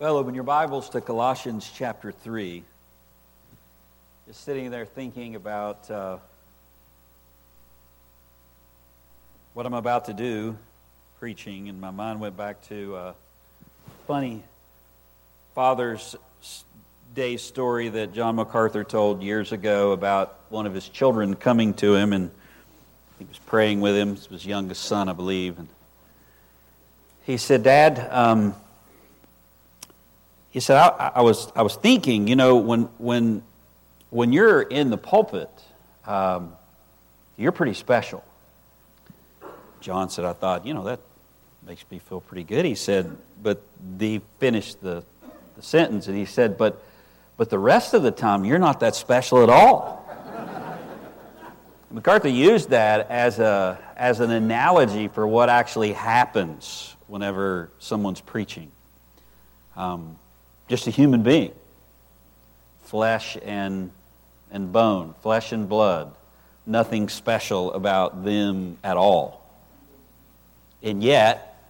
Well, 0.00 0.16
open 0.16 0.34
your 0.34 0.44
Bibles 0.44 0.88
to 0.90 1.02
Colossians 1.02 1.70
chapter 1.74 2.10
3. 2.10 2.62
Just 4.26 4.42
sitting 4.44 4.70
there 4.70 4.86
thinking 4.86 5.34
about 5.34 5.90
uh, 5.90 6.16
what 9.52 9.66
I'm 9.66 9.74
about 9.74 10.06
to 10.06 10.14
do, 10.14 10.56
preaching, 11.18 11.68
and 11.68 11.82
my 11.82 11.90
mind 11.90 12.18
went 12.18 12.34
back 12.34 12.66
to 12.68 12.96
a 12.96 13.14
funny 14.06 14.42
Father's 15.54 16.16
Day 17.14 17.36
story 17.36 17.90
that 17.90 18.14
John 18.14 18.36
MacArthur 18.36 18.84
told 18.84 19.22
years 19.22 19.52
ago 19.52 19.92
about 19.92 20.34
one 20.48 20.64
of 20.64 20.72
his 20.72 20.88
children 20.88 21.36
coming 21.36 21.74
to 21.74 21.94
him, 21.94 22.14
and 22.14 22.30
he 23.18 23.26
was 23.26 23.38
praying 23.40 23.82
with 23.82 23.94
him. 23.94 24.16
His 24.16 24.46
youngest 24.46 24.82
son, 24.82 25.10
I 25.10 25.12
believe. 25.12 25.58
And 25.58 25.68
he 27.24 27.36
said, 27.36 27.62
Dad, 27.62 28.08
um, 28.10 28.54
he 30.50 30.60
said, 30.60 30.76
I, 30.76 31.12
I, 31.16 31.22
was, 31.22 31.50
I 31.54 31.62
was 31.62 31.76
thinking, 31.76 32.26
you 32.26 32.36
know, 32.36 32.56
when, 32.56 32.82
when, 32.98 33.42
when 34.10 34.32
you're 34.32 34.62
in 34.62 34.90
the 34.90 34.98
pulpit, 34.98 35.48
um, 36.06 36.54
you're 37.36 37.52
pretty 37.52 37.74
special. 37.74 38.24
John 39.80 40.10
said, 40.10 40.24
I 40.24 40.32
thought, 40.32 40.66
you 40.66 40.74
know, 40.74 40.84
that 40.84 41.00
makes 41.66 41.84
me 41.90 42.00
feel 42.00 42.20
pretty 42.20 42.44
good. 42.44 42.64
He 42.64 42.74
said, 42.74 43.16
but 43.42 43.62
he 43.98 44.20
finished 44.38 44.80
the, 44.82 45.04
the 45.56 45.62
sentence 45.62 46.08
and 46.08 46.16
he 46.16 46.24
said, 46.24 46.58
but, 46.58 46.82
but 47.36 47.48
the 47.48 47.58
rest 47.58 47.94
of 47.94 48.02
the 48.02 48.10
time, 48.10 48.44
you're 48.44 48.58
not 48.58 48.80
that 48.80 48.96
special 48.96 49.42
at 49.42 49.48
all. 49.48 50.04
MacArthur 51.92 52.28
used 52.28 52.70
that 52.70 53.08
as, 53.08 53.38
a, 53.38 53.78
as 53.96 54.18
an 54.20 54.30
analogy 54.32 55.06
for 55.06 55.26
what 55.26 55.48
actually 55.48 55.92
happens 55.92 56.96
whenever 57.06 57.70
someone's 57.78 58.20
preaching. 58.20 58.70
Um, 59.76 60.16
just 60.70 60.86
a 60.86 60.90
human 60.90 61.24
being, 61.24 61.50
flesh 62.84 63.36
and, 63.42 63.90
and 64.52 64.72
bone, 64.72 65.16
flesh 65.20 65.50
and 65.50 65.68
blood. 65.68 66.14
Nothing 66.64 67.08
special 67.08 67.72
about 67.72 68.24
them 68.24 68.78
at 68.84 68.96
all. 68.96 69.44
And 70.80 71.02
yet, 71.02 71.60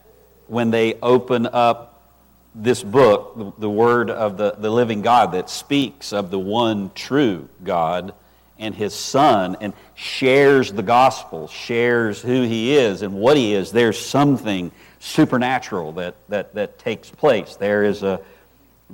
when 0.49 0.71
they 0.71 0.95
open 1.01 1.47
up 1.47 2.11
this 2.55 2.83
book, 2.83 3.39
the, 3.39 3.53
the 3.61 3.71
word 3.71 4.11
of 4.11 4.37
the, 4.37 4.55
the 4.59 4.69
living 4.69 5.01
God 5.01 5.33
that 5.33 5.49
speaks 5.49 6.13
of 6.13 6.31
the 6.31 6.39
one 6.39 6.91
true 6.95 7.49
God 7.65 8.13
and 8.59 8.75
his 8.75 8.95
Son 8.95 9.57
and 9.63 9.73
shares 9.95 10.71
the 10.71 10.83
gospel, 10.83 11.49
shares 11.49 12.21
who 12.21 12.43
he 12.43 12.77
is 12.77 13.01
and 13.01 13.15
what 13.15 13.39
he 13.39 13.55
is, 13.55 13.73
there's 13.73 13.99
something 13.99 14.71
supernatural 14.99 15.93
that, 15.93 16.17
that, 16.29 16.55
that 16.55 16.79
takes 16.79 17.09
place. 17.09 17.57
There 17.57 17.85
is 17.85 18.03
a, 18.03 18.21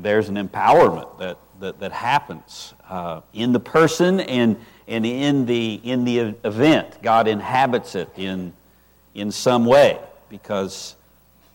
there's 0.01 0.29
an 0.29 0.37
empowerment 0.37 1.19
that, 1.19 1.39
that, 1.61 1.81
that 1.81 1.93
happens 1.93 2.75
uh, 2.89 3.21
in 3.33 3.53
the 3.53 3.61
person 3.61 4.21
and, 4.21 4.57
and 4.87 5.07
in, 5.07 5.47
the, 5.47 5.75
in 5.83 6.05
the 6.05 6.19
event. 6.45 7.03
God 7.03 7.29
inhabits 7.29 7.95
it 7.95 8.11
in, 8.17 8.53
in 9.15 9.31
some 9.31 9.65
way 9.65 9.99
because 10.29 10.97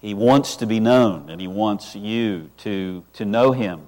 He 0.02 0.14
wants 0.14 0.58
to 0.58 0.66
be 0.66 0.80
known 0.80 1.30
and 1.30 1.40
He 1.40 1.48
wants 1.48 1.96
you 1.96 2.50
to, 2.60 3.04
to 3.14 3.26
know 3.26 3.52
Him. 3.52 3.82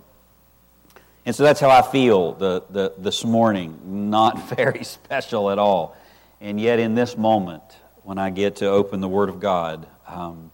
And 1.25 1.35
so 1.35 1.43
that's 1.43 1.59
how 1.59 1.69
I 1.69 1.81
feel 1.81 2.33
the, 2.33 2.63
the, 2.69 2.93
this 2.97 3.23
morning. 3.23 4.09
Not 4.09 4.49
very 4.55 4.83
special 4.83 5.49
at 5.49 5.59
all. 5.59 5.97
And 6.41 6.59
yet, 6.59 6.79
in 6.79 6.93
this 6.93 7.17
moment, 7.17 7.63
when 8.03 8.17
I 8.17 8.29
get 8.29 8.57
to 8.57 8.67
open 8.67 8.99
the 8.99 9.07
Word 9.07 9.29
of 9.29 9.39
God, 9.39 9.87
um, 10.05 10.51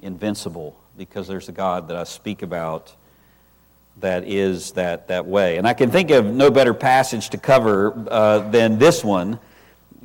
invincible 0.00 0.78
because 0.96 1.26
there's 1.26 1.48
a 1.48 1.52
God 1.52 1.88
that 1.88 1.96
I 1.96 2.04
speak 2.04 2.42
about 2.42 2.94
that 4.00 4.24
is 4.26 4.72
that, 4.72 5.08
that 5.08 5.26
way. 5.26 5.56
And 5.56 5.66
I 5.66 5.74
can 5.74 5.90
think 5.90 6.10
of 6.10 6.26
no 6.26 6.50
better 6.50 6.74
passage 6.74 7.30
to 7.30 7.38
cover 7.38 7.94
uh, 8.10 8.50
than 8.50 8.78
this 8.78 9.04
one 9.04 9.38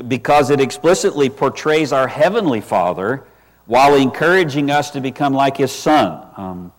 because 0.07 0.49
it 0.49 0.59
explicitly 0.59 1.29
portrays 1.29 1.93
our 1.93 2.07
Heavenly 2.07 2.61
Father 2.61 3.23
while 3.65 3.95
encouraging 3.95 4.69
us 4.69 4.91
to 4.91 5.01
become 5.01 5.33
like 5.33 5.57
His 5.57 5.71
Son. 5.71 6.27
Um, 6.37 6.73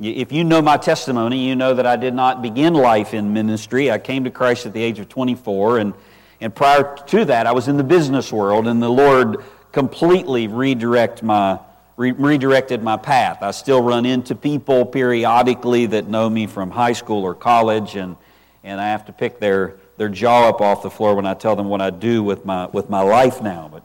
if 0.00 0.32
you 0.32 0.44
know 0.44 0.60
my 0.60 0.76
testimony, 0.76 1.46
you 1.46 1.56
know 1.56 1.74
that 1.74 1.86
I 1.86 1.96
did 1.96 2.14
not 2.14 2.42
begin 2.42 2.74
life 2.74 3.14
in 3.14 3.32
ministry. 3.32 3.90
I 3.90 3.98
came 3.98 4.24
to 4.24 4.30
Christ 4.30 4.66
at 4.66 4.72
the 4.72 4.82
age 4.82 4.98
of 4.98 5.08
24, 5.08 5.78
and, 5.78 5.94
and 6.40 6.54
prior 6.54 6.96
to 7.06 7.24
that, 7.26 7.46
I 7.46 7.52
was 7.52 7.68
in 7.68 7.76
the 7.76 7.84
business 7.84 8.32
world, 8.32 8.66
and 8.66 8.82
the 8.82 8.88
Lord 8.88 9.44
completely 9.70 10.48
redirect 10.48 11.22
my 11.22 11.60
re- 11.96 12.12
redirected 12.12 12.82
my 12.82 12.96
path. 12.96 13.42
I 13.42 13.50
still 13.50 13.82
run 13.82 14.06
into 14.06 14.34
people 14.34 14.84
periodically 14.84 15.86
that 15.86 16.08
know 16.08 16.28
me 16.28 16.46
from 16.46 16.70
high 16.70 16.92
school 16.92 17.22
or 17.22 17.34
college, 17.34 17.96
and, 17.96 18.16
and 18.64 18.80
I 18.80 18.88
have 18.88 19.06
to 19.06 19.12
pick 19.12 19.38
their, 19.38 19.76
their 19.96 20.08
jaw 20.08 20.48
up 20.48 20.60
off 20.60 20.82
the 20.82 20.90
floor 20.90 21.14
when 21.14 21.26
I 21.26 21.34
tell 21.34 21.56
them 21.56 21.68
what 21.68 21.80
I 21.80 21.90
do 21.90 22.22
with 22.22 22.44
my, 22.44 22.66
with 22.66 22.88
my 22.88 23.02
life 23.02 23.42
now. 23.42 23.68
But 23.72 23.82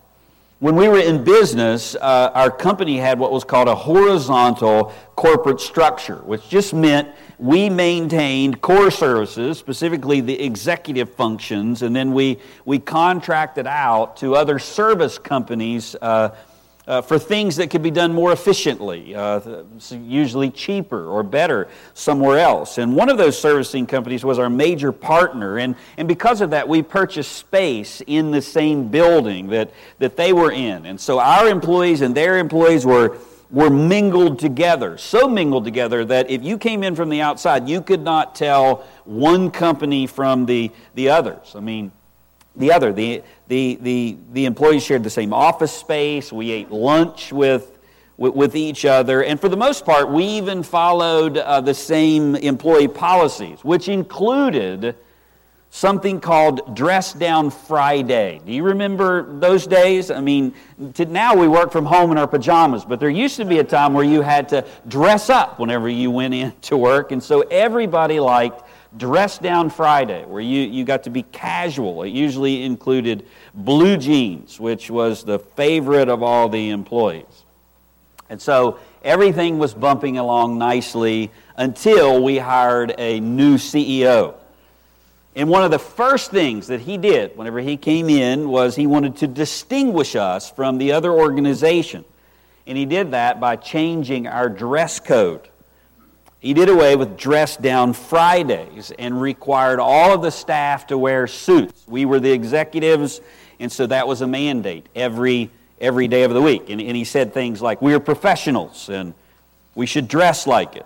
when 0.60 0.76
we 0.76 0.88
were 0.88 1.00
in 1.00 1.24
business, 1.24 1.94
uh, 1.96 2.32
our 2.34 2.50
company 2.50 2.98
had 2.98 3.20
what 3.20 3.32
was 3.32 3.44
called 3.44 3.68
a 3.68 3.76
horizontal 3.76 4.92
corporate 5.16 5.62
structure, 5.62 6.18
which 6.18 6.50
just 6.50 6.74
meant 6.74 7.10
we 7.38 7.70
maintained 7.70 8.60
core 8.62 8.90
services, 8.90 9.60
specifically 9.60 10.20
the 10.20 10.42
executive 10.42 11.14
functions, 11.14 11.84
and 11.84 11.96
then 11.96 12.12
we, 12.12 12.40
we 12.66 12.80
contracted 12.80 13.68
out 13.68 14.18
to 14.18 14.34
other 14.34 14.58
service 14.58 15.20
companies 15.20 15.96
uh, 16.02 16.30
uh, 16.88 17.02
for 17.02 17.20
things 17.20 17.58
that 17.58 17.70
could 17.70 17.84
be 17.84 17.92
done 17.92 18.14
more 18.14 18.32
efficiently, 18.32 19.14
uh, 19.14 19.64
usually 19.92 20.50
cheaper 20.50 21.08
or 21.08 21.22
better 21.22 21.68
somewhere 21.94 22.40
else. 22.40 22.78
And 22.78 22.96
one 22.96 23.10
of 23.10 23.18
those 23.18 23.38
servicing 23.38 23.86
companies 23.86 24.24
was 24.24 24.40
our 24.40 24.50
major 24.50 24.92
partner. 24.92 25.58
And, 25.58 25.76
and 25.98 26.08
because 26.08 26.42
of 26.42 26.52
that, 26.52 26.68
we 26.68 26.82
purchased 26.82 27.34
space 27.34 28.02
in 28.08 28.32
the 28.32 28.42
same 28.42 28.88
building 28.88 29.48
that, 29.48 29.72
that 30.00 30.16
they 30.16 30.32
were 30.32 30.52
in. 30.52 30.86
And 30.86 31.00
so 31.00 31.20
our 31.20 31.50
employees 31.50 32.02
and 32.02 32.16
their 32.16 32.38
employees 32.38 32.86
were 32.86 33.18
were 33.50 33.70
mingled 33.70 34.40
together, 34.40 34.98
so 34.98 35.26
mingled 35.28 35.64
together 35.64 36.04
that 36.04 36.30
if 36.30 36.44
you 36.44 36.58
came 36.58 36.84
in 36.84 36.96
from 36.96 37.08
the 37.08 37.22
outside, 37.22 37.70
you 37.70 37.82
could 37.82 38.02
not 38.02 38.36
tell 38.36 38.86
one 39.06 39.50
company 39.52 40.06
from 40.06 40.46
the, 40.46 40.70
the 40.96 41.08
others. 41.08 41.54
I 41.56 41.62
mean, 41.62 41.94
the 42.58 42.72
other. 42.72 42.92
The, 42.92 43.24
the, 43.48 43.78
the, 43.82 44.18
the 44.34 44.46
employees 44.46 44.84
shared 44.84 45.04
the 45.04 45.10
same 45.10 45.34
office 45.34 45.72
space. 45.72 46.34
We 46.34 46.52
ate 46.52 46.72
lunch 46.72 47.32
with, 47.32 47.78
with, 48.18 48.34
with 48.34 48.56
each 48.56 48.86
other. 48.86 49.24
And 49.24 49.40
for 49.40 49.50
the 49.50 49.58
most 49.58 49.86
part, 49.86 50.10
we 50.10 50.24
even 50.24 50.64
followed 50.64 51.38
uh, 51.38 51.62
the 51.62 51.74
same 51.74 52.36
employee 52.36 52.88
policies, 52.88 53.64
which 53.64 53.88
included 53.88 54.96
something 55.70 56.20
called 56.20 56.76
Dress 56.76 57.14
Down 57.14 57.50
Friday. 57.52 58.42
Do 58.46 58.52
you 58.52 58.64
remember 58.64 59.38
those 59.40 59.68
days? 59.68 60.10
I 60.10 60.22
mean, 60.22 60.54
to, 60.96 61.06
now 61.06 61.36
we 61.36 61.48
work 61.48 61.72
from 61.72 61.86
home 61.86 62.12
in 62.12 62.18
our 62.18 62.28
pajamas, 62.28 62.86
but 62.86 63.00
there 63.00 63.10
used 63.10 63.36
to 63.38 63.46
be 63.46 63.60
a 63.60 63.64
time 63.64 63.94
where 63.94 64.06
you 64.06 64.22
had 64.22 64.50
to 64.50 64.66
dress 64.88 65.30
up 65.30 65.60
whenever 65.60 65.90
you 65.90 66.10
went 66.10 66.34
in 66.34 66.54
to 66.62 66.78
work. 66.78 67.12
And 67.12 67.22
so 67.22 67.42
everybody 67.42 68.20
liked 68.20 68.64
Dress 68.96 69.38
Down 69.38 69.70
Friday, 69.70 70.24
where 70.26 70.42
you, 70.42 70.62
you 70.62 70.86
got 70.86 71.04
to 71.04 71.10
be 71.10 71.24
casual. 71.24 72.04
It 72.04 72.10
usually 72.10 72.64
included 72.64 73.26
blue 73.54 73.98
jeans, 73.98 74.60
which 74.60 74.90
was 74.90 75.24
the 75.24 75.40
favorite 75.40 76.10
of 76.10 76.24
all 76.24 76.48
the 76.48 76.70
employees. 76.70 77.44
And 78.30 78.42
so 78.42 78.80
everything 79.04 79.58
was 79.58 79.74
bumping 79.74 80.18
along 80.18 80.58
nicely 80.58 81.32
until 81.56 82.24
we 82.24 82.38
hired 82.38 82.94
a 82.98 83.20
new 83.20 83.58
CEO. 83.58 84.36
And 85.36 85.50
one 85.50 85.64
of 85.64 85.72
the 85.72 85.80
first 85.80 86.32
things 86.32 86.68
that 86.68 86.82
he 86.82 86.98
did 86.98 87.38
whenever 87.38 87.60
he 87.60 87.78
came 87.78 88.10
in 88.10 88.50
was 88.50 88.76
he 88.76 88.88
wanted 88.88 89.18
to 89.18 89.28
distinguish 89.28 90.16
us 90.16 90.50
from 90.50 90.78
the 90.78 90.94
other 90.94 91.12
organization. 91.12 92.06
And 92.66 92.78
he 92.78 92.86
did 92.86 93.12
that 93.12 93.40
by 93.40 93.56
changing 93.56 94.28
our 94.28 94.50
dress 94.50 95.00
code. 95.00 95.48
He 96.40 96.54
did 96.54 96.70
away 96.70 96.96
with 96.96 97.18
dress 97.18 97.58
down 97.58 97.94
Fridays 97.94 98.92
and 98.98 99.20
required 99.20 99.80
all 99.80 100.14
of 100.14 100.22
the 100.22 100.30
staff 100.30 100.88
to 100.88 100.98
wear 100.98 101.26
suits. 101.26 101.84
We 101.88 102.06
were 102.06 102.20
the 102.20 102.32
executives, 102.32 103.22
and 103.60 103.72
so 103.72 103.88
that 103.88 104.08
was 104.08 104.22
a 104.22 104.28
mandate 104.28 104.88
every, 104.96 105.50
every 105.82 106.08
day 106.08 106.24
of 106.24 106.34
the 106.34 106.42
week. 106.42 106.70
And, 106.70 106.80
and 106.80 106.96
he 106.96 107.06
said 107.06 107.34
things 107.34 107.62
like, 107.62 107.82
We 107.82 107.94
are 107.96 108.00
professionals 108.00 108.90
and 108.90 109.16
we 109.74 109.88
should 109.88 110.08
dress 110.08 110.46
like 110.46 110.76
it. 110.76 110.86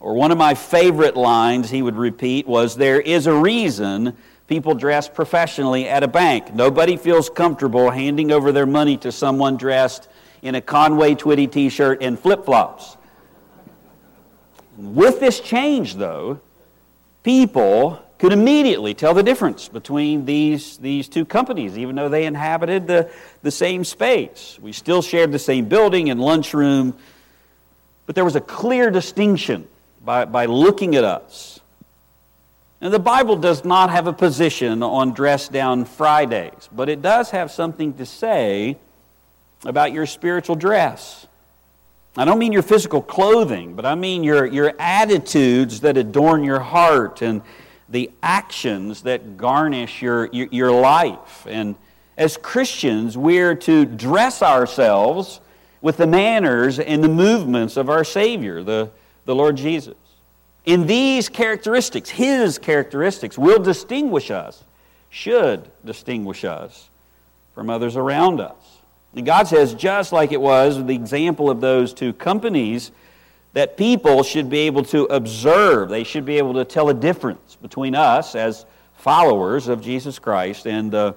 Or 0.00 0.14
one 0.14 0.32
of 0.32 0.38
my 0.38 0.54
favorite 0.54 1.16
lines 1.16 1.70
he 1.70 1.80
would 1.80 1.96
repeat 1.96 2.46
was, 2.46 2.76
There 2.76 3.00
is 3.00 3.28
a 3.28 3.34
reason 3.34 4.16
people 4.48 4.74
dress 4.74 5.08
professionally 5.08 5.88
at 5.88 6.02
a 6.02 6.08
bank. 6.08 6.52
Nobody 6.52 6.96
feels 6.96 7.30
comfortable 7.30 7.90
handing 7.90 8.32
over 8.32 8.50
their 8.50 8.66
money 8.66 8.96
to 8.98 9.12
someone 9.12 9.56
dressed 9.56 10.08
in 10.42 10.56
a 10.56 10.60
Conway 10.60 11.14
Twitty 11.14 11.50
t 11.50 11.68
shirt 11.68 12.02
and 12.02 12.18
flip 12.18 12.44
flops. 12.44 12.96
With 14.76 15.20
this 15.20 15.40
change, 15.40 15.94
though, 15.94 16.40
people 17.22 18.00
could 18.18 18.32
immediately 18.32 18.94
tell 18.94 19.14
the 19.14 19.22
difference 19.22 19.68
between 19.68 20.24
these, 20.24 20.78
these 20.78 21.08
two 21.08 21.24
companies, 21.24 21.76
even 21.76 21.96
though 21.96 22.08
they 22.08 22.24
inhabited 22.24 22.86
the, 22.86 23.10
the 23.42 23.50
same 23.50 23.84
space. 23.84 24.58
We 24.60 24.72
still 24.72 25.02
shared 25.02 25.32
the 25.32 25.38
same 25.38 25.66
building 25.66 26.10
and 26.10 26.20
lunchroom, 26.20 26.96
But 28.06 28.14
there 28.14 28.24
was 28.24 28.36
a 28.36 28.40
clear 28.40 28.90
distinction 28.90 29.66
by, 30.04 30.24
by 30.24 30.46
looking 30.46 30.94
at 30.94 31.04
us. 31.04 31.60
And 32.80 32.92
the 32.92 32.98
Bible 32.98 33.36
does 33.36 33.64
not 33.64 33.90
have 33.90 34.06
a 34.06 34.12
position 34.12 34.82
on 34.82 35.14
dress 35.14 35.48
down 35.48 35.86
Fridays, 35.86 36.68
but 36.70 36.88
it 36.88 37.00
does 37.00 37.30
have 37.30 37.50
something 37.50 37.94
to 37.94 38.04
say 38.04 38.76
about 39.64 39.92
your 39.92 40.04
spiritual 40.04 40.56
dress. 40.56 41.26
I 42.16 42.24
don't 42.24 42.38
mean 42.38 42.52
your 42.52 42.62
physical 42.62 43.02
clothing, 43.02 43.74
but 43.74 43.84
I 43.84 43.96
mean 43.96 44.22
your, 44.22 44.46
your 44.46 44.72
attitudes 44.78 45.80
that 45.80 45.96
adorn 45.96 46.44
your 46.44 46.60
heart 46.60 47.22
and 47.22 47.42
the 47.88 48.10
actions 48.22 49.02
that 49.02 49.36
garnish 49.36 50.00
your, 50.00 50.26
your, 50.26 50.48
your 50.50 50.70
life. 50.70 51.44
And 51.48 51.74
as 52.16 52.36
Christians, 52.36 53.18
we're 53.18 53.56
to 53.56 53.84
dress 53.84 54.42
ourselves 54.42 55.40
with 55.80 55.96
the 55.96 56.06
manners 56.06 56.78
and 56.78 57.02
the 57.02 57.08
movements 57.08 57.76
of 57.76 57.90
our 57.90 58.04
Savior, 58.04 58.62
the, 58.62 58.90
the 59.24 59.34
Lord 59.34 59.56
Jesus. 59.56 59.96
In 60.64 60.86
these 60.86 61.28
characteristics, 61.28 62.08
His 62.08 62.58
characteristics, 62.58 63.36
will 63.36 63.58
distinguish 63.58 64.30
us, 64.30 64.62
should 65.10 65.68
distinguish 65.84 66.44
us 66.44 66.88
from 67.54 67.68
others 67.68 67.96
around 67.96 68.40
us. 68.40 68.63
And 69.16 69.24
God 69.24 69.46
says, 69.46 69.74
just 69.74 70.12
like 70.12 70.32
it 70.32 70.40
was 70.40 70.84
the 70.84 70.94
example 70.94 71.50
of 71.50 71.60
those 71.60 71.94
two 71.94 72.12
companies, 72.12 72.90
that 73.52 73.76
people 73.76 74.22
should 74.22 74.50
be 74.50 74.60
able 74.60 74.82
to 74.84 75.04
observe, 75.04 75.88
they 75.88 76.04
should 76.04 76.24
be 76.24 76.38
able 76.38 76.54
to 76.54 76.64
tell 76.64 76.88
a 76.88 76.94
difference 76.94 77.56
between 77.62 77.94
us 77.94 78.34
as 78.34 78.66
followers 78.96 79.68
of 79.68 79.80
Jesus 79.80 80.18
Christ 80.18 80.66
and 80.66 80.90
the 80.90 81.14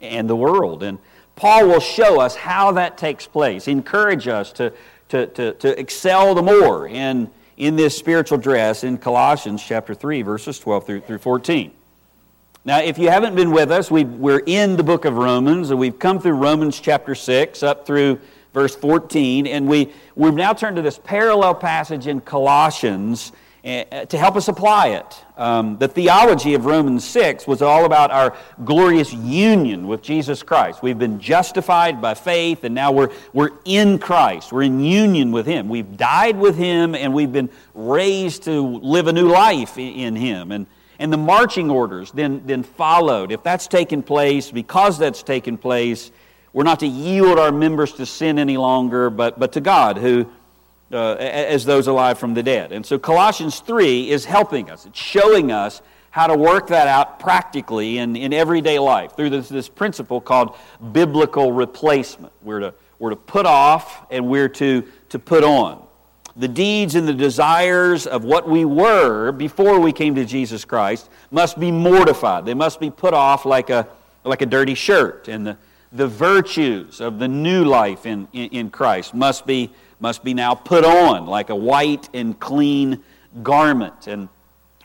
and 0.00 0.28
the 0.28 0.36
world. 0.36 0.82
And 0.82 0.98
Paul 1.36 1.68
will 1.68 1.80
show 1.80 2.20
us 2.20 2.34
how 2.34 2.72
that 2.72 2.98
takes 2.98 3.26
place, 3.26 3.68
encourage 3.68 4.28
us 4.28 4.52
to, 4.52 4.72
to, 5.10 5.26
to, 5.26 5.52
to 5.54 5.78
excel 5.78 6.34
the 6.34 6.42
more 6.42 6.86
in, 6.86 7.30
in 7.56 7.76
this 7.76 7.96
spiritual 7.96 8.38
dress 8.38 8.84
in 8.84 8.98
Colossians 8.98 9.62
chapter 9.62 9.94
3, 9.94 10.22
verses 10.22 10.58
12 10.58 10.86
through, 10.86 11.00
through 11.00 11.18
14. 11.18 11.72
Now, 12.62 12.80
if 12.80 12.98
you 12.98 13.08
haven't 13.08 13.34
been 13.36 13.52
with 13.52 13.70
us, 13.70 13.90
we 13.90 14.04
are 14.30 14.42
in 14.44 14.76
the 14.76 14.82
book 14.82 15.06
of 15.06 15.16
Romans, 15.16 15.70
and 15.70 15.80
we've 15.80 15.98
come 15.98 16.20
through 16.20 16.34
Romans 16.34 16.78
chapter 16.78 17.14
6 17.14 17.62
up 17.62 17.86
through 17.86 18.20
verse 18.52 18.76
14, 18.76 19.46
and 19.46 19.66
we, 19.66 19.90
we've 20.14 20.34
now 20.34 20.52
turned 20.52 20.76
to 20.76 20.82
this 20.82 21.00
parallel 21.02 21.54
passage 21.54 22.06
in 22.06 22.20
Colossians 22.20 23.32
uh, 23.64 24.04
to 24.04 24.18
help 24.18 24.36
us 24.36 24.48
apply 24.48 24.88
it. 24.88 25.24
Um, 25.38 25.78
the 25.78 25.88
theology 25.88 26.52
of 26.52 26.66
Romans 26.66 27.02
6 27.04 27.46
was 27.46 27.62
all 27.62 27.86
about 27.86 28.10
our 28.10 28.36
glorious 28.62 29.10
union 29.10 29.88
with 29.88 30.02
Jesus 30.02 30.42
Christ. 30.42 30.82
We've 30.82 30.98
been 30.98 31.18
justified 31.18 32.02
by 32.02 32.12
faith, 32.12 32.64
and 32.64 32.74
now 32.74 32.92
we're, 32.92 33.10
we're 33.32 33.52
in 33.64 33.98
Christ. 33.98 34.52
We're 34.52 34.64
in 34.64 34.80
union 34.80 35.32
with 35.32 35.46
Him. 35.46 35.70
We've 35.70 35.96
died 35.96 36.36
with 36.36 36.58
Him, 36.58 36.94
and 36.94 37.14
we've 37.14 37.32
been 37.32 37.48
raised 37.72 38.42
to 38.42 38.60
live 38.60 39.06
a 39.06 39.14
new 39.14 39.30
life 39.30 39.78
in 39.78 40.14
Him. 40.14 40.52
And, 40.52 40.66
and 41.00 41.12
the 41.12 41.16
marching 41.16 41.70
orders 41.70 42.12
then, 42.12 42.42
then 42.44 42.62
followed. 42.62 43.32
If 43.32 43.42
that's 43.42 43.66
taken 43.66 44.02
place, 44.02 44.50
because 44.50 44.98
that's 44.98 45.22
taken 45.22 45.58
place, 45.58 46.12
we're 46.52 46.64
not 46.64 46.80
to 46.80 46.86
yield 46.86 47.38
our 47.38 47.50
members 47.50 47.94
to 47.94 48.06
sin 48.06 48.38
any 48.38 48.56
longer, 48.56 49.08
but, 49.10 49.38
but 49.38 49.52
to 49.52 49.60
God, 49.60 49.96
who 49.96 50.30
uh, 50.92 51.14
as 51.14 51.64
those 51.64 51.86
alive 51.86 52.18
from 52.18 52.34
the 52.34 52.42
dead. 52.42 52.72
And 52.72 52.84
so 52.84 52.98
Colossians 52.98 53.60
3 53.60 54.10
is 54.10 54.24
helping 54.24 54.70
us, 54.70 54.86
it's 54.86 54.98
showing 54.98 55.50
us 55.50 55.80
how 56.10 56.26
to 56.26 56.36
work 56.36 56.66
that 56.68 56.88
out 56.88 57.20
practically 57.20 57.98
in, 57.98 58.16
in 58.16 58.32
everyday 58.32 58.78
life 58.78 59.14
through 59.16 59.30
this, 59.30 59.48
this 59.48 59.68
principle 59.68 60.20
called 60.20 60.56
biblical 60.92 61.52
replacement. 61.52 62.32
We're 62.42 62.60
to, 62.60 62.74
we're 62.98 63.10
to 63.10 63.16
put 63.16 63.46
off 63.46 64.06
and 64.10 64.28
we're 64.28 64.48
to, 64.48 64.82
to 65.10 65.18
put 65.18 65.44
on. 65.44 65.86
The 66.36 66.48
deeds 66.48 66.94
and 66.94 67.08
the 67.08 67.14
desires 67.14 68.06
of 68.06 68.24
what 68.24 68.48
we 68.48 68.64
were 68.64 69.32
before 69.32 69.80
we 69.80 69.92
came 69.92 70.14
to 70.14 70.24
Jesus 70.24 70.64
Christ 70.64 71.10
must 71.30 71.58
be 71.58 71.70
mortified. 71.70 72.44
They 72.44 72.54
must 72.54 72.80
be 72.80 72.90
put 72.90 73.14
off 73.14 73.44
like 73.44 73.70
a, 73.70 73.88
like 74.24 74.42
a 74.42 74.46
dirty 74.46 74.74
shirt. 74.74 75.28
And 75.28 75.46
the, 75.46 75.56
the 75.92 76.06
virtues 76.06 77.00
of 77.00 77.18
the 77.18 77.28
new 77.28 77.64
life 77.64 78.06
in, 78.06 78.28
in, 78.32 78.48
in 78.50 78.70
Christ 78.70 79.14
must 79.14 79.46
be 79.46 79.72
must 80.00 80.24
be 80.24 80.34
now 80.34 80.54
put 80.54 80.84
on 80.84 81.26
like 81.26 81.50
a 81.50 81.54
white 81.54 82.08
and 82.14 82.38
clean 82.40 83.02
garment. 83.42 84.06
And 84.06 84.28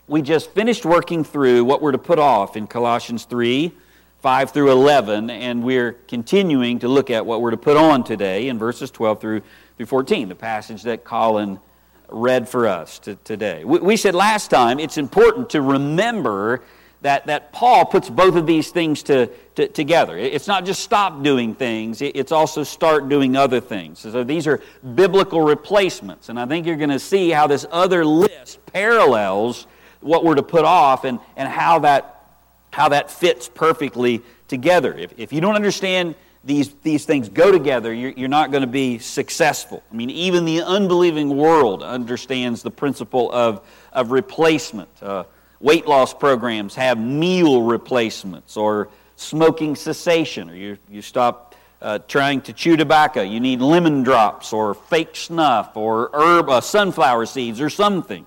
we 0.06 0.22
just 0.22 0.50
finished 0.50 0.84
working 0.84 1.24
through 1.24 1.64
what 1.64 1.82
we're 1.82 1.92
to 1.92 1.98
put 1.98 2.18
off 2.18 2.56
in 2.56 2.66
Colossians 2.66 3.24
3 3.24 3.72
5 4.20 4.50
through 4.50 4.72
11, 4.72 5.30
and 5.30 5.62
we're 5.62 5.92
continuing 5.92 6.80
to 6.80 6.88
look 6.88 7.10
at 7.10 7.24
what 7.24 7.40
we're 7.40 7.52
to 7.52 7.56
put 7.56 7.76
on 7.76 8.02
today 8.02 8.48
in 8.48 8.58
verses 8.58 8.90
12 8.90 9.20
through, 9.20 9.42
through 9.76 9.86
14, 9.86 10.28
the 10.28 10.34
passage 10.34 10.82
that 10.84 11.04
Colin 11.04 11.60
read 12.08 12.48
for 12.48 12.66
us 12.66 12.98
to, 13.00 13.16
today. 13.16 13.64
We, 13.64 13.78
we 13.80 13.96
said 13.96 14.14
last 14.14 14.48
time 14.50 14.78
it's 14.78 14.96
important 14.96 15.50
to 15.50 15.60
remember 15.60 16.62
that, 17.02 17.26
that 17.26 17.52
Paul 17.52 17.84
puts 17.84 18.08
both 18.08 18.36
of 18.36 18.46
these 18.46 18.70
things 18.70 19.02
to, 19.04 19.28
to, 19.56 19.68
together. 19.68 20.16
It's 20.16 20.48
not 20.48 20.64
just 20.64 20.82
stop 20.82 21.22
doing 21.22 21.54
things, 21.54 22.00
it's 22.00 22.32
also 22.32 22.62
start 22.62 23.08
doing 23.08 23.36
other 23.36 23.60
things. 23.60 23.98
So 23.98 24.24
these 24.24 24.46
are 24.46 24.60
biblical 24.94 25.42
replacements. 25.42 26.30
And 26.30 26.40
I 26.40 26.46
think 26.46 26.66
you're 26.66 26.76
going 26.76 26.90
to 26.90 26.98
see 26.98 27.30
how 27.30 27.46
this 27.46 27.66
other 27.70 28.04
list 28.04 28.64
parallels 28.66 29.66
what 30.00 30.24
we're 30.24 30.36
to 30.36 30.42
put 30.42 30.64
off 30.64 31.04
and, 31.04 31.18
and 31.36 31.48
how, 31.48 31.80
that, 31.80 32.24
how 32.72 32.88
that 32.88 33.10
fits 33.10 33.48
perfectly 33.48 34.22
together. 34.48 34.94
If, 34.94 35.12
if 35.18 35.32
you 35.32 35.40
don't 35.40 35.56
understand 35.56 36.14
these, 36.46 36.72
these 36.82 37.04
things 37.04 37.28
go 37.28 37.50
together, 37.50 37.92
you're, 37.92 38.12
you're 38.12 38.28
not 38.28 38.52
going 38.52 38.60
to 38.60 38.68
be 38.68 38.98
successful. 38.98 39.82
I 39.90 39.94
mean, 39.94 40.10
even 40.10 40.44
the 40.44 40.62
unbelieving 40.62 41.36
world 41.36 41.82
understands 41.82 42.62
the 42.62 42.70
principle 42.70 43.32
of, 43.32 43.66
of 43.92 44.12
replacement. 44.12 44.88
Uh, 45.02 45.24
weight 45.60 45.86
loss 45.86 46.14
programs 46.14 46.76
have 46.76 46.98
meal 46.98 47.62
replacements 47.62 48.56
or 48.56 48.88
smoking 49.16 49.74
cessation, 49.74 50.48
or 50.48 50.54
you, 50.54 50.78
you 50.88 51.02
stop 51.02 51.56
uh, 51.82 51.98
trying 52.06 52.40
to 52.42 52.52
chew 52.52 52.76
tobacco. 52.76 53.22
You 53.22 53.40
need 53.40 53.60
lemon 53.60 54.04
drops 54.04 54.52
or 54.52 54.74
fake 54.74 55.16
snuff 55.16 55.76
or 55.76 56.10
herb, 56.14 56.48
uh, 56.48 56.60
sunflower 56.60 57.26
seeds 57.26 57.60
or 57.60 57.70
something. 57.70 58.24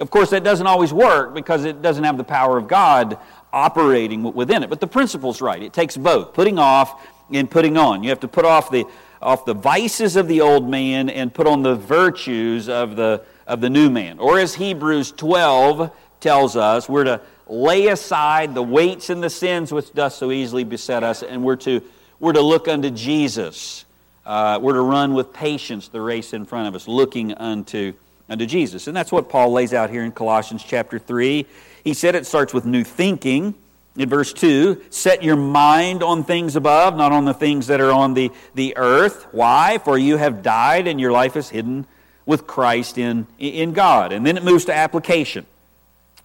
Of 0.00 0.10
course, 0.10 0.30
that 0.30 0.42
doesn't 0.42 0.66
always 0.66 0.92
work 0.92 1.34
because 1.34 1.64
it 1.64 1.82
doesn't 1.82 2.04
have 2.04 2.16
the 2.16 2.24
power 2.24 2.56
of 2.56 2.66
God 2.66 3.18
operating 3.52 4.22
within 4.32 4.62
it. 4.62 4.70
But 4.70 4.80
the 4.80 4.86
principle's 4.86 5.40
right. 5.40 5.62
It 5.62 5.72
takes 5.72 5.96
both 5.96 6.32
putting 6.32 6.58
off 6.58 7.04
and 7.32 7.50
putting 7.50 7.76
on. 7.76 8.02
You 8.02 8.10
have 8.10 8.20
to 8.20 8.28
put 8.28 8.44
off 8.44 8.70
the, 8.70 8.84
off 9.20 9.44
the 9.44 9.54
vices 9.54 10.16
of 10.16 10.28
the 10.28 10.40
old 10.40 10.68
man 10.68 11.08
and 11.10 11.32
put 11.32 11.46
on 11.46 11.62
the 11.62 11.74
virtues 11.74 12.68
of 12.68 12.96
the, 12.96 13.24
of 13.46 13.60
the 13.60 13.70
new 13.70 13.90
man. 13.90 14.18
Or 14.18 14.38
as 14.38 14.54
Hebrews 14.54 15.12
12 15.12 15.90
tells 16.20 16.56
us 16.56 16.88
we're 16.88 17.04
to 17.04 17.20
lay 17.46 17.86
aside 17.88 18.54
the 18.54 18.62
weights 18.62 19.10
and 19.10 19.22
the 19.22 19.30
sins 19.30 19.72
which 19.72 19.92
doth 19.92 20.12
so 20.12 20.30
easily 20.30 20.64
beset 20.64 21.02
us, 21.02 21.22
and 21.22 21.42
we're 21.42 21.56
to, 21.56 21.82
we're 22.20 22.32
to 22.32 22.42
look 22.42 22.68
unto 22.68 22.90
Jesus. 22.90 23.84
Uh, 24.26 24.58
we're 24.60 24.74
to 24.74 24.82
run 24.82 25.14
with 25.14 25.32
patience 25.32 25.88
the 25.88 26.00
race 26.00 26.34
in 26.34 26.44
front 26.44 26.68
of 26.68 26.74
us, 26.74 26.86
looking 26.86 27.32
unto, 27.34 27.94
unto 28.28 28.44
Jesus. 28.44 28.86
And 28.86 28.96
that's 28.96 29.10
what 29.10 29.28
Paul 29.30 29.52
lays 29.52 29.72
out 29.72 29.88
here 29.88 30.04
in 30.04 30.12
Colossians 30.12 30.62
chapter 30.62 30.98
3. 30.98 31.46
He 31.82 31.94
said 31.94 32.14
it 32.14 32.26
starts 32.26 32.52
with 32.52 32.66
new 32.66 32.84
thinking. 32.84 33.54
In 33.98 34.08
verse 34.08 34.32
2, 34.32 34.80
set 34.90 35.24
your 35.24 35.34
mind 35.34 36.04
on 36.04 36.22
things 36.22 36.54
above, 36.54 36.96
not 36.96 37.10
on 37.10 37.24
the 37.24 37.34
things 37.34 37.66
that 37.66 37.80
are 37.80 37.90
on 37.90 38.14
the, 38.14 38.30
the 38.54 38.76
earth. 38.76 39.26
Why? 39.32 39.78
For 39.78 39.98
you 39.98 40.16
have 40.16 40.40
died, 40.40 40.86
and 40.86 41.00
your 41.00 41.10
life 41.10 41.36
is 41.36 41.50
hidden 41.50 41.84
with 42.24 42.46
Christ 42.46 42.96
in, 42.96 43.26
in 43.40 43.72
God. 43.72 44.12
And 44.12 44.24
then 44.24 44.36
it 44.36 44.44
moves 44.44 44.66
to 44.66 44.74
application. 44.74 45.46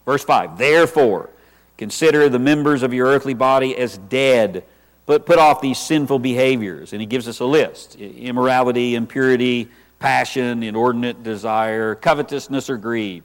Verse 0.06 0.24
5 0.24 0.60
Therefore, 0.60 1.32
consider 1.78 2.30
the 2.30 2.38
members 2.38 2.84
of 2.84 2.94
your 2.94 3.08
earthly 3.08 3.34
body 3.34 3.76
as 3.76 3.98
dead, 3.98 4.66
but 5.08 5.26
put 5.26 5.40
off 5.40 5.60
these 5.60 5.80
sinful 5.80 6.20
behaviors. 6.20 6.94
And 6.94 7.02
he 7.02 7.08
gives 7.08 7.28
us 7.28 7.40
a 7.40 7.46
list 7.46 7.96
immorality, 7.96 8.94
impurity, 8.94 9.70
passion, 9.98 10.62
inordinate 10.62 11.24
desire, 11.24 11.96
covetousness, 11.96 12.70
or 12.70 12.78
greed. 12.78 13.24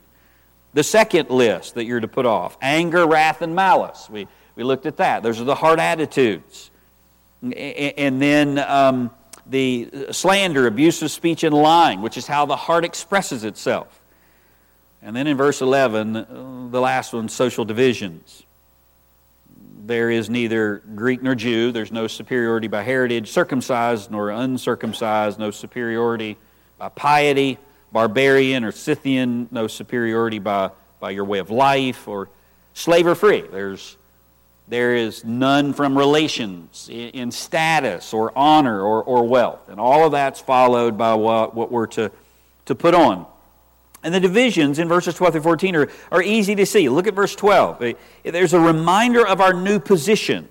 The 0.73 0.83
second 0.83 1.29
list 1.29 1.75
that 1.75 1.85
you're 1.85 1.99
to 1.99 2.07
put 2.07 2.25
off 2.25 2.57
anger, 2.61 3.05
wrath, 3.05 3.41
and 3.43 3.53
malice. 3.53 4.09
We, 4.09 4.27
we 4.59 4.65
looked 4.65 4.85
at 4.85 4.97
that. 4.97 5.23
Those 5.23 5.39
are 5.39 5.45
the 5.45 5.55
hard 5.55 5.79
attitudes. 5.79 6.69
And 7.41 8.21
then 8.21 8.59
um, 8.59 9.09
the 9.45 9.89
slander, 10.11 10.67
abusive 10.67 11.11
speech, 11.11 11.45
and 11.45 11.55
lying, 11.55 12.01
which 12.01 12.17
is 12.17 12.27
how 12.27 12.45
the 12.45 12.57
heart 12.57 12.83
expresses 12.83 13.45
itself. 13.45 14.01
And 15.01 15.15
then 15.15 15.27
in 15.27 15.37
verse 15.37 15.61
11, 15.61 16.13
uh, 16.17 16.67
the 16.71 16.81
last 16.81 17.13
one, 17.13 17.29
social 17.29 17.63
divisions. 17.63 18.43
There 19.85 20.11
is 20.11 20.29
neither 20.29 20.83
Greek 20.93 21.23
nor 21.23 21.35
Jew. 21.35 21.71
There's 21.71 21.93
no 21.93 22.07
superiority 22.07 22.67
by 22.67 22.83
heritage, 22.83 23.31
circumcised 23.31 24.11
nor 24.11 24.29
uncircumcised, 24.29 25.39
no 25.39 25.51
superiority 25.51 26.35
by 26.77 26.89
piety, 26.89 27.59
barbarian 27.93 28.65
or 28.65 28.73
Scythian, 28.73 29.47
no 29.51 29.67
superiority 29.67 30.39
by, 30.39 30.71
by 30.99 31.11
your 31.11 31.23
way 31.23 31.39
of 31.39 31.49
life, 31.49 32.09
or 32.09 32.27
slave 32.73 33.07
or 33.07 33.15
free. 33.15 33.39
There's, 33.39 33.95
there 34.69 34.95
is 34.95 35.25
none 35.25 35.73
from 35.73 35.97
relations 35.97 36.87
in, 36.91 37.31
status 37.31 38.13
or 38.13 38.31
honor 38.37 38.81
or, 38.81 39.03
or 39.03 39.27
wealth. 39.27 39.67
And 39.67 39.79
all 39.79 40.05
of 40.05 40.11
that's 40.11 40.39
followed 40.39 40.97
by 40.97 41.15
what, 41.15 41.55
what 41.55 41.71
we're 41.71 41.87
to 41.87 42.11
to 42.69 42.75
put 42.75 42.93
on. 42.93 43.25
And 44.03 44.13
the 44.13 44.19
divisions 44.19 44.79
in 44.79 44.87
verses 44.87 45.15
12 45.15 45.33
through 45.33 45.41
14 45.41 45.75
are, 45.75 45.89
are 46.11 46.21
easy 46.21 46.55
to 46.55 46.65
see. 46.65 46.87
Look 46.87 47.07
at 47.07 47.15
verse 47.15 47.35
12. 47.35 47.95
There's 48.23 48.53
a 48.53 48.59
reminder 48.59 49.27
of 49.27 49.41
our 49.41 49.53
new 49.53 49.79
position. 49.79 50.47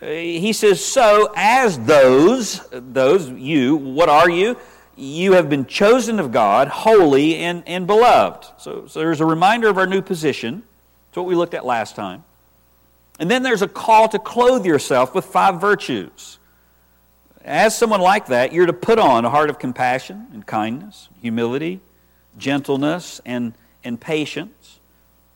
Uh, 0.00 0.06
he 0.06 0.52
says, 0.52 0.82
So, 0.82 1.32
as 1.36 1.78
those, 1.80 2.66
those, 2.70 3.28
you, 3.28 3.76
what 3.76 4.08
are 4.08 4.30
you? 4.30 4.56
You 4.96 5.32
have 5.32 5.50
been 5.50 5.66
chosen 5.66 6.20
of 6.20 6.32
God, 6.32 6.68
holy 6.68 7.36
and, 7.36 7.62
and 7.66 7.86
beloved. 7.86 8.46
So, 8.58 8.86
so 8.86 9.00
there's 9.00 9.20
a 9.20 9.26
reminder 9.26 9.68
of 9.68 9.76
our 9.76 9.86
new 9.86 10.00
position. 10.00 10.62
It's 11.08 11.16
what 11.16 11.26
we 11.26 11.34
looked 11.34 11.54
at 11.54 11.66
last 11.66 11.96
time. 11.96 12.24
And 13.18 13.30
then 13.30 13.42
there's 13.42 13.62
a 13.62 13.68
call 13.68 14.08
to 14.08 14.18
clothe 14.18 14.66
yourself 14.66 15.14
with 15.14 15.24
five 15.24 15.60
virtues. 15.60 16.38
As 17.44 17.76
someone 17.76 18.00
like 18.00 18.26
that, 18.26 18.52
you're 18.52 18.66
to 18.66 18.72
put 18.72 18.98
on 18.98 19.24
a 19.24 19.30
heart 19.30 19.50
of 19.50 19.58
compassion 19.58 20.26
and 20.32 20.44
kindness, 20.44 21.08
humility, 21.22 21.80
gentleness, 22.36 23.20
and, 23.24 23.54
and 23.84 24.00
patience. 24.00 24.80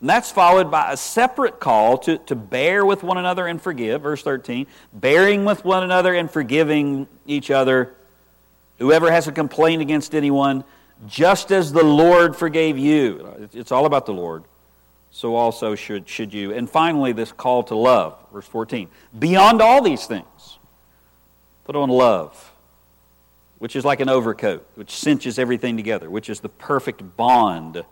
And 0.00 0.08
that's 0.08 0.30
followed 0.30 0.70
by 0.70 0.92
a 0.92 0.96
separate 0.96 1.60
call 1.60 1.98
to, 1.98 2.18
to 2.18 2.34
bear 2.34 2.84
with 2.84 3.02
one 3.02 3.18
another 3.18 3.46
and 3.46 3.60
forgive, 3.60 4.02
verse 4.02 4.22
13. 4.22 4.66
Bearing 4.92 5.44
with 5.44 5.64
one 5.64 5.82
another 5.82 6.14
and 6.14 6.30
forgiving 6.30 7.06
each 7.26 7.50
other. 7.50 7.94
Whoever 8.78 9.10
has 9.12 9.28
a 9.28 9.32
complaint 9.32 9.82
against 9.82 10.14
anyone, 10.14 10.64
just 11.06 11.52
as 11.52 11.72
the 11.72 11.84
Lord 11.84 12.34
forgave 12.34 12.78
you. 12.78 13.50
It's 13.52 13.72
all 13.72 13.86
about 13.86 14.06
the 14.06 14.14
Lord. 14.14 14.44
So 15.10 15.34
also 15.34 15.74
should, 15.74 16.08
should 16.08 16.32
you. 16.32 16.52
And 16.52 16.70
finally, 16.70 17.12
this 17.12 17.32
call 17.32 17.64
to 17.64 17.74
love, 17.74 18.16
verse 18.32 18.46
14. 18.46 18.88
Beyond 19.18 19.60
all 19.60 19.82
these 19.82 20.06
things, 20.06 20.58
put 21.64 21.74
on 21.76 21.88
love 21.88 22.50
which 23.60 23.76
is 23.76 23.84
like 23.84 24.00
an 24.00 24.08
overcoat, 24.08 24.66
which 24.74 24.90
cinches 24.90 25.38
everything 25.38 25.76
together, 25.76 26.08
which 26.08 26.30
is 26.30 26.40
the 26.40 26.48
perfect 26.48 27.02
bond 27.18 27.84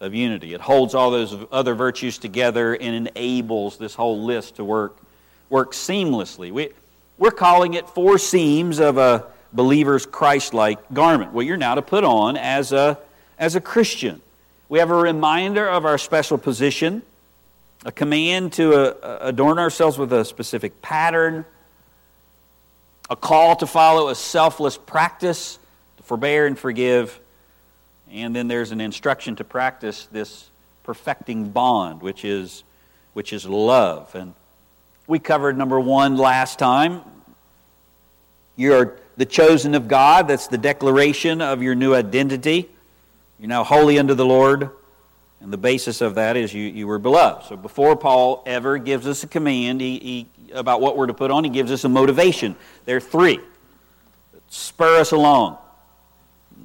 of 0.00 0.14
unity. 0.14 0.54
It 0.54 0.62
holds 0.62 0.94
all 0.94 1.10
those 1.10 1.36
other 1.52 1.74
virtues 1.74 2.16
together 2.16 2.72
and 2.72 3.06
enables 3.06 3.76
this 3.76 3.94
whole 3.94 4.24
list 4.24 4.56
to 4.56 4.64
work, 4.64 4.96
work 5.50 5.72
seamlessly. 5.72 6.50
We, 6.50 6.70
we're 7.18 7.32
calling 7.32 7.74
it 7.74 7.86
four 7.90 8.16
seams 8.16 8.80
of 8.80 8.96
a 8.96 9.26
believer's 9.52 10.06
Christ 10.06 10.54
like 10.54 10.78
garment. 10.94 11.34
Well, 11.34 11.44
you're 11.44 11.58
now 11.58 11.74
to 11.74 11.82
put 11.82 12.02
on 12.02 12.38
as 12.38 12.72
a, 12.72 12.98
as 13.38 13.56
a 13.56 13.60
Christian. 13.60 14.22
We 14.70 14.78
have 14.78 14.90
a 14.90 14.94
reminder 14.94 15.68
of 15.68 15.84
our 15.84 15.98
special 15.98 16.38
position, 16.38 17.02
a 17.84 17.92
command 17.92 18.52
to 18.54 18.72
uh, 19.04 19.18
adorn 19.20 19.58
ourselves 19.58 19.98
with 19.98 20.12
a 20.12 20.24
specific 20.24 20.80
pattern 20.80 21.44
a 23.10 23.16
call 23.16 23.56
to 23.56 23.66
follow 23.66 24.08
a 24.08 24.14
selfless 24.14 24.78
practice, 24.78 25.58
to 25.96 26.02
forbear 26.04 26.46
and 26.46 26.56
forgive. 26.56 27.18
And 28.12 28.34
then 28.34 28.46
there's 28.46 28.70
an 28.70 28.80
instruction 28.80 29.34
to 29.36 29.44
practice 29.44 30.06
this 30.12 30.48
perfecting 30.84 31.50
bond, 31.50 32.02
which 32.02 32.24
is, 32.24 32.62
which 33.12 33.32
is 33.32 33.44
love. 33.44 34.14
And 34.14 34.34
we 35.08 35.18
covered 35.18 35.58
number 35.58 35.80
one 35.80 36.16
last 36.16 36.60
time. 36.60 37.02
You're 38.54 38.96
the 39.16 39.26
chosen 39.26 39.74
of 39.74 39.88
God. 39.88 40.28
That's 40.28 40.46
the 40.46 40.58
declaration 40.58 41.42
of 41.42 41.60
your 41.60 41.74
new 41.74 41.92
identity. 41.96 42.70
You're 43.40 43.48
now 43.48 43.64
holy 43.64 43.98
unto 43.98 44.12
the 44.12 44.26
Lord. 44.26 44.68
And 45.40 45.50
the 45.50 45.56
basis 45.56 46.02
of 46.02 46.16
that 46.16 46.36
is 46.36 46.52
you, 46.52 46.62
you 46.62 46.86
were 46.86 46.98
beloved. 46.98 47.46
So 47.46 47.56
before 47.56 47.96
Paul 47.96 48.42
ever 48.44 48.76
gives 48.76 49.06
us 49.06 49.24
a 49.24 49.26
command 49.26 49.80
he, 49.80 49.98
he, 49.98 50.52
about 50.52 50.82
what 50.82 50.98
we're 50.98 51.06
to 51.06 51.14
put 51.14 51.30
on, 51.30 51.44
he 51.44 51.50
gives 51.50 51.72
us 51.72 51.84
a 51.84 51.88
motivation. 51.88 52.54
There 52.84 52.98
are 52.98 53.00
three 53.00 53.40
spur 54.48 54.98
us 54.98 55.12
along. 55.12 55.56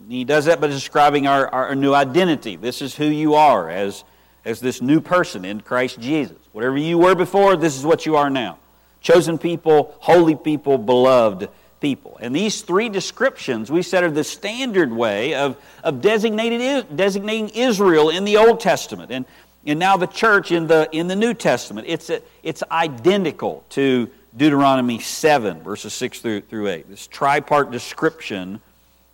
He 0.10 0.26
does 0.26 0.46
that 0.46 0.60
by 0.60 0.68
describing 0.68 1.28
our, 1.28 1.48
our 1.48 1.76
new 1.76 1.94
identity. 1.94 2.56
This 2.58 2.82
is 2.82 2.96
who 2.96 3.06
you 3.06 3.36
are 3.36 3.70
as, 3.70 4.04
as 4.44 4.60
this 4.60 4.82
new 4.82 5.00
person 5.00 5.46
in 5.46 5.62
Christ 5.62 6.00
Jesus. 6.00 6.38
Whatever 6.52 6.78
you 6.78 6.98
were 6.98 7.16
before, 7.16 7.56
this 7.56 7.78
is 7.78 7.86
what 7.86 8.06
you 8.06 8.18
are 8.18 8.30
now. 8.30 8.58
Chosen 9.02 9.38
people, 9.38 9.96
holy 10.00 10.36
people, 10.36 10.78
beloved 10.78 11.48
people. 11.80 12.18
And 12.22 12.36
these 12.36 12.62
three 12.62 12.90
descriptions 12.90 13.72
we 13.72 13.82
said 13.82 14.04
are 14.04 14.12
the 14.12 14.24
standard 14.24 14.92
way 14.92 15.36
of, 15.36 15.58
of 15.84 16.02
designating, 16.02 16.86
designating 16.96 17.50
Israel 17.50 18.10
in 18.10 18.26
the 18.26 18.38
Old 18.38 18.60
Testament 18.60 19.12
and, 19.12 19.26
and 19.66 19.80
now 19.80 19.98
the 19.98 20.08
church 20.08 20.52
in 20.52 20.68
the, 20.68 20.90
in 20.92 21.08
the 21.08 21.16
New 21.16 21.34
Testament. 21.34 21.88
It's, 21.90 22.10
a, 22.10 22.22
it's 22.44 22.64
identical 22.72 23.66
to 23.72 24.10
Deuteronomy 24.36 25.00
7, 25.00 25.64
verses 25.64 25.94
6 25.94 26.20
through, 26.20 26.42
through 26.42 26.68
8. 26.68 26.90
This 26.90 27.08
tripart 27.08 27.72
description 27.72 28.62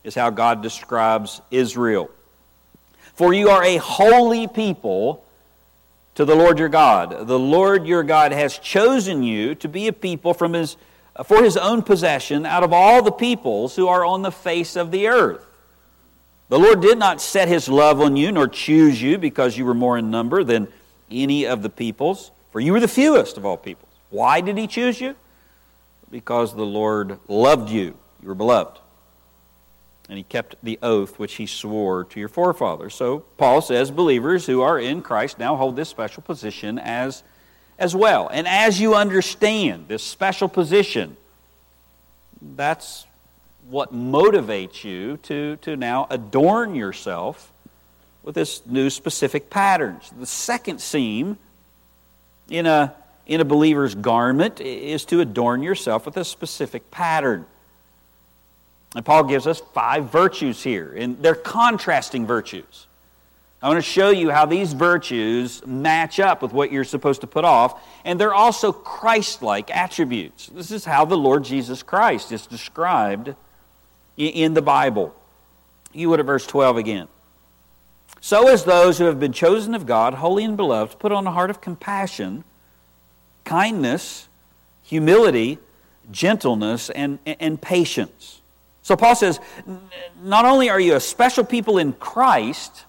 is 0.03 0.15
how 0.15 0.29
God 0.29 0.61
describes 0.61 1.41
Israel. 1.51 2.09
For 3.13 3.33
you 3.33 3.49
are 3.49 3.63
a 3.63 3.77
holy 3.77 4.47
people 4.47 5.23
to 6.15 6.25
the 6.25 6.35
Lord 6.35 6.59
your 6.59 6.69
God. 6.69 7.27
The 7.27 7.39
Lord 7.39 7.85
your 7.85 8.03
God 8.03 8.31
has 8.31 8.57
chosen 8.57 9.23
you 9.23 9.55
to 9.55 9.67
be 9.67 9.87
a 9.87 9.93
people 9.93 10.33
from 10.33 10.53
his 10.53 10.75
for 11.23 11.43
his 11.43 11.57
own 11.57 11.81
possession 11.81 12.45
out 12.45 12.63
of 12.63 12.73
all 12.73 13.01
the 13.01 13.11
peoples 13.11 13.75
who 13.75 13.87
are 13.87 14.05
on 14.05 14.21
the 14.21 14.31
face 14.31 14.75
of 14.75 14.91
the 14.91 15.07
earth. 15.07 15.45
The 16.49 16.59
Lord 16.59 16.81
did 16.81 16.97
not 16.97 17.21
set 17.21 17.47
his 17.47 17.69
love 17.69 18.01
on 18.01 18.17
you, 18.17 18.31
nor 18.31 18.47
choose 18.47 19.01
you 19.01 19.17
because 19.17 19.57
you 19.57 19.65
were 19.65 19.73
more 19.73 19.97
in 19.97 20.11
number 20.11 20.43
than 20.43 20.67
any 21.09 21.45
of 21.45 21.61
the 21.61 21.69
peoples, 21.69 22.31
for 22.51 22.59
you 22.59 22.73
were 22.73 22.79
the 22.79 22.87
fewest 22.87 23.37
of 23.37 23.45
all 23.45 23.57
peoples. 23.57 23.91
Why 24.09 24.41
did 24.41 24.57
he 24.57 24.67
choose 24.67 24.99
you? 24.99 25.15
Because 26.09 26.53
the 26.53 26.65
Lord 26.65 27.19
loved 27.29 27.69
you. 27.69 27.97
You 28.21 28.27
were 28.27 28.35
beloved. 28.35 28.79
And 30.09 30.17
he 30.17 30.23
kept 30.23 30.55
the 30.61 30.77
oath 30.83 31.17
which 31.17 31.35
he 31.35 31.45
swore 31.45 32.03
to 32.03 32.19
your 32.19 32.27
forefathers. 32.27 32.95
So 32.95 33.19
Paul 33.37 33.61
says 33.61 33.89
believers 33.89 34.45
who 34.45 34.61
are 34.61 34.77
in 34.77 35.01
Christ 35.01 35.39
now 35.39 35.55
hold 35.55 35.77
this 35.77 35.87
special 35.87 36.21
position 36.21 36.77
as 36.77 37.23
as 37.81 37.95
well. 37.95 38.29
And 38.31 38.47
as 38.47 38.79
you 38.79 38.93
understand 38.93 39.87
this 39.87 40.03
special 40.03 40.47
position, 40.47 41.17
that's 42.55 43.07
what 43.67 43.91
motivates 43.91 44.83
you 44.83 45.17
to, 45.23 45.55
to 45.57 45.75
now 45.75 46.05
adorn 46.11 46.75
yourself 46.75 47.51
with 48.21 48.35
this 48.35 48.63
new 48.67 48.91
specific 48.91 49.49
patterns. 49.49 50.11
The 50.15 50.27
second 50.27 50.79
seam 50.79 51.39
in 52.49 52.67
a, 52.67 52.93
in 53.25 53.41
a 53.41 53.45
believer's 53.45 53.95
garment 53.95 54.61
is 54.61 55.03
to 55.05 55.19
adorn 55.19 55.63
yourself 55.63 56.05
with 56.05 56.17
a 56.17 56.23
specific 56.23 56.91
pattern. 56.91 57.47
And 58.95 59.03
Paul 59.03 59.23
gives 59.23 59.47
us 59.47 59.59
five 59.73 60.11
virtues 60.11 60.61
here, 60.61 60.93
and 60.95 61.17
they're 61.23 61.33
contrasting 61.33 62.27
virtues. 62.27 62.85
I 63.61 63.67
want 63.67 63.77
to 63.77 63.89
show 63.89 64.09
you 64.09 64.31
how 64.31 64.47
these 64.47 64.73
virtues 64.73 65.65
match 65.67 66.19
up 66.19 66.41
with 66.41 66.51
what 66.51 66.71
you're 66.71 66.83
supposed 66.83 67.21
to 67.21 67.27
put 67.27 67.45
off, 67.45 67.79
and 68.03 68.19
they're 68.19 68.33
also 68.33 68.71
Christ 68.71 69.43
like 69.43 69.69
attributes. 69.69 70.47
This 70.47 70.71
is 70.71 70.83
how 70.83 71.05
the 71.05 71.17
Lord 71.17 71.43
Jesus 71.43 71.83
Christ 71.83 72.31
is 72.31 72.47
described 72.47 73.35
in 74.17 74.55
the 74.55 74.63
Bible. 74.63 75.15
You 75.93 76.09
would 76.09 76.19
at 76.19 76.25
verse 76.25 76.47
12 76.47 76.77
again. 76.77 77.07
So 78.19 78.47
as 78.47 78.63
those 78.63 78.97
who 78.97 79.05
have 79.05 79.19
been 79.19 79.33
chosen 79.33 79.75
of 79.75 79.85
God, 79.85 80.15
holy 80.15 80.43
and 80.43 80.57
beloved, 80.57 80.97
put 80.97 81.11
on 81.11 81.27
a 81.27 81.31
heart 81.31 81.49
of 81.51 81.61
compassion, 81.61 82.43
kindness, 83.45 84.27
humility, 84.83 85.59
gentleness, 86.09 86.89
and, 86.89 87.19
and 87.25 87.61
patience. 87.61 88.41
So 88.81 88.95
Paul 88.95 89.15
says, 89.15 89.39
not 90.23 90.45
only 90.45 90.69
are 90.69 90.79
you 90.79 90.95
a 90.95 90.99
special 90.99 91.43
people 91.43 91.77
in 91.77 91.93
Christ, 91.93 92.85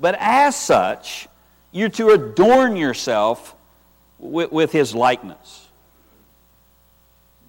but 0.00 0.16
as 0.18 0.56
such, 0.56 1.28
you're 1.72 1.90
to 1.90 2.10
adorn 2.10 2.76
yourself 2.76 3.54
with, 4.18 4.50
with 4.50 4.72
his 4.72 4.94
likeness. 4.94 5.68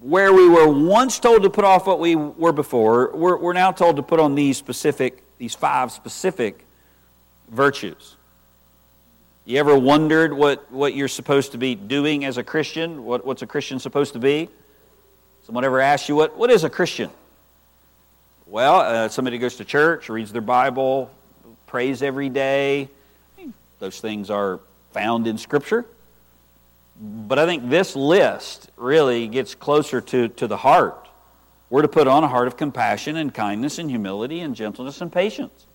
Where 0.00 0.32
we 0.32 0.48
were 0.48 0.68
once 0.68 1.18
told 1.18 1.44
to 1.44 1.50
put 1.50 1.64
off 1.64 1.86
what 1.86 2.00
we 2.00 2.16
were 2.16 2.52
before, 2.52 3.10
we're, 3.14 3.36
we're 3.36 3.52
now 3.52 3.72
told 3.72 3.96
to 3.96 4.02
put 4.02 4.20
on 4.20 4.34
these 4.34 4.56
specific, 4.56 5.22
these 5.38 5.54
five 5.54 5.92
specific 5.92 6.64
virtues. 7.48 8.16
You 9.44 9.58
ever 9.58 9.76
wondered 9.76 10.32
what, 10.32 10.70
what 10.70 10.94
you're 10.94 11.08
supposed 11.08 11.52
to 11.52 11.58
be 11.58 11.74
doing 11.74 12.24
as 12.24 12.36
a 12.36 12.44
Christian? 12.44 13.04
What, 13.04 13.24
what's 13.24 13.42
a 13.42 13.46
Christian 13.46 13.78
supposed 13.78 14.12
to 14.12 14.18
be? 14.18 14.48
Someone 15.44 15.64
ever 15.64 15.80
asked 15.80 16.08
you, 16.08 16.14
what, 16.14 16.36
what 16.36 16.50
is 16.50 16.64
a 16.64 16.70
Christian? 16.70 17.10
Well, 18.46 18.80
uh, 18.80 19.08
somebody 19.08 19.38
goes 19.38 19.56
to 19.56 19.64
church, 19.64 20.08
reads 20.08 20.32
their 20.32 20.42
Bible, 20.42 21.10
prays 21.72 22.02
every 22.02 22.28
day. 22.28 22.86
Those 23.78 23.98
things 23.98 24.28
are 24.28 24.60
found 24.92 25.26
in 25.26 25.38
Scripture. 25.38 25.86
But 27.00 27.38
I 27.38 27.46
think 27.46 27.70
this 27.70 27.96
list 27.96 28.70
really 28.76 29.26
gets 29.26 29.54
closer 29.54 30.02
to, 30.02 30.28
to 30.28 30.46
the 30.46 30.58
heart. 30.58 31.08
We're 31.70 31.80
to 31.80 31.88
put 31.88 32.06
on 32.06 32.24
a 32.24 32.28
heart 32.28 32.46
of 32.46 32.58
compassion 32.58 33.16
and 33.16 33.32
kindness 33.32 33.78
and 33.78 33.88
humility 33.88 34.40
and 34.40 34.54
gentleness 34.54 35.00
and 35.00 35.10
patience. 35.10 35.66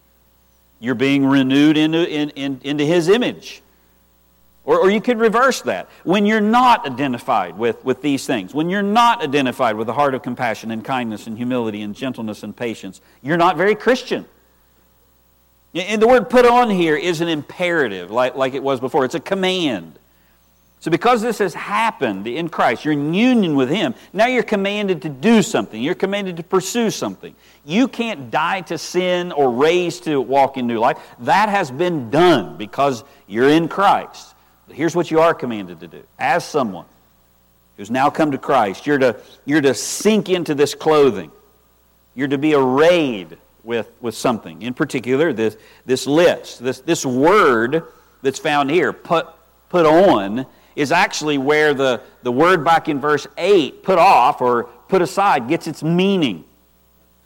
You're 0.80 0.94
being 0.94 1.26
renewed 1.26 1.78
into, 1.78 2.08
in, 2.08 2.30
in, 2.30 2.62
into 2.64 2.86
His 2.86 3.10
image. 3.10 3.64
Or, 4.66 4.78
or 4.78 4.92
you 4.92 5.02
could 5.02 5.18
reverse 5.18 5.64
that. 5.64 5.90
When 6.04 6.28
you're 6.28 6.40
not 6.40 6.86
identified 6.86 7.58
with, 7.58 7.84
with 7.84 8.04
these 8.04 8.28
things, 8.28 8.54
when 8.54 8.70
you're 8.70 8.84
not 8.84 9.24
identified 9.24 9.76
with 9.76 9.90
a 9.90 9.94
heart 9.94 10.14
of 10.14 10.22
compassion 10.22 10.70
and 10.70 10.86
kindness 10.86 11.26
and 11.26 11.36
humility 11.36 11.82
and 11.82 11.96
gentleness 11.96 12.44
and 12.44 12.56
patience, 12.56 13.02
you're 13.24 13.36
not 13.36 13.58
very 13.58 13.74
Christian. 13.74 14.28
And 15.74 16.02
the 16.02 16.08
word 16.08 16.30
put 16.30 16.46
on 16.46 16.70
here 16.70 16.96
is 16.96 17.22
an 17.22 17.28
imperative, 17.28 18.10
like, 18.10 18.36
like 18.36 18.54
it 18.54 18.64
was 18.64 18.80
before. 18.80 19.06
It's 19.06 19.16
a 19.16 19.20
command. 19.20 20.00
So, 20.80 20.92
because 20.92 21.22
this 21.22 21.40
has 21.40 21.54
happened 21.54 22.28
in 22.28 22.50
Christ, 22.50 22.86
you're 22.86 22.94
in 22.94 23.14
union 23.14 23.56
with 23.56 23.70
Him, 23.70 23.96
now 24.14 24.28
you're 24.28 24.44
commanded 24.44 25.02
to 25.02 25.10
do 25.10 25.42
something. 25.42 25.82
You're 25.82 25.96
commanded 25.96 26.38
to 26.38 26.44
pursue 26.44 26.92
something. 26.92 27.36
You 27.66 27.88
can't 27.88 28.30
die 28.30 28.62
to 28.62 28.78
sin 28.78 29.32
or 29.32 29.52
raise 29.52 30.00
to 30.02 30.22
walk 30.22 30.56
in 30.56 30.68
new 30.68 30.80
life. 30.80 31.00
That 31.20 31.50
has 31.50 31.72
been 31.72 32.12
done 32.12 32.58
because 32.58 33.04
you're 33.26 33.50
in 33.50 33.68
Christ. 33.68 34.36
But 34.68 34.76
here's 34.76 34.96
what 34.96 35.10
you 35.10 35.20
are 35.20 35.34
commanded 35.34 35.80
to 35.80 35.88
do 35.88 36.04
as 36.20 36.46
someone 36.46 36.86
who's 37.76 37.90
now 37.90 38.10
come 38.10 38.32
to 38.32 38.38
Christ 38.38 38.86
you're 38.86 38.98
to, 39.00 39.20
you're 39.46 39.62
to 39.62 39.74
sink 39.74 40.30
into 40.30 40.54
this 40.54 40.76
clothing, 40.76 41.32
you're 42.14 42.28
to 42.28 42.38
be 42.38 42.54
arrayed 42.54 43.38
with, 43.68 43.92
with 44.00 44.16
something. 44.16 44.62
In 44.62 44.74
particular, 44.74 45.34
this, 45.34 45.58
this 45.86 46.08
list, 46.08 46.64
this, 46.64 46.80
this 46.80 47.06
word 47.06 47.84
that's 48.22 48.40
found 48.40 48.72
here, 48.72 48.94
put, 48.94 49.28
put 49.68 49.86
on 49.86 50.46
is 50.76 50.94
actually 50.94 51.38
where 51.38 51.74
the, 51.74 52.02
the 52.24 52.32
word 52.32 52.64
back 52.64 52.88
in 52.88 53.02
verse 53.02 53.28
8, 53.38 53.84
put 53.84 54.00
off 54.00 54.42
or 54.42 54.64
put 54.88 55.02
aside, 55.02 55.50
gets 55.50 55.68
its 55.68 55.84
meaning. 55.84 56.46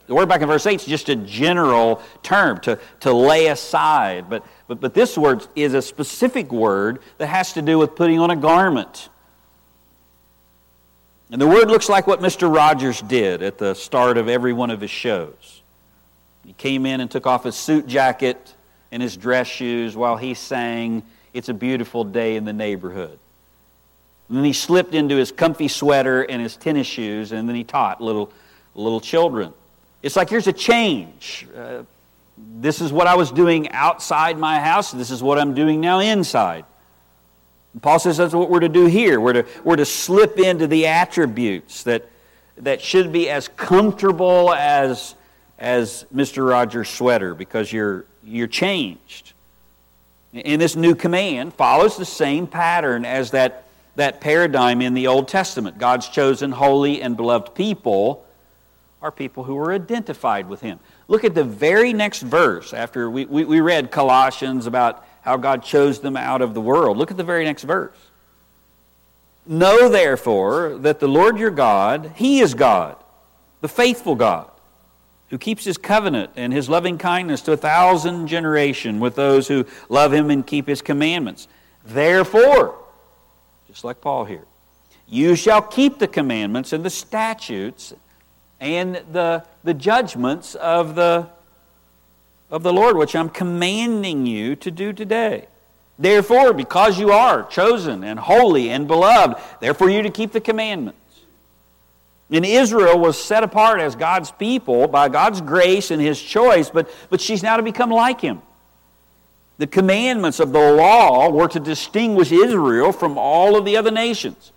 The 0.07 0.15
word 0.15 0.27
back 0.27 0.41
in 0.41 0.47
verse 0.47 0.65
8 0.65 0.81
is 0.81 0.85
just 0.87 1.09
a 1.09 1.15
general 1.15 2.01
term 2.23 2.59
to, 2.61 2.79
to 3.01 3.13
lay 3.13 3.47
aside. 3.47 4.27
But, 4.27 4.43
but, 4.67 4.81
but 4.81 4.95
this 4.95 5.17
word 5.17 5.47
is 5.55 5.75
a 5.75 5.81
specific 5.81 6.51
word 6.51 6.99
that 7.19 7.27
has 7.27 7.53
to 7.53 7.61
do 7.61 7.77
with 7.77 7.95
putting 7.95 8.19
on 8.19 8.31
a 8.31 8.35
garment. 8.35 9.09
And 11.29 11.39
the 11.39 11.47
word 11.47 11.69
looks 11.69 11.87
like 11.87 12.07
what 12.07 12.19
Mr. 12.19 12.53
Rogers 12.53 13.01
did 13.01 13.43
at 13.43 13.59
the 13.59 13.75
start 13.75 14.17
of 14.17 14.27
every 14.27 14.53
one 14.53 14.71
of 14.71 14.81
his 14.81 14.91
shows. 14.91 15.60
He 16.51 16.55
came 16.55 16.85
in 16.85 16.99
and 16.99 17.09
took 17.09 17.25
off 17.25 17.45
his 17.45 17.55
suit 17.55 17.87
jacket 17.87 18.55
and 18.91 19.01
his 19.01 19.15
dress 19.15 19.47
shoes 19.47 19.95
while 19.95 20.17
he 20.17 20.33
sang, 20.33 21.01
It's 21.33 21.47
a 21.47 21.53
Beautiful 21.53 22.03
Day 22.03 22.35
in 22.35 22.43
the 22.43 22.51
Neighborhood. 22.51 23.17
And 24.27 24.37
then 24.37 24.43
he 24.43 24.51
slipped 24.51 24.93
into 24.93 25.15
his 25.15 25.31
comfy 25.31 25.69
sweater 25.69 26.23
and 26.23 26.41
his 26.41 26.57
tennis 26.57 26.87
shoes, 26.87 27.31
and 27.31 27.47
then 27.47 27.55
he 27.55 27.63
taught 27.63 28.01
little, 28.01 28.33
little 28.75 28.99
children. 28.99 29.53
It's 30.03 30.17
like 30.17 30.29
here's 30.29 30.47
a 30.47 30.51
change. 30.51 31.47
Uh, 31.55 31.83
this 32.59 32.81
is 32.81 32.91
what 32.91 33.07
I 33.07 33.15
was 33.15 33.31
doing 33.31 33.71
outside 33.71 34.37
my 34.37 34.59
house. 34.59 34.91
This 34.91 35.09
is 35.09 35.23
what 35.23 35.39
I'm 35.39 35.53
doing 35.53 35.79
now 35.79 35.99
inside. 35.99 36.65
And 37.71 37.81
Paul 37.81 37.97
says 37.97 38.17
that's 38.17 38.33
what 38.33 38.49
we're 38.49 38.59
to 38.59 38.67
do 38.67 38.87
here. 38.87 39.21
We're 39.21 39.43
to, 39.43 39.45
we're 39.63 39.77
to 39.77 39.85
slip 39.85 40.37
into 40.37 40.67
the 40.67 40.87
attributes 40.87 41.83
that, 41.83 42.09
that 42.57 42.81
should 42.81 43.13
be 43.13 43.29
as 43.29 43.47
comfortable 43.47 44.53
as, 44.53 45.15
as 45.61 46.05
Mr. 46.13 46.47
Rogers' 46.49 46.89
sweater 46.89 47.33
because 47.33 47.71
you're, 47.71 48.03
you're 48.25 48.47
changed. 48.47 49.31
And 50.33 50.61
this 50.61 50.75
new 50.75 50.95
command 50.95 51.53
follows 51.53 51.95
the 51.95 52.05
same 52.05 52.47
pattern 52.47 53.05
as 53.05 53.31
that 53.31 53.65
that 53.95 54.21
paradigm 54.21 54.81
in 54.81 54.93
the 54.93 55.07
Old 55.07 55.27
Testament. 55.27 55.77
God's 55.77 56.07
chosen 56.07 56.51
holy 56.51 57.01
and 57.01 57.17
beloved 57.17 57.53
people 57.55 58.25
are 59.01 59.11
people 59.11 59.43
who 59.43 59.57
are 59.57 59.73
identified 59.73 60.47
with 60.47 60.61
Him. 60.61 60.79
Look 61.07 61.23
at 61.23 61.35
the 61.35 61.43
very 61.43 61.91
next 61.91 62.21
verse 62.21 62.73
after 62.73 63.09
we, 63.09 63.25
we, 63.25 63.43
we 63.43 63.59
read 63.59 63.91
Colossians 63.91 64.67
about 64.67 65.05
how 65.21 65.37
God 65.37 65.63
chose 65.63 65.99
them 65.99 66.15
out 66.15 66.41
of 66.41 66.53
the 66.53 66.61
world. 66.61 66.97
Look 66.97 67.11
at 67.11 67.17
the 67.17 67.23
very 67.23 67.43
next 67.43 67.63
verse. 67.63 67.95
Know 69.45 69.89
therefore 69.89 70.77
that 70.79 70.99
the 70.99 71.07
Lord 71.07 71.37
your 71.37 71.51
God, 71.51 72.13
He 72.15 72.39
is 72.39 72.53
God, 72.53 72.95
the 73.61 73.67
faithful 73.67 74.15
God, 74.15 74.50
who 75.31 75.37
keeps 75.37 75.65
His 75.65 75.77
covenant 75.77 76.29
and 76.35 76.53
His 76.53 76.69
loving 76.69 76.99
kindness 76.99 77.41
to 77.43 77.53
a 77.53 77.57
thousand 77.57 78.27
generation 78.27 78.99
with 78.99 79.15
those 79.15 79.47
who 79.47 79.65
love 79.89 80.13
Him 80.13 80.29
and 80.29 80.45
keep 80.45 80.67
His 80.67 80.81
commandments. 80.83 81.47
Therefore, 81.83 82.77
just 83.67 83.83
like 83.83 84.01
Paul 84.01 84.25
here. 84.25 84.45
You 85.07 85.35
shall 85.35 85.61
keep 85.61 85.99
the 85.99 86.07
commandments 86.07 86.73
and 86.73 86.83
the 86.83 86.89
statutes 86.89 87.93
and 88.59 89.01
the, 89.11 89.43
the 89.63 89.73
judgments 89.73 90.55
of 90.55 90.95
the, 90.95 91.27
of 92.49 92.63
the 92.63 92.71
Lord, 92.71 92.97
which 92.97 93.15
I'm 93.15 93.29
commanding 93.29 94.25
you 94.25 94.55
to 94.57 94.69
do 94.69 94.93
today. 94.93 95.47
Therefore, 95.97 96.53
because 96.53 96.99
you 96.99 97.11
are 97.11 97.43
chosen 97.43 98.03
and 98.03 98.19
holy 98.19 98.69
and 98.69 98.87
beloved, 98.87 99.41
therefore 99.59 99.89
you 99.89 100.01
to 100.01 100.09
keep 100.09 100.31
the 100.31 100.41
commandments. 100.41 100.99
And 102.31 102.45
Israel 102.45 102.97
was 102.97 103.21
set 103.21 103.43
apart 103.43 103.81
as 103.81 103.95
God's 103.95 104.31
people 104.31 104.87
by 104.87 105.09
God's 105.09 105.41
grace 105.41 105.91
and 105.91 106.01
His 106.01 106.21
choice, 106.21 106.69
but, 106.69 106.89
but 107.09 107.19
she's 107.19 107.43
now 107.43 107.57
to 107.57 107.63
become 107.63 107.89
like 107.89 108.21
Him. 108.21 108.41
The 109.57 109.67
commandments 109.67 110.39
of 110.39 110.53
the 110.53 110.71
law 110.73 111.29
were 111.29 111.49
to 111.49 111.59
distinguish 111.59 112.31
Israel 112.31 112.91
from 112.91 113.17
all 113.17 113.55
of 113.57 113.65
the 113.65 113.77
other 113.77 113.91
nations. 113.91 114.53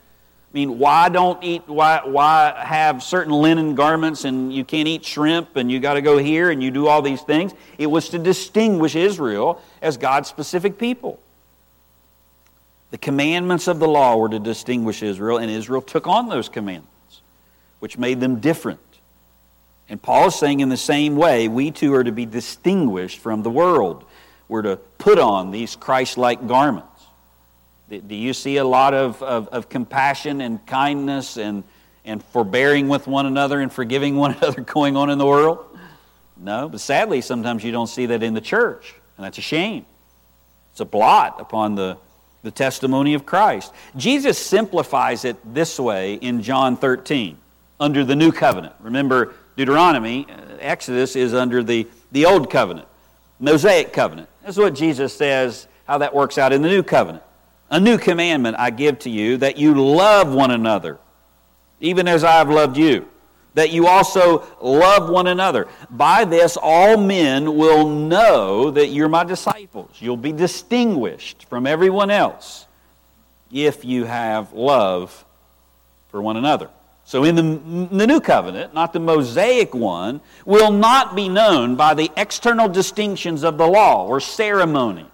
I 0.55 0.57
mean, 0.57 0.79
why 0.79 1.09
don't 1.09 1.43
eat, 1.43 1.65
why, 1.67 2.03
why 2.05 2.55
have 2.65 3.03
certain 3.03 3.33
linen 3.33 3.75
garments 3.75 4.25
and 4.25 4.53
you 4.53 4.65
can't 4.65 4.87
eat 4.87 5.05
shrimp 5.05 5.57
and 5.57 5.71
you 5.71 5.81
got 5.81 5.95
to 5.95 6.01
go 6.01 6.17
here 6.17 6.51
and 6.51 6.63
you 6.63 6.71
do 6.71 6.87
all 6.87 7.03
these 7.03 7.23
things? 7.23 7.53
It 7.77 7.89
was 7.89 8.09
to 8.11 8.21
distinguish 8.21 8.95
Israel 8.95 9.61
as 9.83 9.97
God's 9.97 10.29
specific 10.29 10.79
people. 10.79 11.19
The 12.93 12.99
commandments 12.99 13.67
of 13.67 13.81
the 13.81 13.89
law 13.89 14.17
were 14.17 14.29
to 14.29 14.39
distinguish 14.39 15.03
Israel, 15.03 15.39
and 15.39 15.51
Israel 15.51 15.83
took 15.83 16.07
on 16.07 16.29
those 16.29 16.49
commandments, 16.49 16.94
which 17.85 17.99
made 17.99 18.19
them 18.19 18.41
different. 18.41 18.81
And 19.91 20.01
Paul 20.01 20.29
is 20.29 20.37
saying 20.37 20.61
in 20.61 20.71
the 20.71 20.77
same 20.79 21.17
way, 21.17 21.49
we 21.49 21.71
too 21.71 21.93
are 21.93 22.03
to 22.03 22.13
be 22.13 22.25
distinguished 22.25 23.19
from 23.19 23.43
the 23.43 23.51
world. 23.51 24.07
We're 24.49 24.63
to 24.63 24.77
put 24.97 25.19
on 25.19 25.51
these 25.51 25.77
Christ 25.77 26.17
like 26.17 26.49
garments. 26.49 27.05
Do 27.91 28.15
you 28.15 28.33
see 28.33 28.57
a 28.57 28.65
lot 28.65 28.95
of, 28.95 29.23
of, 29.23 29.49
of, 29.49 29.69
compassion 29.69 30.41
and 30.41 30.65
kindness 30.65 31.37
and, 31.37 31.63
and 32.07 32.25
forbearing 32.25 32.89
with 32.89 33.07
one 33.07 33.27
another 33.27 33.61
and 33.61 33.71
forgiving 33.71 34.17
one 34.25 34.33
another 34.33 34.63
going 34.63 34.97
on 34.97 35.11
in 35.11 35.19
the 35.19 35.27
world? 35.27 35.67
No, 36.39 36.71
but 36.71 36.81
sadly, 36.81 37.21
sometimes 37.21 37.63
you 37.65 37.71
don't 37.71 37.89
see 37.89 38.07
that 38.07 38.23
in 38.23 38.33
the 38.33 38.41
church, 38.41 38.95
and 39.19 39.27
that's 39.27 39.37
a 39.37 39.43
shame. 39.43 39.85
It's 40.71 40.81
a 40.81 40.87
blot 40.87 41.39
upon 41.39 41.75
the, 41.75 41.99
the 42.45 42.51
testimony 42.51 43.13
of 43.13 43.27
Christ. 43.27 43.75
Jesus 43.95 44.39
simplifies 44.39 45.27
it 45.27 45.37
this 45.53 45.79
way 45.79 46.15
in 46.15 46.41
John 46.41 46.79
13 46.79 47.41
under 47.81 48.05
the 48.05 48.17
new 48.17 48.33
covenant. 48.33 48.75
Remember, 48.81 49.35
Deuteronomy, 49.57 50.27
uh, 50.29 50.57
Exodus 50.61 51.17
is 51.17 51.35
under 51.35 51.63
the, 51.63 51.87
the 52.13 52.27
old 52.27 52.51
covenant, 52.51 52.89
Mosaic 53.39 53.93
covenant. 53.93 54.29
This 54.43 54.57
is 54.57 54.59
what 54.59 54.75
Jesus 54.75 55.15
says, 55.15 55.67
how 55.87 55.99
that 55.99 56.15
works 56.15 56.39
out 56.39 56.53
in 56.53 56.63
the 56.63 56.69
new 56.69 56.83
covenant. 56.83 57.25
A 57.71 57.81
new 57.81 57.99
commandment 57.99 58.57
I 58.59 58.71
give 58.71 58.99
to 59.01 59.11
you 59.11 59.39
that 59.39 59.57
you 59.57 59.75
love 59.75 60.33
one 60.33 60.51
another, 60.51 60.99
even 61.81 62.07
as 62.07 62.23
I 62.25 62.33
have 62.33 62.51
loved 62.51 62.77
you. 62.77 63.09
That 63.55 63.71
you 63.71 63.87
also 63.87 64.45
love 64.61 65.09
one 65.09 65.29
another. 65.29 65.69
By 65.89 66.25
this, 66.25 66.57
all 66.61 66.97
men 66.97 67.57
will 67.57 67.89
know 67.89 68.73
that 68.73 68.89
you're 68.89 69.09
my 69.09 69.23
disciples. 69.23 69.91
You'll 70.01 70.17
be 70.17 70.33
distinguished 70.33 71.45
from 71.45 71.65
everyone 71.67 72.11
else 72.11 72.67
if 73.53 73.85
you 73.85 74.05
have 74.05 74.53
love 74.53 75.25
for 76.09 76.21
one 76.21 76.37
another. 76.37 76.69
So, 77.07 77.25
in 77.25 77.35
the, 77.35 77.43
the, 77.95 78.07
new 78.07 78.21
covenant, 78.21 78.73
not 78.73 78.95
the 78.95 79.01
Mosaic 79.01 79.75
one, 79.75 80.23
will 80.47 80.71
not 80.71 81.15
be 81.15 81.29
known 81.29 81.77
by 81.77 81.93
the 81.93 82.11
external 82.17 82.67
distinctions 82.67 83.45
of 83.45 83.59
the 83.59 83.67
law 83.67 84.07
or 84.07 84.21
ceremony. 84.21 85.07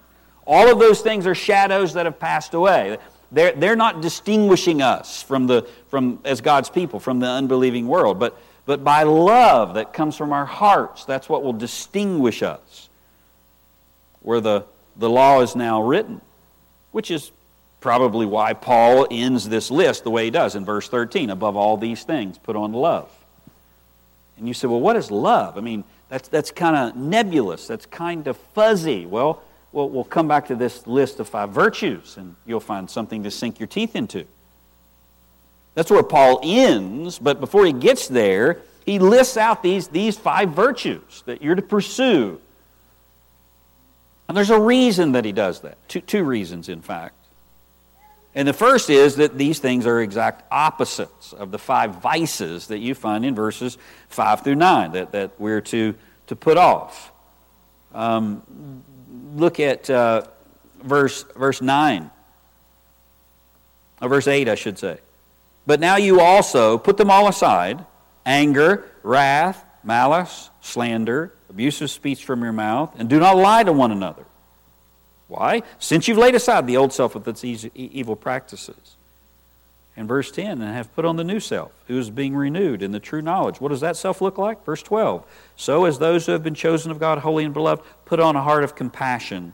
All 0.47 0.71
of 0.71 0.79
those 0.79 1.01
things 1.01 1.27
are 1.27 1.35
shadows 1.35 1.95
that 1.95 2.07
have 2.07 2.21
passed 2.21 2.55
away. 2.55 2.99
They're, 3.33 3.53
they're 3.53 3.77
not 3.77 4.03
distinguishing 4.03 4.83
us 4.83 5.23
from 5.23 5.49
the, 5.49 5.69
from, 5.89 6.21
as 6.25 6.41
God's 6.41 6.71
people 6.71 7.01
from 7.01 7.19
the 7.19 7.27
unbelieving 7.27 7.89
world, 7.89 8.21
but, 8.21 8.39
but 8.67 8.85
by 8.85 9.03
love 9.03 9.75
that 9.75 9.93
comes 9.93 10.17
from 10.17 10.33
our 10.33 10.47
hearts. 10.47 11.05
That's 11.05 11.29
what 11.29 11.43
will 11.43 11.53
distinguish 11.53 12.43
us. 12.43 12.89
Where 14.23 14.41
the, 14.41 14.65
the 14.97 15.11
law 15.11 15.41
is 15.41 15.57
now 15.57 15.83
written, 15.83 16.21
which 16.93 17.11
is 17.11 17.33
Probably 17.81 18.27
why 18.27 18.53
Paul 18.53 19.07
ends 19.11 19.49
this 19.49 19.71
list 19.71 20.05
the 20.05 20.11
way 20.11 20.27
he 20.27 20.31
does 20.31 20.55
in 20.55 20.65
verse 20.65 20.89
13. 20.89 21.31
Above 21.31 21.57
all 21.57 21.77
these 21.77 22.05
things, 22.05 22.37
put 22.39 22.55
on 22.55 22.73
love. 22.73 23.11
And 24.37 24.47
you 24.47 24.55
say, 24.55 24.69
well, 24.69 24.81
what 24.81 24.97
is 24.97 25.11
love? 25.11 25.57
I 25.57 25.61
mean, 25.61 25.85
that's, 26.09 26.29
that's 26.29 26.51
kind 26.51 26.77
of 26.77 26.97
nebulous. 26.97 27.67
That's 27.67 27.87
kind 27.87 28.27
of 28.27 28.37
fuzzy. 28.37 29.07
Well, 29.07 29.43
well, 29.73 29.89
we'll 29.89 30.05
come 30.05 30.29
back 30.29 30.49
to 30.49 30.57
this 30.57 30.87
list 30.87 31.21
of 31.21 31.29
five 31.29 31.51
virtues, 31.51 32.17
and 32.17 32.35
you'll 32.45 32.61
find 32.61 32.91
something 32.91 33.23
to 33.23 33.31
sink 33.31 33.61
your 33.61 33.67
teeth 33.69 33.95
into. 33.95 34.27
That's 35.75 35.91
where 35.91 36.03
Paul 36.03 36.41
ends, 36.43 37.19
but 37.19 37.41
before 37.41 37.65
he 37.65 37.73
gets 37.73 38.09
there, 38.09 38.61
he 38.85 38.99
lists 38.99 39.37
out 39.37 39.63
these, 39.63 39.89
these 39.89 40.17
five 40.17 40.51
virtues 40.51 41.23
that 41.27 41.43
you're 41.43 41.55
to 41.55 41.63
pursue. 41.63 42.41
And 44.29 44.37
there's 44.37 44.51
a 44.51 44.61
reason 44.61 45.13
that 45.13 45.25
he 45.25 45.33
does 45.33 45.61
that. 45.61 45.77
Two, 45.89 46.01
two 46.01 46.25
reasons, 46.25 46.69
in 46.69 46.83
fact. 46.83 47.15
And 48.35 48.47
the 48.47 48.53
first 48.53 48.91
is 48.91 49.17
that 49.17 49.37
these 49.37 49.59
things 49.59 49.87
are 49.87 50.01
exact 50.01 50.45
opposites 50.53 51.33
of 51.33 51.51
the 51.51 51.59
five 51.59 51.97
vices 51.97 52.69
that 52.69 52.79
you 52.79 52.95
find 52.95 53.25
in 53.25 53.35
verses 53.35 53.77
5 54.09 54.43
through 54.43 54.55
9 54.55 54.93
that, 54.93 55.13
that 55.13 55.33
we're 55.39 55.61
to, 55.63 55.95
to 56.29 56.37
put 56.37 56.57
off. 56.57 57.11
Um, 57.93 58.85
look 59.35 59.59
at 59.59 59.91
uh, 59.91 60.23
verse, 60.83 61.25
verse 61.37 61.61
9, 61.61 62.11
or 64.01 64.09
verse 64.09 64.29
8, 64.29 64.49
I 64.49 64.55
should 64.55 64.79
say. 64.79 64.99
But 65.67 65.81
now 65.81 65.97
you 65.97 66.21
also 66.21 66.79
put 66.79 66.97
them 66.97 67.11
all 67.11 67.29
aside 67.29 67.85
anger, 68.25 68.89
wrath, 69.03 69.65
malice, 69.83 70.51
slander, 70.61 71.35
abusive 71.49 71.91
speech 71.91 72.25
from 72.25 72.43
your 72.43 72.53
mouth, 72.53 72.95
and 72.99 73.09
do 73.09 73.19
not 73.19 73.37
lie 73.37 73.65
to 73.65 73.73
one 73.73 73.91
another. 73.91 74.25
Why? 75.31 75.63
Since 75.79 76.09
you've 76.09 76.19
laid 76.19 76.35
aside 76.35 76.67
the 76.67 76.77
old 76.77 76.93
self 76.93 77.15
with 77.15 77.27
its 77.29 77.45
evil 77.75 78.17
practices. 78.17 78.97
And 79.97 80.09
verse 80.09 80.31
10, 80.33 80.61
and 80.61 80.75
have 80.75 80.93
put 80.95 81.05
on 81.05 81.17
the 81.17 81.25
new 81.25 81.39
self, 81.39 81.71
who 81.87 81.99
is 81.99 82.11
being 82.11 82.35
renewed 82.35 82.83
in 82.83 82.91
the 82.91 82.99
true 82.99 83.23
knowledge. 83.23 83.61
What 83.61 83.69
does 83.69 83.81
that 83.81 83.97
self 83.97 84.21
look 84.21 84.39
like? 84.39 84.65
Verse 84.65 84.83
12. 84.83 85.25
So, 85.55 85.85
as 85.85 86.01
those 86.01 86.27
who 86.27 86.33
have 86.33 86.43
been 86.43 86.55
chosen 86.55 86.91
of 86.91 86.99
God, 86.99 87.19
holy 87.19 87.45
and 87.45 87.55
beloved, 87.55 87.85
put 88.07 88.19
on 88.19 88.35
a 88.35 88.43
heart 88.43 88.65
of 88.65 88.75
compassion. 88.75 89.53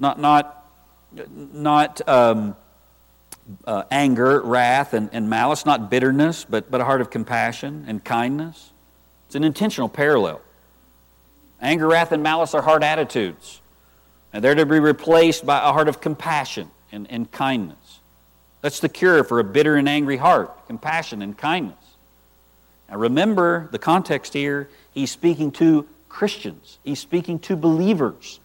Not, 0.00 0.18
not, 0.18 0.68
not 1.52 2.08
um, 2.08 2.56
uh, 3.66 3.84
anger, 3.90 4.40
wrath, 4.40 4.94
and, 4.94 5.10
and 5.12 5.30
malice, 5.30 5.64
not 5.64 5.90
bitterness, 5.90 6.44
but, 6.44 6.70
but 6.70 6.80
a 6.80 6.84
heart 6.84 7.00
of 7.00 7.08
compassion 7.08 7.84
and 7.86 8.02
kindness. 8.04 8.72
It's 9.26 9.36
an 9.36 9.44
intentional 9.44 9.88
parallel. 9.88 10.40
Anger, 11.60 11.86
wrath, 11.86 12.10
and 12.10 12.22
malice 12.22 12.54
are 12.54 12.62
hard 12.62 12.82
attitudes. 12.82 13.60
And 14.32 14.44
they're 14.44 14.54
to 14.54 14.66
be 14.66 14.78
replaced 14.78 15.46
by 15.46 15.58
a 15.58 15.72
heart 15.72 15.88
of 15.88 16.00
compassion 16.00 16.70
and, 16.92 17.10
and 17.10 17.30
kindness. 17.30 18.00
That's 18.60 18.80
the 18.80 18.88
cure 18.88 19.24
for 19.24 19.38
a 19.38 19.44
bitter 19.44 19.76
and 19.76 19.88
angry 19.88 20.16
heart 20.16 20.66
compassion 20.66 21.22
and 21.22 21.36
kindness. 21.36 21.76
Now 22.88 22.96
remember 22.96 23.68
the 23.72 23.78
context 23.78 24.32
here. 24.32 24.68
He's 24.92 25.10
speaking 25.10 25.50
to 25.52 25.86
Christians, 26.08 26.78
he's 26.84 26.98
speaking 26.98 27.38
to 27.40 27.56
believers. 27.56 28.40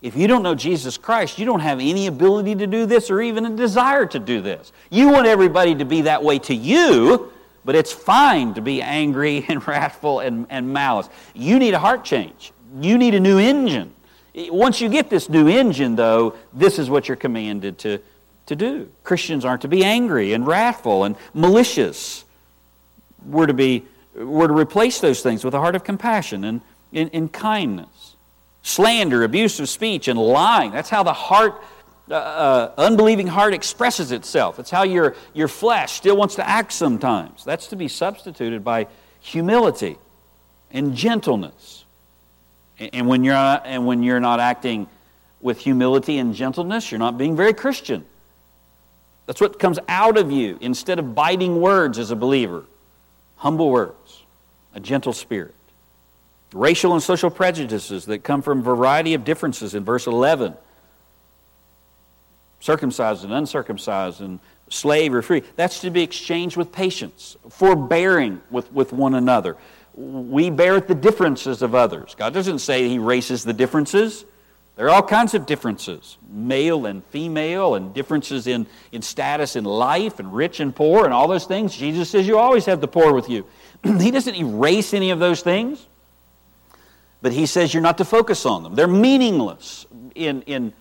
If 0.00 0.14
you 0.14 0.28
don't 0.28 0.44
know 0.44 0.54
Jesus 0.54 0.96
Christ, 0.96 1.40
you 1.40 1.44
don't 1.44 1.58
have 1.58 1.80
any 1.80 2.06
ability 2.06 2.54
to 2.56 2.68
do 2.68 2.86
this 2.86 3.10
or 3.10 3.20
even 3.20 3.44
a 3.44 3.56
desire 3.56 4.06
to 4.06 4.20
do 4.20 4.40
this. 4.40 4.72
You 4.90 5.08
want 5.08 5.26
everybody 5.26 5.74
to 5.74 5.84
be 5.84 6.02
that 6.02 6.22
way 6.22 6.38
to 6.40 6.54
you, 6.54 7.32
but 7.64 7.74
it's 7.74 7.92
fine 7.92 8.54
to 8.54 8.60
be 8.60 8.80
angry 8.80 9.44
and 9.48 9.66
wrathful 9.66 10.20
and, 10.20 10.46
and 10.50 10.72
malice. 10.72 11.08
You 11.34 11.58
need 11.58 11.74
a 11.74 11.80
heart 11.80 12.04
change, 12.04 12.52
you 12.80 12.96
need 12.96 13.14
a 13.14 13.20
new 13.20 13.38
engine. 13.38 13.94
Once 14.34 14.80
you 14.80 14.88
get 14.88 15.10
this 15.10 15.28
new 15.28 15.48
engine, 15.48 15.96
though, 15.96 16.34
this 16.52 16.78
is 16.78 16.88
what 16.88 17.08
you're 17.08 17.16
commanded 17.16 17.78
to, 17.78 17.98
to 18.46 18.56
do. 18.56 18.90
Christians 19.04 19.44
aren't 19.44 19.62
to 19.62 19.68
be 19.68 19.84
angry 19.84 20.32
and 20.32 20.46
wrathful 20.46 21.04
and 21.04 21.16
malicious. 21.34 22.24
We're 23.26 23.46
to, 23.46 23.54
be, 23.54 23.84
we're 24.14 24.46
to 24.46 24.54
replace 24.54 25.00
those 25.00 25.22
things 25.22 25.44
with 25.44 25.54
a 25.54 25.58
heart 25.58 25.74
of 25.74 25.82
compassion 25.82 26.44
and, 26.44 26.60
and, 26.92 27.10
and 27.12 27.32
kindness 27.32 28.16
slander, 28.68 29.24
abusive 29.24 29.68
speech, 29.68 30.08
and 30.08 30.18
lying. 30.18 30.70
That's 30.70 30.90
how 30.90 31.02
the 31.02 31.12
heart, 31.12 31.62
uh, 32.10 32.14
uh, 32.14 32.72
unbelieving 32.76 33.26
heart, 33.26 33.54
expresses 33.54 34.12
itself. 34.12 34.58
It's 34.58 34.70
how 34.70 34.82
your, 34.82 35.16
your 35.34 35.48
flesh 35.48 35.92
still 35.94 36.16
wants 36.16 36.34
to 36.36 36.48
act 36.48 36.72
sometimes. 36.72 37.44
That's 37.44 37.68
to 37.68 37.76
be 37.76 37.88
substituted 37.88 38.62
by 38.62 38.86
humility 39.20 39.96
and 40.70 40.94
gentleness. 40.94 41.86
And, 42.78 43.08
when, 43.08 43.24
you're 43.24 43.34
not, 43.34 43.62
and 43.66 43.86
when 43.86 44.02
you're 44.02 44.20
not 44.20 44.40
acting 44.40 44.86
with 45.40 45.58
humility 45.58 46.18
and 46.18 46.34
gentleness, 46.34 46.90
you're 46.90 46.98
not 46.98 47.18
being 47.18 47.36
very 47.36 47.52
Christian. 47.52 48.04
That's 49.26 49.40
what 49.40 49.58
comes 49.58 49.78
out 49.88 50.16
of 50.16 50.30
you 50.30 50.58
instead 50.60 50.98
of 50.98 51.14
biting 51.14 51.60
words 51.60 51.98
as 51.98 52.10
a 52.10 52.16
believer. 52.16 52.64
Humble 53.36 53.70
words, 53.70 54.22
a 54.74 54.80
gentle 54.80 55.12
spirit 55.12 55.54
racial 56.52 56.94
and 56.94 57.02
social 57.02 57.30
prejudices 57.30 58.06
that 58.06 58.24
come 58.24 58.42
from 58.42 58.60
a 58.60 58.62
variety 58.62 59.14
of 59.14 59.24
differences 59.24 59.74
in 59.74 59.84
verse 59.84 60.06
11 60.06 60.54
circumcised 62.60 63.24
and 63.24 63.32
uncircumcised 63.32 64.20
and 64.20 64.40
slave 64.70 65.14
or 65.14 65.22
free 65.22 65.42
that's 65.56 65.80
to 65.80 65.90
be 65.90 66.02
exchanged 66.02 66.56
with 66.56 66.72
patience 66.72 67.36
forbearing 67.50 68.40
with, 68.50 68.72
with 68.72 68.92
one 68.92 69.14
another 69.14 69.56
we 70.00 70.50
bear 70.50 70.80
the 70.80 70.94
differences 70.94 71.62
of 71.62 71.74
others 71.74 72.14
god 72.16 72.32
doesn't 72.32 72.60
say 72.60 72.88
he 72.88 72.94
erases 72.96 73.44
the 73.44 73.52
differences 73.52 74.24
there 74.76 74.86
are 74.86 74.90
all 74.90 75.02
kinds 75.02 75.34
of 75.34 75.44
differences 75.44 76.18
male 76.30 76.86
and 76.86 77.04
female 77.06 77.74
and 77.74 77.92
differences 77.94 78.46
in, 78.46 78.66
in 78.92 79.02
status 79.02 79.56
in 79.56 79.64
life 79.64 80.20
and 80.20 80.32
rich 80.32 80.60
and 80.60 80.74
poor 80.74 81.04
and 81.04 81.12
all 81.12 81.26
those 81.26 81.46
things 81.46 81.74
jesus 81.74 82.10
says 82.10 82.26
you 82.26 82.38
always 82.38 82.64
have 82.66 82.80
the 82.80 82.88
poor 82.88 83.12
with 83.12 83.28
you 83.28 83.44
he 83.98 84.10
doesn't 84.10 84.36
erase 84.36 84.94
any 84.94 85.10
of 85.10 85.18
those 85.18 85.42
things 85.42 85.88
but 87.20 87.32
he 87.32 87.46
says 87.46 87.74
you're 87.74 87.82
not 87.82 87.98
to 87.98 88.04
focus 88.04 88.46
on 88.46 88.62
them. 88.62 88.74
They're 88.74 88.86
meaningless 88.86 89.86
in, 90.14 90.42
in, 90.42 90.72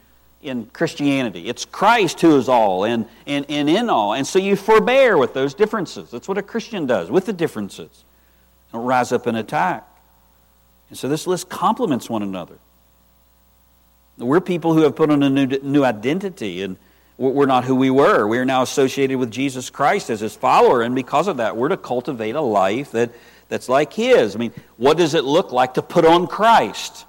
in 0.41 0.67
Christianity. 0.67 1.47
It's 1.47 1.65
Christ 1.65 2.21
who 2.21 2.37
is 2.37 2.47
all 2.47 2.85
and, 2.85 3.07
and, 3.25 3.45
and 3.49 3.69
in 3.69 3.89
all. 3.89 4.13
And 4.13 4.25
so 4.25 4.39
you 4.39 4.55
forbear 4.55 5.17
with 5.17 5.33
those 5.33 5.53
differences. 5.53 6.11
That's 6.11 6.27
what 6.27 6.37
a 6.37 6.43
Christian 6.43 6.85
does 6.85 7.09
with 7.09 7.25
the 7.25 7.33
differences. 7.33 8.03
Don't 8.71 8.85
rise 8.85 9.11
up 9.11 9.27
and 9.27 9.37
attack. 9.37 9.87
And 10.89 10.97
so 10.97 11.07
this 11.07 11.27
list 11.27 11.49
complements 11.49 12.09
one 12.09 12.23
another. 12.23 12.57
We're 14.17 14.41
people 14.41 14.73
who 14.73 14.81
have 14.81 14.95
put 14.95 15.11
on 15.11 15.21
a 15.21 15.29
new, 15.29 15.45
new 15.45 15.83
identity, 15.83 16.63
and 16.63 16.77
we're 17.17 17.45
not 17.45 17.65
who 17.65 17.75
we 17.75 17.89
were. 17.89 18.27
We 18.27 18.37
are 18.39 18.45
now 18.45 18.61
associated 18.61 19.17
with 19.17 19.31
Jesus 19.31 19.69
Christ 19.69 20.09
as 20.09 20.21
his 20.21 20.35
follower, 20.35 20.81
and 20.81 20.95
because 20.95 21.27
of 21.27 21.37
that, 21.37 21.55
we're 21.55 21.69
to 21.69 21.77
cultivate 21.77 22.35
a 22.35 22.41
life 22.41 22.91
that 22.91 23.11
that's 23.49 23.69
like 23.69 23.93
His. 23.93 24.35
I 24.35 24.39
mean, 24.39 24.53
what 24.77 24.97
does 24.97 25.13
it 25.13 25.23
look 25.23 25.51
like 25.51 25.75
to 25.75 25.81
put 25.81 26.05
on 26.05 26.27
Christ? 26.27 27.05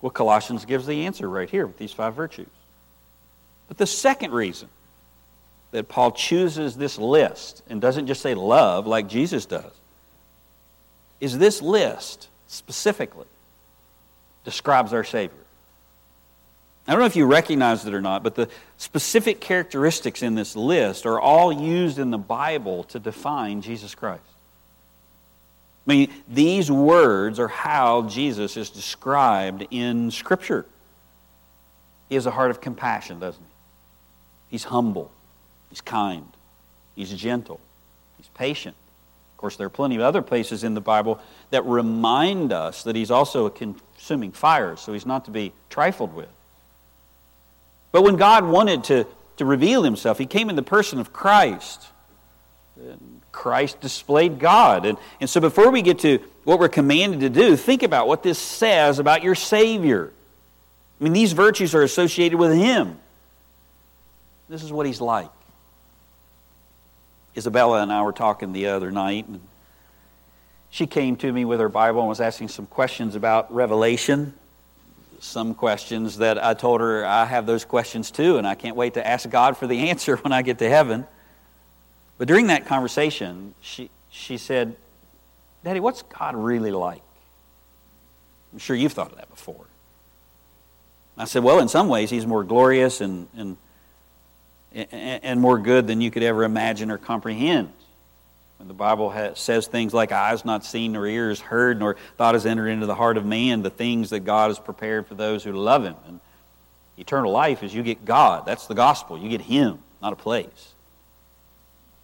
Well, 0.00 0.10
Colossians 0.10 0.64
gives 0.64 0.86
the 0.86 1.06
answer 1.06 1.28
right 1.28 1.48
here 1.48 1.66
with 1.66 1.78
these 1.78 1.92
five 1.92 2.14
virtues. 2.14 2.48
But 3.68 3.78
the 3.78 3.86
second 3.86 4.32
reason 4.32 4.68
that 5.72 5.88
Paul 5.88 6.12
chooses 6.12 6.76
this 6.76 6.98
list 6.98 7.62
and 7.68 7.80
doesn't 7.80 8.06
just 8.06 8.22
say 8.22 8.34
love 8.34 8.86
like 8.86 9.08
Jesus 9.08 9.46
does 9.46 9.72
is 11.20 11.38
this 11.38 11.62
list 11.62 12.28
specifically 12.46 13.26
describes 14.44 14.92
our 14.92 15.04
Savior. 15.04 15.38
I 16.86 16.92
don't 16.92 17.00
know 17.00 17.06
if 17.06 17.16
you 17.16 17.26
recognize 17.26 17.84
it 17.84 17.94
or 17.94 18.00
not, 18.00 18.22
but 18.22 18.36
the 18.36 18.48
specific 18.78 19.40
characteristics 19.40 20.22
in 20.22 20.36
this 20.36 20.54
list 20.54 21.04
are 21.04 21.18
all 21.18 21.52
used 21.52 21.98
in 21.98 22.10
the 22.10 22.18
Bible 22.18 22.84
to 22.84 23.00
define 23.00 23.60
Jesus 23.60 23.94
Christ. 23.94 24.22
I 25.86 25.90
mean, 25.90 26.12
these 26.28 26.70
words 26.70 27.38
are 27.38 27.48
how 27.48 28.02
Jesus 28.02 28.56
is 28.56 28.70
described 28.70 29.66
in 29.70 30.10
Scripture. 30.10 30.64
He 32.08 32.14
has 32.14 32.26
a 32.26 32.30
heart 32.30 32.50
of 32.50 32.60
compassion, 32.60 33.18
doesn't 33.18 33.42
he? 33.42 33.50
He's 34.50 34.64
humble. 34.64 35.10
He's 35.70 35.80
kind. 35.80 36.26
He's 36.94 37.12
gentle. 37.12 37.60
He's 38.16 38.28
patient. 38.28 38.76
Of 39.36 39.38
course, 39.38 39.56
there 39.56 39.66
are 39.66 39.70
plenty 39.70 39.96
of 39.96 40.00
other 40.00 40.22
places 40.22 40.64
in 40.64 40.72
the 40.72 40.80
Bible 40.80 41.20
that 41.50 41.62
remind 41.66 42.54
us 42.54 42.84
that 42.84 42.96
he's 42.96 43.10
also 43.10 43.44
a 43.44 43.50
consuming 43.50 44.32
fire, 44.32 44.76
so 44.76 44.94
he's 44.94 45.04
not 45.04 45.26
to 45.26 45.30
be 45.30 45.52
trifled 45.68 46.14
with. 46.14 46.30
But 47.92 48.00
when 48.00 48.16
God 48.16 48.46
wanted 48.46 48.84
to, 48.84 49.06
to 49.36 49.44
reveal 49.44 49.82
himself, 49.82 50.16
he 50.16 50.24
came 50.24 50.48
in 50.48 50.56
the 50.56 50.62
person 50.62 50.98
of 51.00 51.12
Christ. 51.12 51.86
And 52.80 53.20
Christ 53.30 53.78
displayed 53.82 54.38
God. 54.38 54.86
And, 54.86 54.96
and 55.20 55.28
so 55.28 55.38
before 55.38 55.70
we 55.70 55.82
get 55.82 55.98
to 55.98 56.18
what 56.44 56.58
we're 56.58 56.70
commanded 56.70 57.20
to 57.20 57.28
do, 57.28 57.56
think 57.56 57.82
about 57.82 58.08
what 58.08 58.22
this 58.22 58.38
says 58.38 58.98
about 58.98 59.22
your 59.22 59.34
Savior. 59.34 60.14
I 60.98 61.04
mean, 61.04 61.12
these 61.12 61.32
virtues 61.32 61.74
are 61.74 61.82
associated 61.82 62.38
with 62.38 62.54
Him. 62.54 62.98
This 64.48 64.62
is 64.62 64.72
what 64.72 64.86
He's 64.86 65.02
like. 65.02 65.28
Isabella 67.36 67.82
and 67.82 67.92
I 67.92 68.02
were 68.02 68.12
talking 68.12 68.52
the 68.52 68.68
other 68.68 68.90
night, 68.90 69.28
and 69.28 69.40
she 70.70 70.86
came 70.86 71.16
to 71.16 71.32
me 71.32 71.44
with 71.44 71.60
her 71.60 71.68
Bible 71.68 72.00
and 72.00 72.08
was 72.08 72.20
asking 72.20 72.48
some 72.48 72.66
questions 72.66 73.14
about 73.14 73.52
Revelation. 73.52 74.34
Some 75.20 75.54
questions 75.54 76.18
that 76.18 76.42
I 76.42 76.54
told 76.54 76.80
her 76.80 77.04
I 77.04 77.24
have 77.24 77.46
those 77.46 77.64
questions 77.64 78.10
too, 78.10 78.36
and 78.38 78.46
I 78.46 78.54
can't 78.54 78.76
wait 78.76 78.94
to 78.94 79.06
ask 79.06 79.28
God 79.28 79.56
for 79.56 79.66
the 79.66 79.78
answer 79.90 80.16
when 80.16 80.32
I 80.32 80.42
get 80.42 80.58
to 80.58 80.68
heaven. 80.68 81.06
But 82.18 82.28
during 82.28 82.46
that 82.48 82.66
conversation, 82.66 83.54
she, 83.60 83.90
she 84.10 84.38
said, 84.38 84.76
Daddy, 85.64 85.80
what's 85.80 86.02
God 86.02 86.36
really 86.36 86.70
like? 86.70 87.02
I'm 88.52 88.58
sure 88.58 88.76
you've 88.76 88.92
thought 88.92 89.12
of 89.12 89.18
that 89.18 89.28
before. 89.28 89.66
I 91.18 91.24
said, 91.24 91.42
Well, 91.42 91.58
in 91.58 91.68
some 91.68 91.88
ways, 91.88 92.10
He's 92.10 92.26
more 92.26 92.44
glorious 92.44 93.00
and, 93.00 93.28
and, 93.36 93.56
and 94.76 95.40
more 95.40 95.58
good 95.58 95.86
than 95.86 96.00
you 96.00 96.10
could 96.10 96.22
ever 96.22 96.44
imagine 96.44 96.90
or 96.90 96.98
comprehend. 96.98 97.72
When 98.58 98.68
the 98.68 98.74
Bible 98.74 99.10
has, 99.10 99.38
says 99.38 99.66
things 99.66 99.92
like 99.92 100.12
eyes 100.12 100.44
not 100.44 100.64
seen, 100.64 100.92
nor 100.92 101.06
ears 101.06 101.40
heard, 101.40 101.78
nor 101.78 101.96
thought 102.16 102.34
has 102.34 102.46
entered 102.46 102.68
into 102.68 102.86
the 102.86 102.94
heart 102.94 103.16
of 103.16 103.24
man, 103.24 103.62
the 103.62 103.70
things 103.70 104.10
that 104.10 104.20
God 104.20 104.48
has 104.48 104.58
prepared 104.58 105.06
for 105.06 105.14
those 105.14 105.44
who 105.44 105.52
love 105.52 105.84
Him. 105.84 105.94
And 106.06 106.20
eternal 106.96 107.32
life 107.32 107.62
is 107.62 107.74
you 107.74 107.82
get 107.82 108.04
God. 108.04 108.46
That's 108.46 108.66
the 108.66 108.74
gospel. 108.74 109.18
You 109.18 109.28
get 109.28 109.42
Him, 109.42 109.78
not 110.00 110.12
a 110.12 110.16
place. 110.16 110.74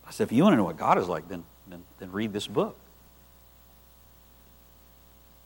I 0.06 0.10
said, 0.10 0.24
if 0.24 0.32
you 0.32 0.42
want 0.42 0.54
to 0.54 0.56
know 0.58 0.64
what 0.64 0.76
God 0.76 0.98
is 0.98 1.08
like, 1.08 1.28
then, 1.28 1.44
then, 1.68 1.82
then 1.98 2.12
read 2.12 2.32
this 2.32 2.46
book. 2.46 2.76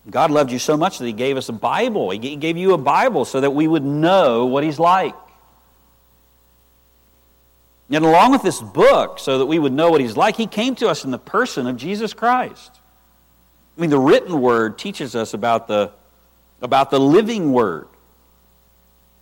God 0.08 0.30
loved 0.30 0.52
you 0.52 0.60
so 0.60 0.76
much 0.76 0.98
that 0.98 1.06
He 1.06 1.12
gave 1.12 1.36
us 1.36 1.48
a 1.48 1.52
Bible. 1.52 2.10
He 2.10 2.36
gave 2.36 2.56
you 2.56 2.72
a 2.74 2.78
Bible 2.78 3.24
so 3.24 3.40
that 3.40 3.50
we 3.50 3.66
would 3.66 3.84
know 3.84 4.46
what 4.46 4.62
He's 4.62 4.78
like. 4.78 5.14
And 7.90 8.04
along 8.04 8.32
with 8.32 8.42
this 8.42 8.60
book, 8.60 9.18
so 9.18 9.38
that 9.38 9.46
we 9.46 9.58
would 9.58 9.72
know 9.72 9.90
what 9.90 10.00
He's 10.00 10.16
like, 10.16 10.36
He 10.36 10.46
came 10.46 10.74
to 10.76 10.88
us 10.88 11.04
in 11.04 11.10
the 11.10 11.18
person 11.18 11.66
of 11.66 11.76
Jesus 11.76 12.12
Christ. 12.12 12.80
I 13.76 13.80
mean, 13.80 13.90
the 13.90 13.98
written 13.98 14.40
word 14.40 14.78
teaches 14.78 15.14
us 15.14 15.34
about 15.34 15.68
the, 15.68 15.92
about 16.60 16.90
the 16.90 16.98
living 16.98 17.52
word. 17.52 17.88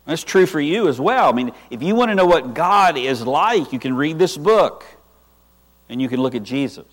That's 0.07 0.23
true 0.23 0.47
for 0.47 0.61
you 0.61 0.89
as 0.89 1.01
well. 1.01 1.29
I 1.29 1.33
mean, 1.33 1.53
if 1.71 1.83
you 1.83 1.95
want 1.95 2.11
to 2.11 2.15
know 2.15 2.27
what 2.27 2.55
God 2.55 2.97
is 2.99 3.23
like, 3.23 3.73
you 3.73 3.79
can 3.79 3.97
read 3.97 4.19
this 4.19 4.37
book 4.37 4.85
and 5.89 6.01
you 6.01 6.09
can 6.09 6.21
look 6.21 6.35
at 6.35 6.43
Jesus. 6.43 6.87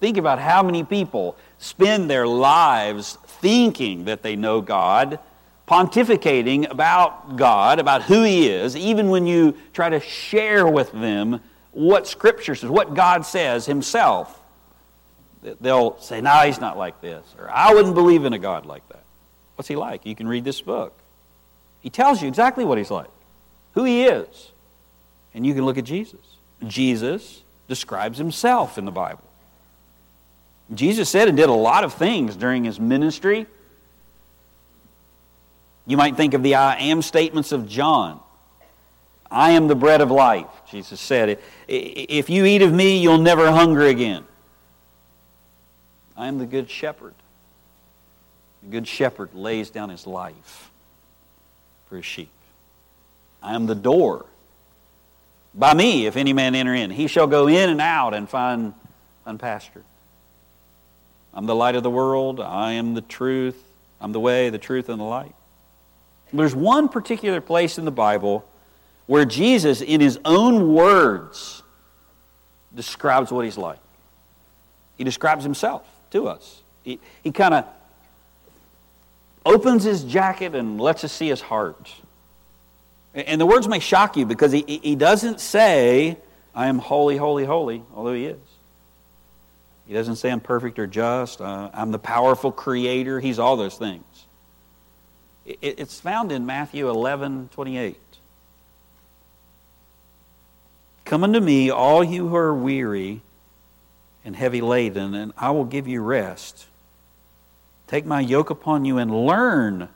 Think 0.00 0.16
about 0.16 0.38
how 0.38 0.62
many 0.62 0.84
people 0.84 1.36
spend 1.58 2.08
their 2.08 2.26
lives 2.26 3.18
thinking 3.26 4.04
that 4.04 4.22
they 4.22 4.36
know 4.36 4.60
God, 4.60 5.18
pontificating 5.68 6.70
about 6.70 7.36
God, 7.36 7.78
about 7.78 8.02
who 8.02 8.22
He 8.22 8.48
is, 8.48 8.76
even 8.76 9.08
when 9.10 9.26
you 9.26 9.56
try 9.72 9.88
to 9.88 10.00
share 10.00 10.66
with 10.66 10.90
them 10.92 11.40
what 11.72 12.06
Scripture 12.06 12.54
says, 12.54 12.70
what 12.70 12.94
God 12.94 13.24
says 13.24 13.66
Himself. 13.66 14.40
They'll 15.60 15.98
say, 16.00 16.20
No, 16.20 16.40
He's 16.40 16.60
not 16.60 16.78
like 16.78 17.00
this, 17.00 17.24
or 17.38 17.50
I 17.50 17.72
wouldn't 17.74 17.94
believe 17.94 18.24
in 18.24 18.32
a 18.32 18.38
God 18.38 18.66
like 18.66 18.88
that. 18.88 19.04
What's 19.56 19.68
He 19.68 19.76
like? 19.76 20.06
You 20.06 20.16
can 20.16 20.26
read 20.26 20.44
this 20.44 20.60
book. 20.60 20.98
He 21.80 21.90
tells 21.90 22.20
you 22.20 22.28
exactly 22.28 22.64
what 22.64 22.78
He's 22.78 22.90
like, 22.90 23.10
who 23.74 23.84
He 23.84 24.04
is. 24.04 24.50
And 25.34 25.46
you 25.46 25.54
can 25.54 25.64
look 25.64 25.78
at 25.78 25.84
Jesus. 25.84 26.20
Jesus 26.66 27.42
describes 27.68 28.18
Himself 28.18 28.78
in 28.78 28.84
the 28.84 28.90
Bible. 28.90 29.22
Jesus 30.74 31.08
said 31.08 31.28
and 31.28 31.36
did 31.36 31.48
a 31.48 31.52
lot 31.52 31.84
of 31.84 31.94
things 31.94 32.36
during 32.36 32.64
his 32.64 32.78
ministry. 32.78 33.46
You 35.88 35.96
might 35.96 36.18
think 36.18 36.34
of 36.34 36.42
the 36.42 36.54
I 36.56 36.76
am 36.76 37.00
statements 37.00 37.50
of 37.50 37.66
John. 37.66 38.20
I 39.30 39.52
am 39.52 39.68
the 39.68 39.74
bread 39.74 40.02
of 40.02 40.10
life, 40.10 40.46
Jesus 40.70 41.00
said. 41.00 41.38
If 41.66 42.28
you 42.28 42.44
eat 42.44 42.60
of 42.60 42.72
me, 42.72 42.98
you'll 42.98 43.18
never 43.18 43.50
hunger 43.50 43.82
again. 43.82 44.24
I 46.14 46.28
am 46.28 46.36
the 46.36 46.44
good 46.44 46.68
shepherd. 46.68 47.14
The 48.62 48.68
good 48.68 48.86
shepherd 48.86 49.30
lays 49.32 49.70
down 49.70 49.88
his 49.88 50.06
life 50.06 50.70
for 51.86 51.96
his 51.96 52.04
sheep. 52.04 52.30
I 53.42 53.54
am 53.54 53.64
the 53.64 53.74
door. 53.74 54.26
By 55.54 55.72
me, 55.72 56.04
if 56.04 56.18
any 56.18 56.34
man 56.34 56.54
enter 56.54 56.74
in, 56.74 56.90
he 56.90 57.06
shall 57.06 57.26
go 57.26 57.48
in 57.48 57.70
and 57.70 57.80
out 57.80 58.12
and 58.12 58.28
find 58.28 58.74
unpastured. 59.24 59.84
I'm 61.32 61.46
the 61.46 61.54
light 61.54 61.76
of 61.76 61.82
the 61.82 61.90
world. 61.90 62.40
I 62.40 62.72
am 62.72 62.92
the 62.92 63.00
truth. 63.00 63.62
I'm 64.02 64.12
the 64.12 64.20
way, 64.20 64.50
the 64.50 64.58
truth, 64.58 64.90
and 64.90 65.00
the 65.00 65.04
light. 65.04 65.34
There's 66.32 66.54
one 66.54 66.88
particular 66.88 67.40
place 67.40 67.78
in 67.78 67.84
the 67.84 67.90
Bible 67.90 68.44
where 69.06 69.24
Jesus, 69.24 69.80
in 69.80 70.00
his 70.00 70.18
own 70.24 70.74
words, 70.74 71.62
describes 72.74 73.32
what 73.32 73.44
he's 73.44 73.56
like. 73.56 73.78
He 74.96 75.04
describes 75.04 75.44
himself 75.44 75.86
to 76.10 76.28
us. 76.28 76.62
He, 76.82 76.98
he 77.22 77.32
kind 77.32 77.54
of 77.54 77.64
opens 79.46 79.84
his 79.84 80.04
jacket 80.04 80.54
and 80.54 80.80
lets 80.80 81.04
us 81.04 81.12
see 81.12 81.28
his 81.28 81.40
heart. 81.40 81.90
And 83.14 83.40
the 83.40 83.46
words 83.46 83.66
may 83.66 83.78
shock 83.78 84.16
you 84.16 84.26
because 84.26 84.52
he, 84.52 84.80
he 84.82 84.94
doesn't 84.94 85.40
say, 85.40 86.18
I 86.54 86.66
am 86.66 86.78
holy, 86.78 87.16
holy, 87.16 87.44
holy, 87.44 87.82
although 87.94 88.14
he 88.14 88.26
is. 88.26 88.38
He 89.86 89.94
doesn't 89.94 90.16
say 90.16 90.30
I'm 90.30 90.40
perfect 90.40 90.78
or 90.78 90.86
just. 90.86 91.40
Uh, 91.40 91.70
I'm 91.72 91.92
the 91.92 91.98
powerful 91.98 92.52
creator. 92.52 93.20
He's 93.20 93.38
all 93.38 93.56
those 93.56 93.78
things. 93.78 94.17
It, 95.48 95.58
it's 95.78 96.00
found 96.00 96.30
in 96.32 96.46
Matthew 96.46 96.88
11 96.88 97.50
28. 97.52 97.96
Come 101.04 101.24
unto 101.24 101.40
me, 101.40 101.70
all 101.70 102.04
you 102.04 102.28
who 102.28 102.36
are 102.36 102.54
weary 102.54 103.22
and 104.24 104.36
heavy 104.36 104.60
laden, 104.60 105.14
and 105.14 105.32
I 105.38 105.50
will 105.50 105.64
give 105.64 105.88
you 105.88 106.02
rest. 106.02 106.66
Take 107.86 108.04
my 108.04 108.20
yoke 108.20 108.50
upon 108.50 108.84
you 108.84 108.98
and 108.98 109.26
learn 109.26 109.88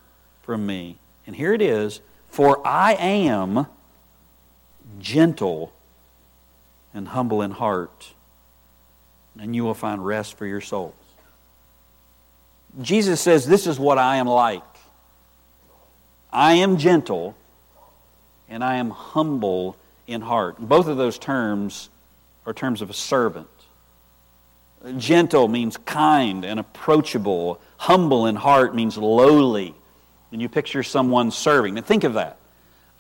from 0.43 0.65
me. 0.65 0.97
And 1.27 1.37
here 1.37 1.53
it 1.53 1.61
is 1.61 2.01
For 2.31 2.67
I 2.67 2.95
am 2.95 3.67
gentle 4.99 5.73
and 6.95 7.09
humble 7.09 7.43
in 7.43 7.51
heart 7.51 8.13
and 9.39 9.57
you 9.57 9.65
will 9.65 9.75
find 9.75 10.05
rest 10.05 10.37
for 10.37 10.47
your 10.47 10.61
souls. 10.61 10.95
Jesus 12.81 13.21
says, 13.21 13.47
This 13.47 13.67
is 13.67 13.79
what 13.79 13.99
I 13.99 14.17
am 14.17 14.27
like. 14.27 14.63
I 16.33 16.55
am 16.55 16.79
gentle 16.79 17.37
and 18.49 18.65
I 18.65 18.77
am 18.77 18.91
humble 18.91 19.77
in 20.07 20.21
heart. 20.21 20.59
Both 20.59 20.87
of 20.89 20.97
those 20.97 21.19
terms 21.19 21.91
are 22.47 22.53
terms 22.53 22.83
of 22.83 22.91
a 22.91 22.95
servant. 22.95 23.49
Gentle 24.97 25.47
means 25.49 25.77
kind 25.77 26.45
and 26.45 26.59
approachable. 26.59 27.61
Humble 27.77 28.27
in 28.27 28.37
heart 28.37 28.75
means 28.75 28.97
lowly. 28.99 29.75
And 30.33 30.41
you 30.41 30.49
picture 30.49 30.83
someone 30.83 31.31
serving. 31.31 31.75
Now 31.75 31.83
think 31.83 32.05
of 32.05 32.15
that. 32.15 32.39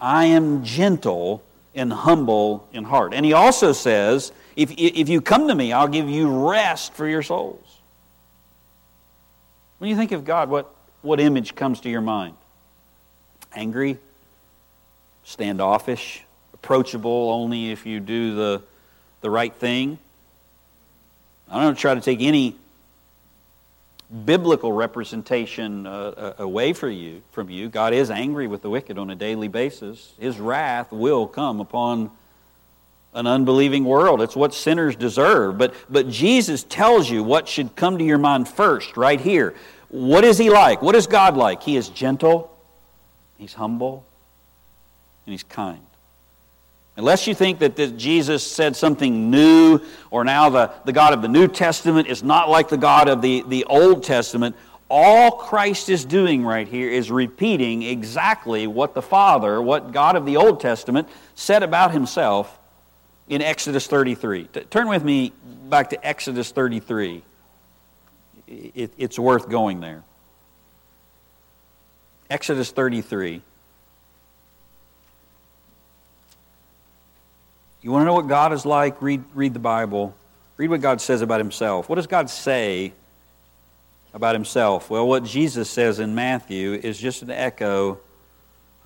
I 0.00 0.26
am 0.26 0.64
gentle 0.64 1.42
and 1.74 1.92
humble 1.92 2.68
in 2.72 2.84
heart. 2.84 3.14
And 3.14 3.24
he 3.24 3.32
also 3.32 3.72
says, 3.72 4.32
if, 4.56 4.70
if 4.76 5.08
you 5.08 5.20
come 5.20 5.48
to 5.48 5.54
me, 5.54 5.72
I'll 5.72 5.88
give 5.88 6.08
you 6.08 6.50
rest 6.50 6.92
for 6.92 7.08
your 7.08 7.22
souls. 7.22 7.78
When 9.78 9.90
you 9.90 9.96
think 9.96 10.12
of 10.12 10.24
God, 10.24 10.50
what, 10.50 10.72
what 11.00 11.18
image 11.18 11.54
comes 11.54 11.80
to 11.80 11.90
your 11.90 12.02
mind? 12.02 12.36
Angry, 13.54 13.98
standoffish, 15.24 16.24
approachable 16.54 17.30
only 17.30 17.70
if 17.70 17.86
you 17.86 18.00
do 18.00 18.34
the, 18.34 18.62
the 19.20 19.30
right 19.30 19.54
thing. 19.54 19.98
I 21.50 21.62
don't 21.62 21.76
try 21.76 21.94
to 21.94 22.00
take 22.00 22.20
any 22.20 22.56
biblical 24.24 24.72
representation 24.72 25.86
uh, 25.86 25.90
uh, 25.90 26.32
away 26.38 26.72
from 26.72 26.92
you, 26.92 27.22
from 27.32 27.50
you. 27.50 27.68
God 27.68 27.94
is 27.94 28.10
angry 28.10 28.46
with 28.46 28.62
the 28.62 28.70
wicked 28.70 28.98
on 28.98 29.10
a 29.10 29.14
daily 29.14 29.48
basis. 29.48 30.12
His 30.18 30.38
wrath 30.38 30.92
will 30.92 31.26
come 31.26 31.60
upon 31.60 32.10
an 33.14 33.26
unbelieving 33.26 33.84
world. 33.84 34.20
It's 34.22 34.36
what 34.36 34.54
sinners 34.54 34.96
deserve. 34.96 35.58
But, 35.58 35.74
but 35.90 36.08
Jesus 36.08 36.64
tells 36.64 37.10
you 37.10 37.22
what 37.22 37.48
should 37.48 37.74
come 37.76 37.98
to 37.98 38.04
your 38.04 38.18
mind 38.18 38.48
first, 38.48 38.96
right 38.96 39.20
here. 39.20 39.54
What 39.88 40.24
is 40.24 40.38
He 40.38 40.50
like? 40.50 40.80
What 40.82 40.94
is 40.94 41.06
God 41.06 41.36
like? 41.36 41.62
He 41.62 41.76
is 41.76 41.88
gentle, 41.88 42.51
He's 43.42 43.54
humble, 43.54 44.04
and 45.26 45.32
He's 45.32 45.42
kind. 45.42 45.84
Unless 46.96 47.26
you 47.26 47.34
think 47.34 47.58
that 47.58 47.96
Jesus 47.96 48.48
said 48.48 48.76
something 48.76 49.32
new, 49.32 49.80
or 50.12 50.22
now 50.22 50.48
the, 50.48 50.70
the 50.84 50.92
God 50.92 51.12
of 51.12 51.22
the 51.22 51.28
New 51.28 51.48
Testament 51.48 52.06
is 52.06 52.22
not 52.22 52.48
like 52.48 52.68
the 52.68 52.76
God 52.76 53.08
of 53.08 53.20
the, 53.20 53.42
the 53.48 53.64
Old 53.64 54.04
Testament, 54.04 54.54
all 54.88 55.32
Christ 55.32 55.88
is 55.88 56.04
doing 56.04 56.44
right 56.44 56.68
here 56.68 56.88
is 56.88 57.10
repeating 57.10 57.82
exactly 57.82 58.68
what 58.68 58.94
the 58.94 59.02
Father, 59.02 59.60
what 59.60 59.90
God 59.90 60.14
of 60.14 60.24
the 60.24 60.36
Old 60.36 60.60
Testament 60.60 61.08
said 61.34 61.64
about 61.64 61.90
himself 61.90 62.56
in 63.28 63.42
Exodus 63.42 63.88
33. 63.88 64.44
Turn 64.70 64.86
with 64.86 65.02
me 65.02 65.32
back 65.68 65.90
to 65.90 66.06
Exodus 66.06 66.52
33. 66.52 67.24
It, 68.46 68.92
it's 68.96 69.18
worth 69.18 69.48
going 69.48 69.80
there. 69.80 70.04
Exodus 72.32 72.70
33. 72.70 73.42
You 77.82 77.90
want 77.90 78.00
to 78.00 78.06
know 78.06 78.14
what 78.14 78.26
God 78.26 78.54
is 78.54 78.64
like? 78.64 79.02
Read, 79.02 79.22
read 79.34 79.52
the 79.52 79.58
Bible. 79.58 80.14
Read 80.56 80.70
what 80.70 80.80
God 80.80 81.02
says 81.02 81.20
about 81.20 81.40
himself. 81.40 81.90
What 81.90 81.96
does 81.96 82.06
God 82.06 82.30
say 82.30 82.94
about 84.14 84.34
himself? 84.34 84.88
Well, 84.88 85.06
what 85.06 85.24
Jesus 85.24 85.68
says 85.68 86.00
in 86.00 86.14
Matthew 86.14 86.72
is 86.72 86.98
just 86.98 87.20
an 87.20 87.30
echo 87.30 88.00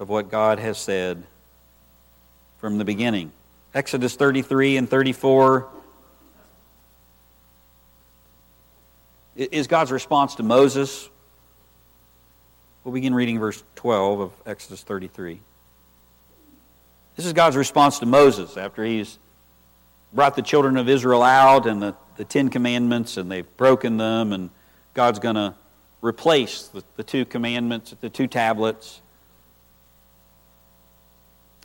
of 0.00 0.08
what 0.08 0.28
God 0.28 0.58
has 0.58 0.76
said 0.76 1.22
from 2.58 2.78
the 2.78 2.84
beginning. 2.84 3.30
Exodus 3.72 4.16
33 4.16 4.76
and 4.76 4.90
34 4.90 5.68
is 9.36 9.68
God's 9.68 9.92
response 9.92 10.34
to 10.34 10.42
Moses. 10.42 11.08
We'll 12.86 12.92
begin 12.92 13.16
reading 13.16 13.40
verse 13.40 13.64
12 13.74 14.20
of 14.20 14.32
Exodus 14.46 14.80
33. 14.80 15.40
This 17.16 17.26
is 17.26 17.32
God's 17.32 17.56
response 17.56 17.98
to 17.98 18.06
Moses 18.06 18.56
after 18.56 18.84
he's 18.84 19.18
brought 20.12 20.36
the 20.36 20.42
children 20.42 20.76
of 20.76 20.88
Israel 20.88 21.24
out 21.24 21.66
and 21.66 21.82
the, 21.82 21.96
the 22.16 22.24
Ten 22.24 22.48
Commandments, 22.48 23.16
and 23.16 23.28
they've 23.28 23.56
broken 23.56 23.96
them, 23.96 24.32
and 24.32 24.50
God's 24.94 25.18
going 25.18 25.34
to 25.34 25.56
replace 26.00 26.68
the, 26.68 26.84
the 26.94 27.02
two 27.02 27.24
commandments, 27.24 27.92
the 28.00 28.08
two 28.08 28.28
tablets. 28.28 29.00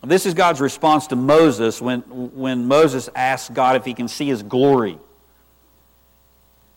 This 0.03 0.25
is 0.25 0.34
God's 0.34 0.60
response 0.60 1.05
to 1.05 1.15
Moses 1.15 1.79
when, 1.79 1.99
when 1.99 2.67
Moses 2.67 3.12
asks 3.15 3.53
God 3.53 3.75
if 3.75 3.86
he 3.86 3.93
can 3.93 4.07
see 4.07 4.25
his 4.25 4.41
glory. 4.41 4.97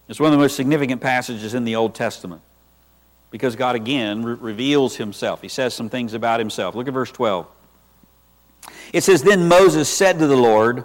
It's 0.06 0.20
one 0.20 0.26
of 0.26 0.32
the 0.32 0.42
most 0.42 0.54
significant 0.54 1.00
passages 1.00 1.54
in 1.54 1.64
the 1.64 1.76
Old 1.76 1.94
Testament. 1.94 2.42
Because 3.34 3.56
God 3.56 3.74
again 3.74 4.22
re- 4.22 4.34
reveals 4.34 4.94
himself. 4.94 5.42
He 5.42 5.48
says 5.48 5.74
some 5.74 5.88
things 5.88 6.14
about 6.14 6.38
himself. 6.38 6.76
Look 6.76 6.86
at 6.86 6.94
verse 6.94 7.10
12. 7.10 7.48
It 8.92 9.02
says, 9.02 9.24
Then 9.24 9.48
Moses 9.48 9.88
said 9.88 10.20
to 10.20 10.28
the 10.28 10.36
Lord, 10.36 10.84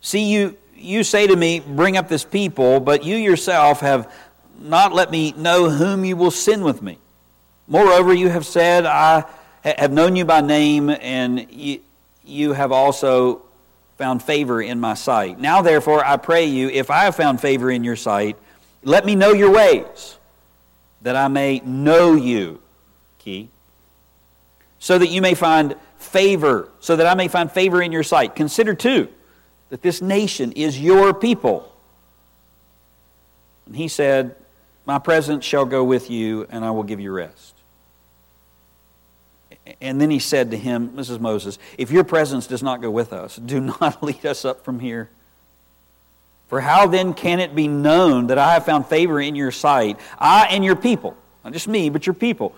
See, 0.00 0.32
you, 0.32 0.56
you 0.74 1.04
say 1.04 1.26
to 1.26 1.36
me, 1.36 1.60
Bring 1.60 1.98
up 1.98 2.08
this 2.08 2.24
people, 2.24 2.80
but 2.80 3.04
you 3.04 3.16
yourself 3.16 3.80
have 3.80 4.10
not 4.58 4.94
let 4.94 5.10
me 5.10 5.34
know 5.36 5.68
whom 5.68 6.06
you 6.06 6.16
will 6.16 6.30
send 6.30 6.64
with 6.64 6.80
me. 6.80 6.96
Moreover, 7.66 8.14
you 8.14 8.30
have 8.30 8.46
said, 8.46 8.86
I 8.86 9.26
have 9.62 9.92
known 9.92 10.16
you 10.16 10.24
by 10.24 10.40
name, 10.40 10.88
and 10.88 11.52
you, 11.52 11.80
you 12.24 12.54
have 12.54 12.72
also 12.72 13.42
found 13.98 14.22
favor 14.22 14.62
in 14.62 14.80
my 14.80 14.94
sight. 14.94 15.38
Now, 15.38 15.60
therefore, 15.60 16.02
I 16.02 16.16
pray 16.16 16.46
you, 16.46 16.70
if 16.70 16.90
I 16.90 17.00
have 17.00 17.14
found 17.14 17.42
favor 17.42 17.70
in 17.70 17.84
your 17.84 17.96
sight, 17.96 18.38
let 18.84 19.04
me 19.04 19.14
know 19.14 19.34
your 19.34 19.52
ways, 19.52 20.17
that 21.02 21.16
I 21.16 21.28
may 21.28 21.60
know 21.60 22.14
you. 22.14 22.60
Key. 23.18 23.50
So 24.78 24.98
that 24.98 25.08
you 25.08 25.20
may 25.20 25.34
find 25.34 25.74
favor, 25.96 26.70
so 26.80 26.96
that 26.96 27.06
I 27.06 27.14
may 27.14 27.28
find 27.28 27.50
favor 27.50 27.82
in 27.82 27.92
your 27.92 28.02
sight. 28.02 28.34
Consider, 28.36 28.74
too, 28.74 29.08
that 29.70 29.82
this 29.82 30.00
nation 30.00 30.52
is 30.52 30.80
your 30.80 31.12
people. 31.12 31.72
And 33.66 33.76
he 33.76 33.88
said, 33.88 34.36
My 34.86 34.98
presence 34.98 35.44
shall 35.44 35.64
go 35.64 35.84
with 35.84 36.10
you, 36.10 36.46
and 36.50 36.64
I 36.64 36.70
will 36.70 36.84
give 36.84 37.00
you 37.00 37.12
rest. 37.12 37.54
And 39.80 40.00
then 40.00 40.10
he 40.10 40.18
said 40.18 40.50
to 40.52 40.56
him, 40.56 40.98
is 40.98 41.18
Moses, 41.18 41.58
if 41.76 41.90
your 41.90 42.04
presence 42.04 42.46
does 42.46 42.62
not 42.62 42.80
go 42.80 42.90
with 42.90 43.12
us, 43.12 43.36
do 43.36 43.60
not 43.80 44.02
lead 44.02 44.24
us 44.24 44.44
up 44.44 44.64
from 44.64 44.80
here. 44.80 45.10
For 46.48 46.60
how 46.60 46.86
then 46.86 47.14
can 47.14 47.40
it 47.40 47.54
be 47.54 47.68
known 47.68 48.28
that 48.28 48.38
I 48.38 48.54
have 48.54 48.64
found 48.64 48.86
favor 48.86 49.20
in 49.20 49.34
your 49.34 49.50
sight, 49.50 49.98
I 50.18 50.46
and 50.46 50.64
your 50.64 50.76
people? 50.76 51.16
Not 51.44 51.52
just 51.52 51.68
me, 51.68 51.90
but 51.90 52.06
your 52.06 52.14
people. 52.14 52.54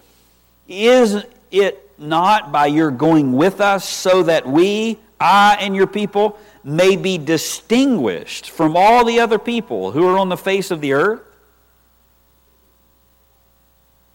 Is 0.69 1.25
it 1.51 1.91
not 1.99 2.53
by 2.53 2.67
your 2.67 2.91
going 2.91 3.33
with 3.33 3.61
us 3.61 3.89
so 3.89 4.23
that 4.23 4.47
we, 4.47 4.99
I 5.21 5.59
and 5.61 5.75
your 5.75 5.89
people, 5.89 6.39
may 6.63 6.97
be 6.97 7.19
distinguished 7.19 8.51
from 8.51 8.77
all 8.77 9.05
the 9.05 9.21
other 9.21 9.39
people 9.39 9.91
who 9.91 10.07
are 10.07 10.19
on 10.19 10.29
the 10.29 10.37
face 10.37 10.71
of 10.71 10.81
the 10.81 10.93
earth? 10.93 11.23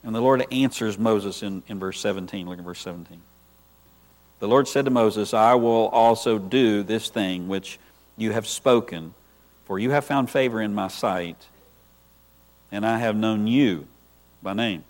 And 0.04 0.14
the 0.14 0.22
Lord 0.22 0.46
answers 0.52 0.98
Moses 1.00 1.42
in, 1.42 1.64
in 1.68 1.80
verse 1.80 2.00
17. 2.00 2.48
Look 2.48 2.60
at 2.60 2.64
verse 2.64 2.80
17. 2.80 3.20
The 4.40 4.48
Lord 4.48 4.68
said 4.68 4.86
to 4.86 4.92
Moses, 4.92 5.34
I 5.34 5.56
will 5.56 5.88
also 5.88 6.38
do 6.38 6.84
this 6.84 7.10
thing 7.10 7.48
which 7.48 7.80
you 8.16 8.32
have 8.32 8.46
spoken, 8.46 9.14
for 9.66 9.80
you 9.80 9.92
have 9.92 10.06
found 10.06 10.30
favor 10.30 10.62
in 10.62 10.74
my 10.74 10.88
sight, 10.88 11.48
and 12.72 12.86
I 12.86 13.00
have 13.00 13.16
known 13.16 13.48
you 13.48 13.88
by 14.42 14.54
name. 14.54 14.84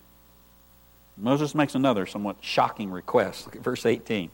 Moses 1.18 1.56
makes 1.56 1.76
another 1.76 2.06
somewhat 2.06 2.38
shocking 2.42 2.92
request. 2.92 3.46
Look 3.46 3.56
at 3.56 3.64
verse 3.64 3.86
18. 3.86 4.30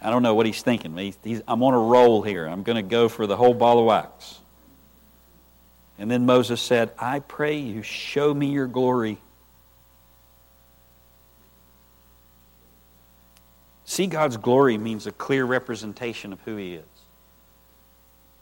I 0.00 0.10
don't 0.10 0.22
know 0.22 0.34
what 0.34 0.46
he's 0.46 0.62
thinking. 0.62 0.96
He's, 0.96 1.18
he's, 1.22 1.42
I'm 1.46 1.62
on 1.62 1.74
a 1.74 1.78
roll 1.78 2.22
here. 2.22 2.46
I'm 2.46 2.62
going 2.62 2.76
to 2.76 2.82
go 2.82 3.08
for 3.08 3.26
the 3.26 3.36
whole 3.36 3.54
ball 3.54 3.78
of 3.78 3.86
wax. 3.86 4.38
And 5.98 6.10
then 6.10 6.26
Moses 6.26 6.60
said, 6.60 6.90
I 6.98 7.20
pray 7.20 7.56
you, 7.56 7.82
show 7.82 8.34
me 8.34 8.48
your 8.48 8.66
glory. 8.66 9.18
See 13.84 14.06
God's 14.06 14.36
glory 14.36 14.76
means 14.76 15.06
a 15.06 15.12
clear 15.12 15.44
representation 15.44 16.32
of 16.32 16.40
who 16.40 16.56
He 16.56 16.74
is. 16.74 16.84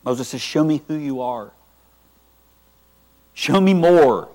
Moses 0.04 0.28
says, 0.28 0.40
Show 0.40 0.64
me 0.64 0.82
who 0.88 0.94
you 0.94 1.20
are. 1.20 1.52
Show 3.34 3.60
me 3.60 3.74
more. 3.74 4.28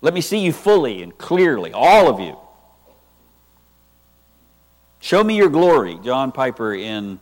Let 0.00 0.12
me 0.12 0.20
see 0.20 0.38
you 0.38 0.52
fully 0.52 1.02
and 1.02 1.16
clearly, 1.16 1.72
all 1.72 2.08
of 2.08 2.20
you. 2.20 2.36
Show 5.00 5.22
me 5.22 5.36
your 5.36 5.50
glory. 5.50 5.98
John 6.02 6.32
Piper, 6.32 6.74
in 6.74 7.20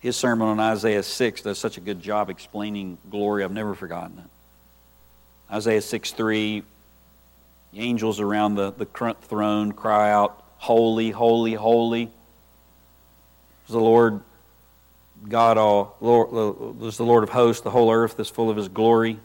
his 0.00 0.16
sermon 0.16 0.48
on 0.48 0.60
Isaiah 0.60 1.02
6, 1.02 1.42
does 1.42 1.58
such 1.58 1.76
a 1.76 1.80
good 1.80 2.00
job 2.00 2.30
explaining 2.30 2.98
glory. 3.10 3.44
I've 3.44 3.52
never 3.52 3.74
forgotten 3.74 4.18
it. 4.18 5.52
Isaiah 5.52 5.82
6 5.82 6.12
3, 6.12 6.62
the 7.72 7.80
angels 7.80 8.20
around 8.20 8.54
the, 8.54 8.72
the 8.72 8.86
throne 9.22 9.72
cry 9.72 10.10
out, 10.10 10.42
Holy, 10.58 11.10
holy, 11.10 11.54
holy. 11.54 12.08
The 13.68 13.80
Lord 13.80 14.20
God 15.28 15.58
all 15.58 15.96
Lord 16.00 16.82
is 16.82 16.96
the 16.96 17.04
Lord 17.04 17.22
of 17.22 17.30
hosts, 17.30 17.62
the 17.62 17.70
whole 17.70 17.92
earth 17.92 18.18
is 18.18 18.28
full 18.28 18.50
of 18.50 18.56
his 18.56 18.68
glory. 18.68 19.18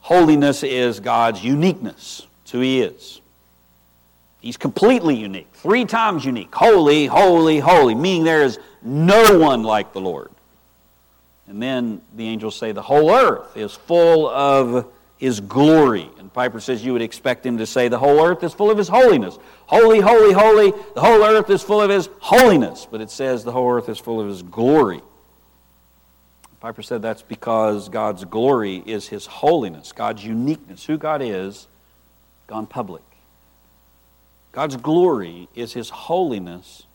Holiness 0.00 0.62
is 0.62 1.00
God's 1.00 1.44
uniqueness. 1.44 2.26
It's 2.42 2.52
who 2.52 2.60
he 2.60 2.80
is. 2.80 3.20
He's 4.40 4.56
completely 4.56 5.16
unique, 5.16 5.48
three 5.52 5.84
times 5.84 6.24
unique. 6.24 6.54
Holy, 6.54 7.06
holy, 7.06 7.58
holy, 7.58 7.94
meaning 7.94 8.24
there 8.24 8.42
is 8.42 8.58
no 8.82 9.38
one 9.38 9.64
like 9.64 9.92
the 9.92 10.00
Lord. 10.00 10.30
And 11.48 11.60
then 11.62 12.00
the 12.14 12.28
angels 12.28 12.56
say 12.56 12.72
the 12.72 12.82
whole 12.82 13.10
earth 13.10 13.56
is 13.56 13.74
full 13.74 14.28
of 14.28 14.86
his 15.16 15.40
glory. 15.40 16.08
And 16.18 16.32
Piper 16.32 16.60
says 16.60 16.84
you 16.84 16.92
would 16.92 17.02
expect 17.02 17.44
him 17.44 17.58
to 17.58 17.66
say, 17.66 17.88
The 17.88 17.98
whole 17.98 18.24
earth 18.24 18.42
is 18.44 18.54
full 18.54 18.70
of 18.70 18.78
his 18.78 18.88
holiness. 18.88 19.38
Holy, 19.68 20.00
holy, 20.00 20.32
holy. 20.32 20.70
The 20.94 21.00
whole 21.00 21.22
earth 21.22 21.50
is 21.50 21.62
full 21.62 21.82
of 21.82 21.90
his 21.90 22.08
holiness. 22.20 22.88
But 22.90 23.02
it 23.02 23.10
says 23.10 23.44
the 23.44 23.52
whole 23.52 23.70
earth 23.70 23.88
is 23.90 23.98
full 23.98 24.18
of 24.18 24.26
his 24.26 24.42
glory. 24.42 25.02
Piper 26.60 26.82
said 26.82 27.02
that's 27.02 27.22
because 27.22 27.88
God's 27.88 28.24
glory 28.24 28.82
is 28.84 29.08
his 29.08 29.26
holiness, 29.26 29.92
God's 29.92 30.24
uniqueness, 30.24 30.86
who 30.86 30.96
God 30.96 31.22
is, 31.22 31.68
gone 32.46 32.66
public. 32.66 33.02
God's 34.52 34.76
glory 34.76 35.48
is 35.54 35.74
his 35.74 35.90
holiness 35.90 36.86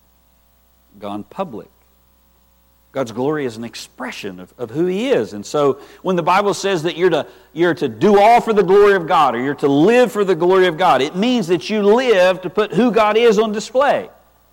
gone 1.00 1.24
public. 1.24 1.70
God's 2.94 3.12
glory 3.12 3.46
is 3.46 3.58
an 3.58 3.66
expression 3.66 4.40
of, 4.40 4.54
of 4.58 4.70
who 4.70 4.86
He 4.86 5.10
is. 5.10 5.34
And 5.34 5.46
so 5.46 5.82
when 6.02 6.16
the 6.16 6.24
Bible 6.24 6.54
says 6.54 6.84
that 6.84 6.96
you're 6.96 7.10
to, 7.10 7.28
you're 7.52 7.74
to 7.74 7.90
do 7.90 8.20
all 8.20 8.40
for 8.40 8.54
the 8.54 8.64
glory 8.64 8.96
of 8.96 9.08
God 9.08 9.36
or 9.36 9.42
you're 9.42 9.56
to 9.56 9.68
live 9.68 10.12
for 10.12 10.24
the 10.24 10.36
glory 10.36 10.68
of 10.68 10.78
God, 10.78 11.02
it 11.02 11.16
means 11.16 11.48
that 11.48 11.70
you 11.70 11.82
live 11.84 12.42
to 12.42 12.50
put 12.50 12.72
who 12.72 12.92
God 12.92 13.18
is 13.18 13.38
on 13.38 13.52
display. 13.52 14.10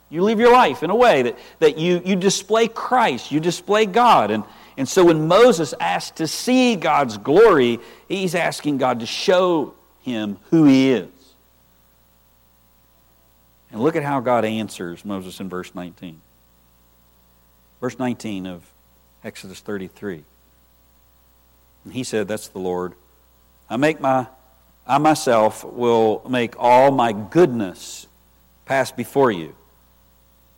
You 0.09 0.23
live 0.23 0.41
your 0.41 0.53
life 0.53 0.83
in 0.83 0.91
a 0.91 0.97
way 0.97 1.23
that, 1.23 1.39
that 1.61 1.79
you, 1.79 2.03
you 2.05 2.17
display 2.17 2.67
Christ, 2.67 3.31
you 3.31 3.39
display 3.39 3.87
God. 3.87 4.33
And, 4.33 4.43
and 4.77 4.89
so 4.89 5.05
when 5.05 5.29
Moses 5.29 5.73
asked 5.79 6.17
to 6.17 6.27
see 6.27 6.75
God's 6.75 7.17
glory, 7.17 7.79
he's 8.09 8.35
asking 8.35 8.79
God 8.79 9.01
to 9.01 9.07
show 9.07 9.75
him 10.03 10.39
who 10.51 10.65
He 10.65 10.91
is. 10.91 11.09
And 13.73 13.81
look 13.81 13.97
at 13.97 14.03
how 14.03 14.21
God 14.21 14.45
answers 14.45 15.05
Moses 15.05 15.39
in 15.41 15.49
verse 15.49 15.75
19. 15.75 16.21
Verse 17.81 17.99
19 17.99 18.47
of 18.47 18.71
Exodus 19.25 19.61
33. 19.61 20.25
And 21.85 21.93
he 21.93 22.05
said, 22.05 22.29
That's 22.29 22.49
the 22.49 22.59
Lord. 22.59 22.95
I 23.69 23.77
make 23.77 24.01
my 24.01 24.27
I 24.87 24.99
myself 24.99 25.63
will 25.63 26.21
make 26.29 26.55
all 26.59 26.91
my 26.91 27.13
goodness 27.13 28.09
pass 28.65 28.91
before 28.91 29.31
you, 29.31 29.55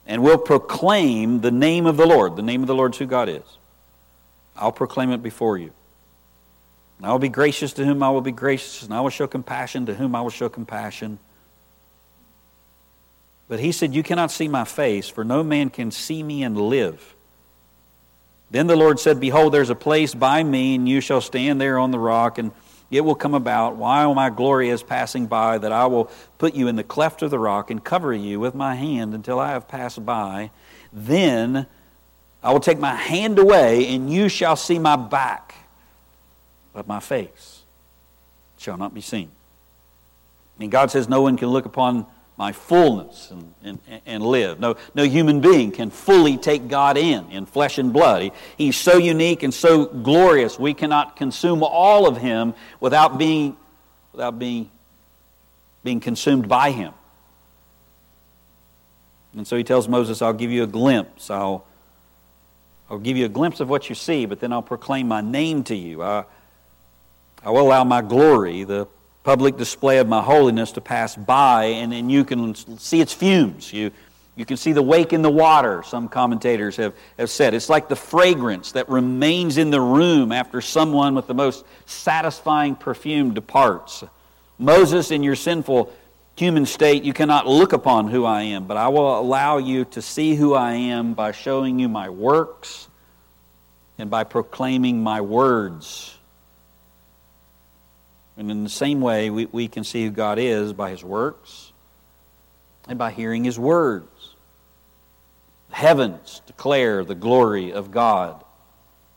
and 0.07 0.23
will 0.23 0.39
proclaim 0.39 1.41
the 1.41 1.51
name 1.51 1.85
of 1.85 1.99
the 1.99 2.07
Lord. 2.07 2.37
The 2.37 2.43
name 2.43 2.63
of 2.63 2.67
the 2.67 2.75
Lord 2.75 2.95
is 2.95 2.99
who 2.99 3.05
God 3.05 3.29
is. 3.29 3.43
I'll 4.57 4.73
proclaim 4.73 5.11
it 5.11 5.23
before 5.23 5.59
you. 5.59 5.73
And 6.97 7.07
I 7.07 7.13
will 7.13 7.19
be 7.19 7.29
gracious 7.29 7.75
to 7.75 7.85
whom 7.85 8.03
I 8.03 8.11
will 8.11 8.23
be 8.23 8.33
gracious, 8.33 8.83
and 8.83 8.95
I 8.95 9.03
will 9.03 9.11
show 9.11 9.27
compassion 9.27 9.85
to 9.87 9.95
whom 9.95 10.15
I 10.15 10.23
will 10.23 10.31
show 10.31 10.49
compassion. 10.49 11.19
But 13.53 13.61
he 13.61 13.71
said, 13.71 13.95
You 13.95 14.03
cannot 14.03 14.31
see 14.31 14.49
my 14.49 14.65
face, 14.65 15.11
for 15.11 15.25
no 15.25 15.45
man 15.45 15.69
can 15.69 15.91
see 15.91 16.23
me 16.23 16.43
and 16.43 16.57
live. 16.57 17.15
Then 18.51 18.67
the 18.67 18.77
Lord 18.77 18.99
said, 18.99 19.21
Behold, 19.21 19.53
there's 19.53 19.69
a 19.69 19.75
place 19.75 20.15
by 20.15 20.43
me, 20.43 20.77
and 20.77 20.89
you 20.89 21.03
shall 21.03 21.21
stand 21.21 21.61
there 21.61 21.79
on 21.79 21.91
the 21.91 21.99
rock, 21.99 22.39
and 22.39 22.53
it 22.91 23.03
will 23.03 23.15
come 23.15 23.35
about 23.35 23.77
while 23.77 24.15
my 24.15 24.31
glory 24.31 24.71
is 24.71 24.83
passing 24.83 25.27
by 25.27 25.59
that 25.59 25.71
I 25.71 25.85
will 25.85 26.11
put 26.39 26.55
you 26.55 26.67
in 26.67 26.77
the 26.77 26.83
cleft 26.83 27.21
of 27.21 27.31
the 27.31 27.39
rock 27.39 27.71
and 27.71 27.85
cover 27.85 28.15
you 28.15 28.41
with 28.41 28.55
my 28.55 28.75
hand 28.75 29.13
until 29.13 29.39
I 29.39 29.51
have 29.51 29.69
passed 29.69 30.03
by. 30.03 30.51
Then 30.91 31.67
I 32.43 32.53
will 32.53 32.61
take 32.61 32.79
my 32.79 32.95
hand 32.95 33.39
away, 33.39 33.87
and 33.95 34.11
you 34.11 34.31
shall 34.31 34.57
see 34.57 34.79
my 34.79 34.97
back, 34.97 35.55
but 36.73 36.89
my 36.89 37.01
face 37.01 37.65
shall 38.57 38.79
not 38.79 38.95
be 38.95 39.03
seen. 39.03 39.31
And 40.59 40.73
God 40.73 40.91
says, 40.91 41.07
No 41.07 41.21
one 41.21 41.37
can 41.37 41.49
look 41.49 41.67
upon 41.67 42.07
my 42.43 42.51
fullness 42.51 43.31
and, 43.31 43.55
and, 43.63 43.79
and 44.05 44.21
live. 44.21 44.59
No, 44.59 44.75
no 44.97 45.05
human 45.05 45.41
being 45.41 45.71
can 45.71 45.91
fully 45.91 46.37
take 46.37 46.67
God 46.67 46.97
in, 46.97 47.31
in 47.31 47.47
flesh 47.47 47.79
and 47.79 47.93
blood. 47.93 48.23
He, 48.23 48.33
he's 48.59 48.77
so 48.77 48.99
unique 48.99 49.45
and 49.45 49.55
so 49.55 49.85
glorious, 49.85 50.59
we 50.59 50.75
cannot 50.75 51.15
consume 51.15 51.63
all 51.63 52.09
of 52.09 52.17
Him 52.17 52.55
without 52.81 53.17
being, 53.17 53.57
without 54.11 54.41
being, 54.41 54.69
being 55.85 56.01
consumed 56.01 56.49
by 56.49 56.73
Him. 56.73 56.93
And 59.37 59.47
so 59.47 59.57
he 59.57 59.63
tells 59.63 59.87
Moses, 59.87 60.21
I'll 60.21 60.33
give 60.33 60.51
you 60.51 60.65
a 60.65 60.67
glimpse. 60.67 61.31
I'll, 61.31 61.65
I'll 62.91 62.99
give 62.99 63.17
you 63.17 63.27
a 63.27 63.35
glimpse 63.39 63.61
of 63.61 63.71
what 63.71 63.89
you 63.89 63.95
see, 63.95 64.27
but 64.27 64.41
then 64.41 64.53
I'll 64.53 64.63
proclaim 64.63 65.07
my 65.07 65.21
name 65.21 65.63
to 65.65 65.77
you. 65.77 66.03
I, 66.03 66.25
I 67.45 67.51
will 67.51 67.69
allow 67.69 67.85
my 67.85 68.03
glory, 68.03 68.65
the 68.65 68.89
public 69.25 69.57
display 69.57 69.99
of 69.99 70.09
my 70.09 70.23
holiness, 70.23 70.73
to 70.73 70.81
pass 70.81 71.15
by, 71.15 71.65
and, 71.65 71.93
and 71.93 72.11
you 72.11 72.25
can 72.25 72.55
see 72.79 73.01
its 73.01 73.13
fumes. 73.13 73.73
You, 73.73 73.91
you 74.35 74.45
can 74.45 74.57
see 74.57 74.73
the 74.73 74.83
wake 74.83 75.13
in 75.13 75.23
the 75.23 75.31
water, 75.31 75.83
some 75.83 76.09
commentators 76.09 76.77
have, 76.77 76.95
have 77.19 77.31
said. 77.31 77.55
It's 77.55 77.69
like 77.69 77.89
the 77.89 77.97
fragrance 77.97 78.73
that 78.73 78.89
remains 78.89 79.59
in 79.59 79.71
the 79.71 79.81
room 79.81 80.33
after 80.33 80.61
someone 80.61 81.15
with 81.15 81.27
the 81.27 81.35
most 81.35 81.65
satisfying 81.87 82.75
perfume 82.75 83.35
departs. 83.35 84.03
Moses, 84.59 85.11
in 85.11 85.23
your 85.23 85.37
sinful 85.37 85.93
human 86.35 86.65
state, 86.65 87.05
you 87.05 87.13
cannot 87.13 87.47
look 87.47 87.73
upon 87.73 88.09
who 88.09 88.25
I 88.25 88.43
am, 88.43 88.67
but 88.67 88.77
I 88.77 88.89
will 88.89 89.19
allow 89.21 89.59
you 89.59 89.85
to 89.87 90.01
see 90.01 90.35
who 90.35 90.55
I 90.55 90.73
am 90.73 91.15
by 91.15 91.33
showing 91.33 91.79
you 91.79 91.89
my 91.89 92.09
works 92.09 92.89
and 93.99 94.11
by 94.11 94.25
proclaiming 94.25 95.03
my 95.03 95.21
words. 95.21 96.17
And 98.37 98.51
in 98.51 98.65
the 98.65 98.71
same 98.71 99.01
way, 99.01 99.31
we, 99.31 99.47
we 99.47 99.69
can 99.69 99.85
see 99.85 100.05
who 100.05 100.11
God 100.11 100.39
is 100.39 100.73
by 100.73 100.91
his 100.91 101.05
works 101.05 101.73
and 102.89 102.99
by 102.99 103.11
hearing 103.11 103.45
his 103.45 103.59
words. 103.59 104.35
The 105.71 105.77
heavens 105.77 106.43
declare 106.47 107.05
the 107.05 107.15
glory 107.15 107.73
of 107.73 107.91
God. 107.91 108.43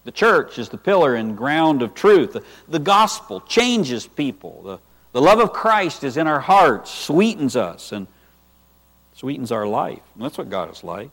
The 0.03 0.11
church 0.11 0.59
is 0.59 0.69
the 0.69 0.77
pillar 0.77 1.15
and 1.15 1.35
ground 1.37 1.81
of 1.81 1.93
truth. 1.93 2.33
The, 2.33 2.43
the 2.67 2.79
gospel 2.79 3.41
changes 3.41 4.05
people. 4.05 4.61
The, 4.63 4.79
the 5.13 5.21
love 5.21 5.39
of 5.39 5.53
Christ 5.53 6.03
is 6.03 6.17
in 6.17 6.27
our 6.27 6.39
hearts, 6.39 6.91
sweetens 6.91 7.55
us, 7.55 7.91
and 7.91 8.07
sweetens 9.13 9.51
our 9.51 9.65
life. 9.65 10.01
And 10.13 10.23
that's 10.23 10.37
what 10.37 10.49
God 10.49 10.71
is 10.71 10.83
like. 10.83 11.09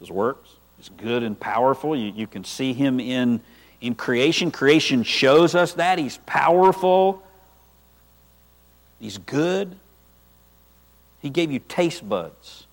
His 0.00 0.10
works. 0.10 0.50
He's 0.76 0.90
good 0.90 1.22
and 1.22 1.38
powerful. 1.38 1.96
You, 1.96 2.12
you 2.14 2.26
can 2.26 2.44
see 2.44 2.72
him 2.72 3.00
in, 3.00 3.40
in 3.80 3.94
creation. 3.94 4.50
Creation 4.50 5.02
shows 5.04 5.54
us 5.54 5.72
that. 5.74 5.98
He's 5.98 6.18
powerful. 6.26 7.22
He's 9.00 9.18
good. 9.18 9.76
He 11.20 11.30
gave 11.30 11.50
you 11.50 11.60
taste 11.60 12.08
buds. 12.08 12.66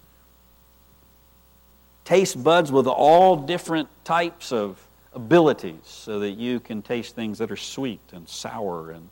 Taste 2.03 2.43
buds 2.43 2.71
with 2.71 2.87
all 2.87 3.35
different 3.35 3.89
types 4.03 4.51
of 4.51 4.87
abilities 5.13 5.79
so 5.83 6.19
that 6.19 6.31
you 6.31 6.59
can 6.59 6.81
taste 6.81 7.15
things 7.15 7.39
that 7.39 7.51
are 7.51 7.57
sweet 7.57 8.01
and 8.11 8.27
sour 8.29 8.91
and, 8.91 9.09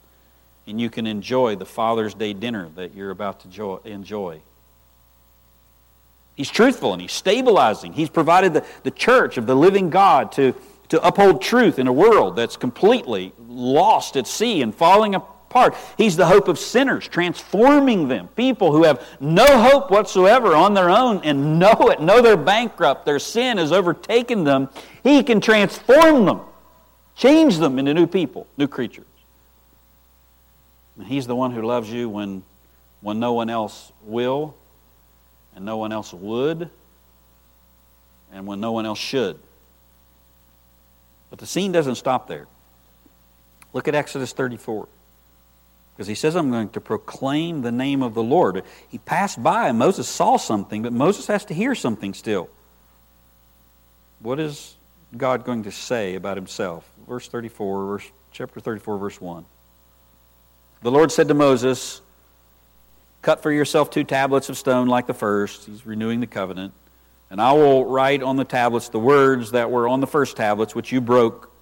and 0.68 0.80
you 0.80 0.89
can 0.89 1.07
enjoy 1.07 1.55
the 1.55 1.66
Father's 1.66 2.14
Day 2.14 2.34
dinner 2.34 2.70
that 2.76 2.93
you're 2.93 3.09
about 3.09 3.39
to 3.41 3.82
enjoy. 3.86 4.39
He's 6.36 6.49
truthful 6.49 6.93
and 6.93 7.01
he's 7.01 7.11
stabilizing. 7.11 7.93
He's 7.93 8.09
provided 8.09 8.53
the, 8.53 8.66
the 8.84 8.91
church 8.91 9.38
of 9.38 9.45
the 9.45 9.55
living 9.55 9.89
God 9.89 10.32
to, 10.34 10.53
to 10.89 11.01
uphold 11.05 11.41
truth 11.41 11.80
in 11.80 11.88
a 11.88 11.93
world 11.93 12.36
that's 12.36 12.57
completely 12.57 13.34
lost 13.47 14.18
at 14.18 14.28
sea 14.28 14.61
and 14.61 14.74
falling 14.74 15.16
apart 15.16 15.32
He's 15.97 16.16
the 16.16 16.26
hope 16.26 16.47
of 16.47 16.58
sinners, 16.58 17.08
transforming 17.08 18.08
them. 18.08 18.28
People 18.30 18.72
who 18.72 18.84
have 18.84 19.06
no 19.20 19.45
hope 19.62 19.91
whatsoever 19.91 20.56
on 20.56 20.74
their 20.74 20.89
own 20.89 21.22
and 21.24 21.60
know 21.60 21.89
it, 21.89 22.01
know 22.01 22.22
they're 22.22 22.38
bankrupt, 22.38 23.06
their 23.06 23.20
sin 23.20 23.58
has 23.58 23.72
overtaken 23.72 24.43
them. 24.43 24.70
He 25.04 25.24
can 25.24 25.41
transform 25.41 26.26
them, 26.26 26.41
change 27.16 27.58
them 27.58 27.80
into 27.80 27.93
new 27.93 28.08
people, 28.08 28.47
new 28.58 28.68
creatures. 28.68 29.06
And 30.97 31.08
he's 31.08 31.28
the 31.28 31.36
one 31.36 31.51
who 31.51 31.62
loves 31.62 31.91
you 31.91 32.10
when, 32.10 32.43
when 33.01 33.20
no 33.20 33.34
one 33.34 33.49
else 33.49 33.91
will, 34.04 34.56
and 35.56 35.66
no 35.66 35.78
one 35.78 35.91
else 35.91 36.14
would, 36.14 36.70
and 38.32 38.47
when 38.47 38.60
no 38.60 38.72
one 38.72 38.86
else 38.86 38.99
should. 38.99 39.38
But 41.30 41.39
the 41.39 41.45
scene 41.45 41.72
doesn't 41.72 41.95
stop 41.95 42.28
there. 42.28 42.47
Look 43.74 43.88
at 43.88 43.95
Exodus 43.95 44.34
34. 44.34 44.88
Because 45.95 46.07
he 46.07 46.15
says, 46.15 46.35
I'm 46.35 46.49
going 46.49 46.69
to 46.69 46.81
proclaim 46.81 47.61
the 47.61 47.71
name 47.71 48.01
of 48.01 48.13
the 48.13 48.23
Lord. 48.23 48.63
He 48.89 48.97
passed 48.97 49.41
by 49.41 49.69
and 49.69 49.77
Moses 49.77 50.07
saw 50.07 50.37
something, 50.37 50.81
but 50.81 50.91
Moses 50.91 51.27
has 51.27 51.45
to 51.45 51.53
hear 51.53 51.75
something 51.75 52.13
still. 52.13 52.49
What 54.19 54.39
is 54.39 54.75
God 55.15 55.45
going 55.45 55.63
to 55.63 55.71
say 55.71 56.15
about 56.15 56.37
himself? 56.37 56.89
Verse 57.07 57.27
34, 57.27 57.85
verse, 57.85 58.11
chapter 58.31 58.59
34, 58.59 58.97
verse 58.97 59.21
1. 59.21 59.45
The 60.81 60.91
Lord 60.91 61.11
said 61.11 61.27
to 61.27 61.33
Moses, 61.33 62.01
Cut 63.21 63.41
for 63.41 63.51
yourself 63.51 63.89
two 63.89 64.03
tablets 64.03 64.49
of 64.49 64.57
stone 64.57 64.87
like 64.87 65.07
the 65.07 65.13
first. 65.13 65.65
He's 65.65 65.85
renewing 65.85 66.19
the 66.19 66.27
covenant. 66.27 66.73
And 67.29 67.41
I 67.41 67.53
will 67.53 67.85
write 67.85 68.21
on 68.21 68.35
the 68.35 68.43
tablets 68.43 68.89
the 68.89 68.99
words 68.99 69.51
that 69.51 69.71
were 69.71 69.87
on 69.87 70.01
the 70.01 70.07
first 70.07 70.35
tablets, 70.35 70.75
which 70.75 70.91
you 70.91 70.99
broke 70.99 71.53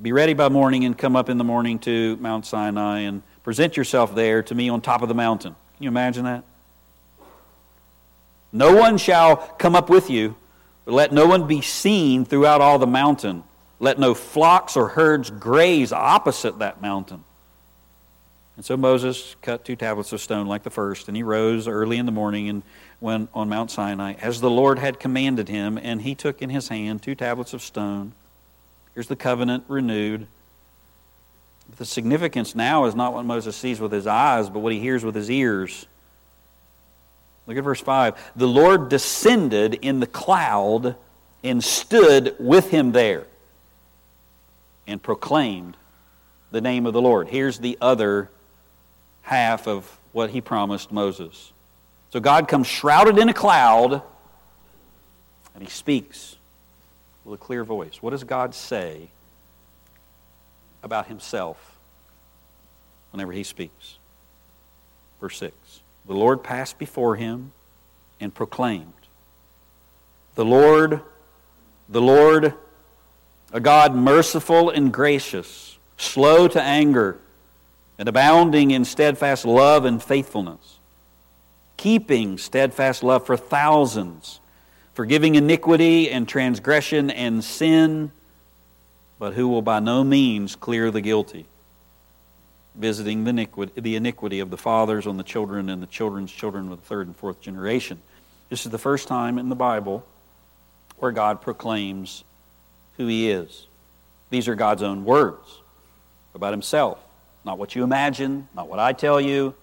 be 0.00 0.12
ready 0.12 0.32
by 0.32 0.48
morning 0.48 0.84
and 0.84 0.96
come 0.96 1.16
up 1.16 1.28
in 1.28 1.38
the 1.38 1.44
morning 1.44 1.78
to 1.80 2.16
Mount 2.18 2.46
Sinai 2.46 3.00
and 3.00 3.22
present 3.42 3.76
yourself 3.76 4.14
there 4.14 4.42
to 4.44 4.54
me 4.54 4.68
on 4.68 4.80
top 4.80 5.02
of 5.02 5.08
the 5.08 5.14
mountain. 5.14 5.56
Can 5.76 5.82
you 5.82 5.88
imagine 5.88 6.24
that? 6.24 6.44
No 8.52 8.76
one 8.76 8.96
shall 8.96 9.36
come 9.36 9.74
up 9.74 9.90
with 9.90 10.08
you, 10.08 10.36
but 10.84 10.94
let 10.94 11.12
no 11.12 11.26
one 11.26 11.48
be 11.48 11.60
seen 11.60 12.24
throughout 12.24 12.60
all 12.60 12.78
the 12.78 12.86
mountain. 12.86 13.42
Let 13.80 13.98
no 13.98 14.14
flocks 14.14 14.76
or 14.76 14.88
herds 14.88 15.30
graze 15.30 15.92
opposite 15.92 16.60
that 16.60 16.80
mountain. 16.80 17.24
And 18.56 18.64
so 18.64 18.76
Moses 18.76 19.36
cut 19.42 19.64
two 19.64 19.76
tablets 19.76 20.12
of 20.12 20.20
stone 20.20 20.46
like 20.46 20.62
the 20.62 20.70
first, 20.70 21.08
and 21.08 21.16
he 21.16 21.22
rose 21.24 21.66
early 21.66 21.96
in 21.96 22.06
the 22.06 22.12
morning 22.12 22.48
and 22.48 22.62
went 23.00 23.30
on 23.34 23.48
Mount 23.48 23.70
Sinai, 23.70 24.14
as 24.14 24.40
the 24.40 24.50
Lord 24.50 24.78
had 24.78 25.00
commanded 25.00 25.48
him, 25.48 25.76
and 25.76 26.02
he 26.02 26.14
took 26.14 26.40
in 26.40 26.50
his 26.50 26.68
hand 26.68 27.02
two 27.02 27.14
tablets 27.14 27.52
of 27.52 27.62
stone 27.62 28.14
Here's 28.98 29.06
the 29.06 29.14
covenant 29.14 29.62
renewed. 29.68 30.26
But 31.68 31.78
the 31.78 31.84
significance 31.84 32.56
now 32.56 32.86
is 32.86 32.96
not 32.96 33.14
what 33.14 33.24
Moses 33.24 33.54
sees 33.54 33.78
with 33.78 33.92
his 33.92 34.08
eyes, 34.08 34.50
but 34.50 34.58
what 34.58 34.72
he 34.72 34.80
hears 34.80 35.04
with 35.04 35.14
his 35.14 35.30
ears. 35.30 35.86
Look 37.46 37.56
at 37.56 37.62
verse 37.62 37.80
5. 37.80 38.32
The 38.34 38.48
Lord 38.48 38.88
descended 38.88 39.74
in 39.74 40.00
the 40.00 40.08
cloud 40.08 40.96
and 41.44 41.62
stood 41.62 42.34
with 42.40 42.70
him 42.70 42.90
there 42.90 43.26
and 44.88 45.00
proclaimed 45.00 45.76
the 46.50 46.60
name 46.60 46.84
of 46.84 46.92
the 46.92 47.00
Lord. 47.00 47.28
Here's 47.28 47.60
the 47.60 47.78
other 47.80 48.30
half 49.22 49.68
of 49.68 49.96
what 50.10 50.30
he 50.30 50.40
promised 50.40 50.90
Moses. 50.90 51.52
So 52.10 52.18
God 52.18 52.48
comes 52.48 52.66
shrouded 52.66 53.16
in 53.16 53.28
a 53.28 53.34
cloud 53.34 54.02
and 55.54 55.62
he 55.62 55.70
speaks 55.70 56.37
with 57.28 57.40
a 57.40 57.44
clear 57.44 57.62
voice. 57.62 58.00
What 58.00 58.10
does 58.10 58.24
God 58.24 58.54
say 58.54 59.08
about 60.82 61.06
himself 61.08 61.76
whenever 63.10 63.32
he 63.32 63.42
speaks? 63.42 63.98
Verse 65.20 65.38
6 65.38 65.54
The 66.06 66.14
Lord 66.14 66.42
passed 66.42 66.78
before 66.78 67.16
him 67.16 67.52
and 68.18 68.34
proclaimed, 68.34 68.92
The 70.36 70.44
Lord, 70.44 71.02
the 71.88 72.00
Lord, 72.00 72.54
a 73.52 73.60
God 73.60 73.94
merciful 73.94 74.70
and 74.70 74.92
gracious, 74.92 75.78
slow 75.96 76.48
to 76.48 76.62
anger, 76.62 77.18
and 77.98 78.08
abounding 78.08 78.70
in 78.70 78.84
steadfast 78.84 79.44
love 79.44 79.84
and 79.84 80.02
faithfulness, 80.02 80.78
keeping 81.76 82.38
steadfast 82.38 83.02
love 83.02 83.26
for 83.26 83.36
thousands 83.36 84.40
forgiving 84.98 85.36
iniquity 85.36 86.10
and 86.10 86.26
transgression 86.26 87.08
and 87.08 87.44
sin, 87.44 88.10
but 89.20 89.32
who 89.32 89.46
will 89.46 89.62
by 89.62 89.78
no 89.78 90.02
means 90.02 90.56
clear 90.56 90.90
the 90.90 91.00
guilty, 91.00 91.46
visiting 92.74 93.22
the 93.22 93.30
iniquity, 93.30 93.80
the 93.80 93.94
iniquity 93.94 94.40
of 94.40 94.50
the 94.50 94.56
fathers 94.56 95.06
on 95.06 95.16
the 95.16 95.22
children 95.22 95.68
and 95.70 95.80
the 95.80 95.86
children's 95.86 96.32
children 96.32 96.72
of 96.72 96.80
the 96.80 96.84
third 96.84 97.06
and 97.06 97.14
fourth 97.14 97.40
generation. 97.40 98.02
This 98.48 98.66
is 98.66 98.72
the 98.72 98.78
first 98.78 99.06
time 99.06 99.38
in 99.38 99.48
the 99.48 99.54
Bible 99.54 100.04
where 100.96 101.12
God 101.12 101.42
proclaims 101.42 102.24
who 102.96 103.06
He 103.06 103.30
is. 103.30 103.68
These 104.30 104.48
are 104.48 104.56
God's 104.56 104.82
own 104.82 105.04
words 105.04 105.60
about 106.34 106.52
Himself, 106.52 106.98
not 107.44 107.56
what 107.56 107.76
you 107.76 107.84
imagine, 107.84 108.48
not 108.52 108.66
what 108.66 108.80
I 108.80 108.94
tell 108.94 109.20
you, 109.20 109.54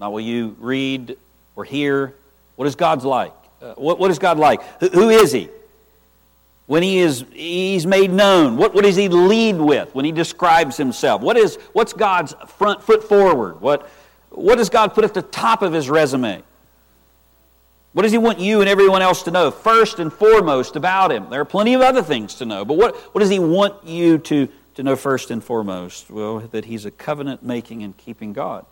not 0.00 0.12
what 0.12 0.24
you 0.24 0.56
read 0.58 1.16
or 1.54 1.64
hear. 1.64 2.12
What 2.56 2.66
is 2.66 2.74
God's 2.74 3.04
like? 3.04 3.43
Uh, 3.60 3.74
what, 3.74 3.98
what 3.98 4.10
is 4.10 4.18
God 4.18 4.38
like? 4.38 4.62
Who, 4.80 4.88
who 4.88 5.08
is 5.10 5.32
He? 5.32 5.48
When 6.66 6.82
he 6.82 6.98
is 6.98 7.26
he's 7.32 7.86
made 7.86 8.10
known, 8.10 8.56
what, 8.56 8.72
what 8.72 8.84
does 8.84 8.96
he 8.96 9.10
lead 9.10 9.56
with 9.56 9.94
when 9.94 10.06
he 10.06 10.12
describes 10.12 10.78
himself? 10.78 11.20
What 11.20 11.36
is 11.36 11.56
what's 11.74 11.92
God's 11.92 12.34
front 12.56 12.82
foot 12.82 13.04
forward? 13.04 13.60
What 13.60 13.86
what 14.30 14.56
does 14.56 14.70
God 14.70 14.94
put 14.94 15.04
at 15.04 15.12
the 15.12 15.20
top 15.20 15.60
of 15.60 15.74
his 15.74 15.90
resume? 15.90 16.42
What 17.92 18.02
does 18.02 18.12
he 18.12 18.18
want 18.18 18.40
you 18.40 18.60
and 18.60 18.68
everyone 18.68 19.02
else 19.02 19.22
to 19.22 19.30
know 19.30 19.52
first 19.52 20.00
and 20.00 20.12
foremost 20.12 20.74
about 20.74 21.12
him? 21.12 21.30
There 21.30 21.40
are 21.40 21.44
plenty 21.44 21.74
of 21.74 21.80
other 21.80 22.02
things 22.02 22.34
to 22.36 22.44
know, 22.44 22.64
but 22.64 22.76
what, 22.76 22.96
what 23.14 23.20
does 23.20 23.30
he 23.30 23.38
want 23.38 23.86
you 23.86 24.18
to, 24.18 24.48
to 24.74 24.82
know 24.82 24.96
first 24.96 25.30
and 25.30 25.42
foremost? 25.42 26.10
Well, 26.10 26.40
that 26.40 26.64
he's 26.64 26.84
a 26.86 26.90
covenant 26.90 27.44
making 27.44 27.84
and 27.84 27.96
keeping 27.96 28.32
God. 28.32 28.66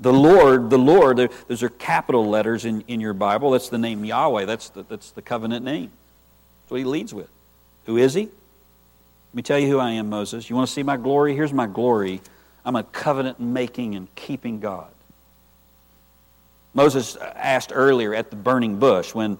The 0.00 0.12
Lord, 0.12 0.70
the 0.70 0.78
Lord, 0.78 1.30
those 1.46 1.62
are 1.62 1.68
capital 1.68 2.26
letters 2.26 2.64
in, 2.64 2.82
in 2.88 3.00
your 3.00 3.12
Bible. 3.12 3.50
That's 3.50 3.68
the 3.68 3.78
name 3.78 4.04
Yahweh. 4.04 4.46
That's 4.46 4.70
the, 4.70 4.82
that's 4.82 5.10
the 5.10 5.20
covenant 5.20 5.64
name. 5.64 5.90
That's 6.62 6.70
what 6.70 6.78
he 6.78 6.84
leads 6.84 7.12
with. 7.12 7.28
Who 7.84 7.98
is 7.98 8.14
he? 8.14 8.22
Let 8.22 9.34
me 9.34 9.42
tell 9.42 9.58
you 9.58 9.68
who 9.68 9.78
I 9.78 9.92
am, 9.92 10.08
Moses. 10.08 10.48
You 10.48 10.56
want 10.56 10.68
to 10.68 10.72
see 10.72 10.82
my 10.82 10.96
glory? 10.96 11.36
Here's 11.36 11.52
my 11.52 11.66
glory. 11.66 12.22
I'm 12.64 12.76
a 12.76 12.82
covenant 12.82 13.40
making 13.40 13.94
and 13.94 14.12
keeping 14.14 14.58
God. 14.58 14.90
Moses 16.72 17.16
asked 17.16 17.72
earlier 17.74 18.14
at 18.14 18.30
the 18.30 18.36
burning 18.36 18.78
bush 18.78 19.14
when, 19.14 19.38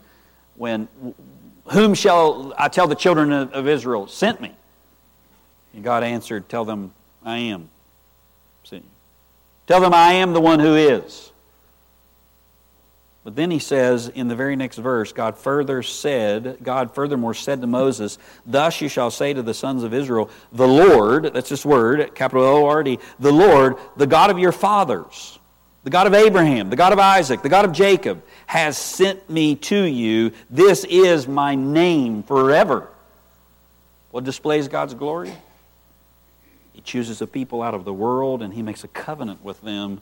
when 0.56 0.88
whom 1.66 1.94
shall 1.94 2.52
I 2.58 2.68
tell 2.68 2.86
the 2.86 2.94
children 2.94 3.32
of 3.32 3.66
Israel 3.66 4.08
sent 4.08 4.40
me? 4.40 4.52
And 5.72 5.84
God 5.84 6.02
answered, 6.02 6.48
Tell 6.48 6.64
them 6.64 6.92
I 7.24 7.38
am. 7.38 7.70
Tell 9.70 9.80
them 9.80 9.94
I 9.94 10.14
am 10.14 10.32
the 10.32 10.40
one 10.40 10.58
who 10.58 10.74
is. 10.74 11.30
But 13.22 13.36
then 13.36 13.52
he 13.52 13.60
says 13.60 14.08
in 14.08 14.26
the 14.26 14.34
very 14.34 14.56
next 14.56 14.78
verse, 14.78 15.12
God 15.12 15.38
further 15.38 15.84
said, 15.84 16.58
God 16.60 16.92
furthermore 16.92 17.34
said 17.34 17.60
to 17.60 17.68
Moses, 17.68 18.18
Thus 18.44 18.80
you 18.80 18.88
shall 18.88 19.12
say 19.12 19.32
to 19.32 19.42
the 19.42 19.54
sons 19.54 19.84
of 19.84 19.94
Israel, 19.94 20.28
The 20.50 20.66
Lord, 20.66 21.32
that's 21.34 21.48
this 21.50 21.64
word, 21.64 22.16
capital 22.16 22.42
O 22.42 22.66
R 22.66 22.82
D, 22.82 22.98
the 23.20 23.30
Lord, 23.30 23.76
the 23.96 24.08
God 24.08 24.30
of 24.30 24.40
your 24.40 24.50
fathers, 24.50 25.38
the 25.84 25.90
God 25.90 26.08
of 26.08 26.14
Abraham, 26.14 26.68
the 26.68 26.74
God 26.74 26.92
of 26.92 26.98
Isaac, 26.98 27.42
the 27.42 27.48
God 27.48 27.64
of 27.64 27.70
Jacob, 27.70 28.24
has 28.46 28.76
sent 28.76 29.30
me 29.30 29.54
to 29.54 29.80
you. 29.80 30.32
This 30.50 30.82
is 30.82 31.28
my 31.28 31.54
name 31.54 32.24
forever. 32.24 32.88
What 34.10 34.24
displays 34.24 34.66
God's 34.66 34.94
glory? 34.94 35.32
Chooses 36.90 37.22
a 37.22 37.26
people 37.28 37.62
out 37.62 37.72
of 37.72 37.84
the 37.84 37.92
world 37.92 38.42
and 38.42 38.52
he 38.52 38.62
makes 38.62 38.82
a 38.82 38.88
covenant 38.88 39.44
with 39.44 39.60
them 39.60 40.00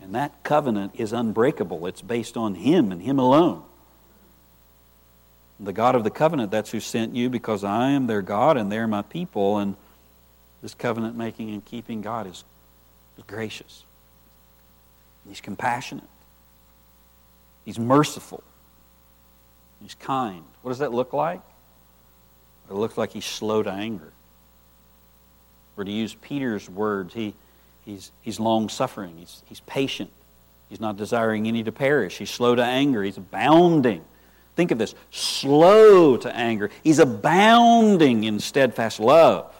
and 0.00 0.14
that 0.14 0.42
covenant 0.42 0.92
is 0.96 1.12
unbreakable. 1.12 1.86
It's 1.86 2.02
based 2.02 2.36
on 2.36 2.54
Him 2.54 2.92
and 2.92 3.02
Him 3.02 3.18
alone. 3.18 3.62
The 5.60 5.72
God 5.72 5.96
of 5.96 6.04
the 6.04 6.10
covenant, 6.10 6.52
that's 6.52 6.70
who 6.70 6.78
sent 6.78 7.16
you 7.16 7.28
because 7.28 7.64
I 7.64 7.90
am 7.90 8.06
their 8.06 8.22
God 8.22 8.56
and 8.56 8.70
they're 8.70 8.86
my 8.86 9.02
people. 9.02 9.58
And 9.58 9.74
this 10.62 10.74
covenant 10.74 11.16
making 11.16 11.50
and 11.50 11.64
keeping 11.64 12.00
God 12.00 12.28
is 12.28 12.44
gracious. 13.26 13.84
He's 15.28 15.40
compassionate. 15.40 16.04
He's 17.64 17.78
merciful. 17.78 18.42
He's 19.82 19.94
kind. 19.94 20.44
What 20.62 20.70
does 20.70 20.78
that 20.78 20.92
look 20.92 21.12
like? 21.12 21.40
It 22.70 22.74
looks 22.74 22.96
like 22.96 23.10
he's 23.10 23.24
slow 23.24 23.62
to 23.62 23.70
anger. 23.70 24.12
Or 25.78 25.84
to 25.84 25.90
use 25.90 26.14
Peter's 26.14 26.68
words, 26.68 27.14
he, 27.14 27.34
He's, 27.88 28.12
he's 28.20 28.38
long 28.38 28.68
suffering. 28.68 29.14
He's, 29.16 29.42
he's 29.46 29.60
patient. 29.60 30.10
He's 30.68 30.78
not 30.78 30.98
desiring 30.98 31.48
any 31.48 31.64
to 31.64 31.72
perish. 31.72 32.18
He's 32.18 32.28
slow 32.28 32.54
to 32.54 32.62
anger. 32.62 33.02
He's 33.02 33.16
abounding. 33.16 34.04
Think 34.56 34.72
of 34.72 34.76
this 34.76 34.94
slow 35.10 36.18
to 36.18 36.36
anger. 36.36 36.68
He's 36.84 36.98
abounding 36.98 38.24
in 38.24 38.40
steadfast 38.40 39.00
love, 39.00 39.54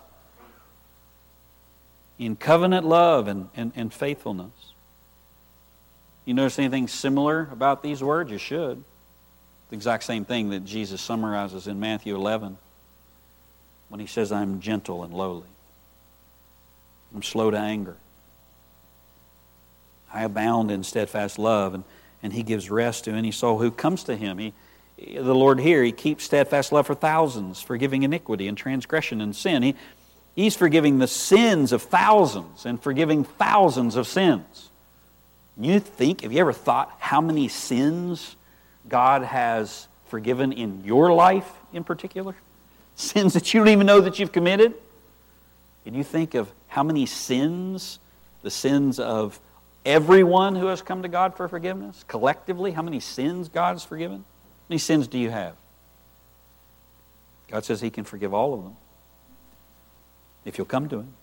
in 2.18 2.36
covenant 2.36 2.84
love 2.84 3.28
and, 3.28 3.48
and, 3.56 3.72
and 3.74 3.94
faithfulness. 3.94 4.52
You 6.26 6.34
notice 6.34 6.58
anything 6.58 6.86
similar 6.86 7.48
about 7.50 7.82
these 7.82 8.02
words? 8.02 8.30
You 8.30 8.36
should. 8.36 8.84
The 9.70 9.76
exact 9.76 10.04
same 10.04 10.26
thing 10.26 10.50
that 10.50 10.66
Jesus 10.66 11.00
summarizes 11.00 11.66
in 11.66 11.80
Matthew 11.80 12.14
11 12.14 12.58
when 13.88 14.00
he 14.00 14.06
says, 14.06 14.30
I'm 14.30 14.60
gentle 14.60 15.02
and 15.02 15.14
lowly. 15.14 15.48
I'm 17.14 17.22
slow 17.22 17.50
to 17.50 17.58
anger. 17.58 17.96
I 20.12 20.24
abound 20.24 20.70
in 20.70 20.84
steadfast 20.84 21.38
love, 21.38 21.74
and, 21.74 21.84
and 22.22 22.32
he 22.32 22.42
gives 22.42 22.70
rest 22.70 23.04
to 23.04 23.12
any 23.12 23.30
soul 23.30 23.58
who 23.58 23.70
comes 23.70 24.04
to 24.04 24.16
him. 24.16 24.38
He, 24.38 24.54
the 24.96 25.34
Lord 25.34 25.60
here, 25.60 25.82
he 25.82 25.92
keeps 25.92 26.24
steadfast 26.24 26.72
love 26.72 26.86
for 26.86 26.94
thousands, 26.94 27.60
forgiving 27.60 28.02
iniquity 28.02 28.48
and 28.48 28.56
transgression 28.56 29.20
and 29.20 29.34
sin. 29.34 29.62
He, 29.62 29.74
he's 30.34 30.56
forgiving 30.56 30.98
the 30.98 31.06
sins 31.06 31.72
of 31.72 31.82
thousands 31.82 32.66
and 32.66 32.82
forgiving 32.82 33.24
thousands 33.24 33.96
of 33.96 34.06
sins. 34.06 34.70
You 35.60 35.80
think, 35.80 36.22
have 36.22 36.32
you 36.32 36.38
ever 36.38 36.52
thought 36.52 36.94
how 37.00 37.20
many 37.20 37.48
sins 37.48 38.36
God 38.88 39.22
has 39.22 39.88
forgiven 40.06 40.52
in 40.52 40.84
your 40.84 41.12
life 41.12 41.50
in 41.72 41.84
particular? 41.84 42.34
Sins 42.96 43.34
that 43.34 43.52
you 43.52 43.60
don't 43.60 43.68
even 43.68 43.86
know 43.86 44.00
that 44.00 44.18
you've 44.18 44.32
committed? 44.32 44.74
Can 45.84 45.94
you 45.94 46.04
think 46.04 46.34
of 46.34 46.50
how 46.68 46.82
many 46.82 47.06
sins, 47.06 47.98
the 48.42 48.50
sins 48.50 49.00
of 49.00 49.40
everyone 49.84 50.54
who 50.54 50.66
has 50.66 50.82
come 50.82 51.02
to 51.02 51.08
God 51.08 51.36
for 51.36 51.48
forgiveness? 51.48 52.04
Collectively, 52.06 52.72
how 52.72 52.82
many 52.82 53.00
sins 53.00 53.48
God 53.48 53.74
has 53.74 53.84
forgiven? 53.84 54.18
How 54.18 54.64
many 54.68 54.78
sins 54.78 55.08
do 55.08 55.18
you 55.18 55.30
have? 55.30 55.54
God 57.48 57.64
says 57.64 57.80
He 57.80 57.90
can 57.90 58.04
forgive 58.04 58.32
all 58.32 58.54
of 58.54 58.62
them 58.62 58.76
if 60.44 60.58
you'll 60.58 60.66
come 60.66 60.88
to 60.90 61.00
Him. 61.00 61.14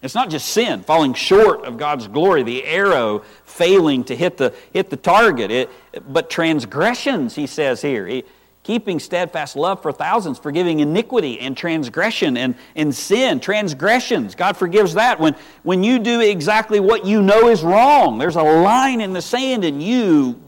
It's 0.00 0.14
not 0.14 0.30
just 0.30 0.48
sin, 0.48 0.82
falling 0.82 1.14
short 1.14 1.64
of 1.64 1.76
God's 1.76 2.06
glory, 2.06 2.44
the 2.44 2.64
arrow 2.64 3.24
failing 3.44 4.04
to 4.04 4.14
hit 4.14 4.36
the, 4.36 4.54
hit 4.72 4.90
the 4.90 4.96
target, 4.96 5.50
it, 5.50 5.70
but 6.12 6.30
transgressions, 6.30 7.34
he 7.34 7.48
says 7.48 7.82
here. 7.82 8.06
He, 8.06 8.22
keeping 8.68 9.00
steadfast 9.00 9.56
love 9.56 9.80
for 9.80 9.92
thousands, 9.92 10.38
forgiving 10.38 10.80
iniquity 10.80 11.40
and 11.40 11.56
transgression 11.56 12.36
and, 12.36 12.54
and 12.76 12.94
sin, 12.94 13.40
transgressions. 13.40 14.34
God 14.34 14.58
forgives 14.58 14.92
that 14.92 15.18
when, 15.18 15.34
when 15.62 15.82
you 15.82 15.98
do 15.98 16.20
exactly 16.20 16.78
what 16.78 17.06
you 17.06 17.22
know 17.22 17.48
is 17.48 17.62
wrong. 17.62 18.18
There's 18.18 18.36
a 18.36 18.42
line 18.42 19.00
in 19.00 19.14
the 19.14 19.22
sand 19.22 19.64
and 19.64 19.82
you 19.82 20.38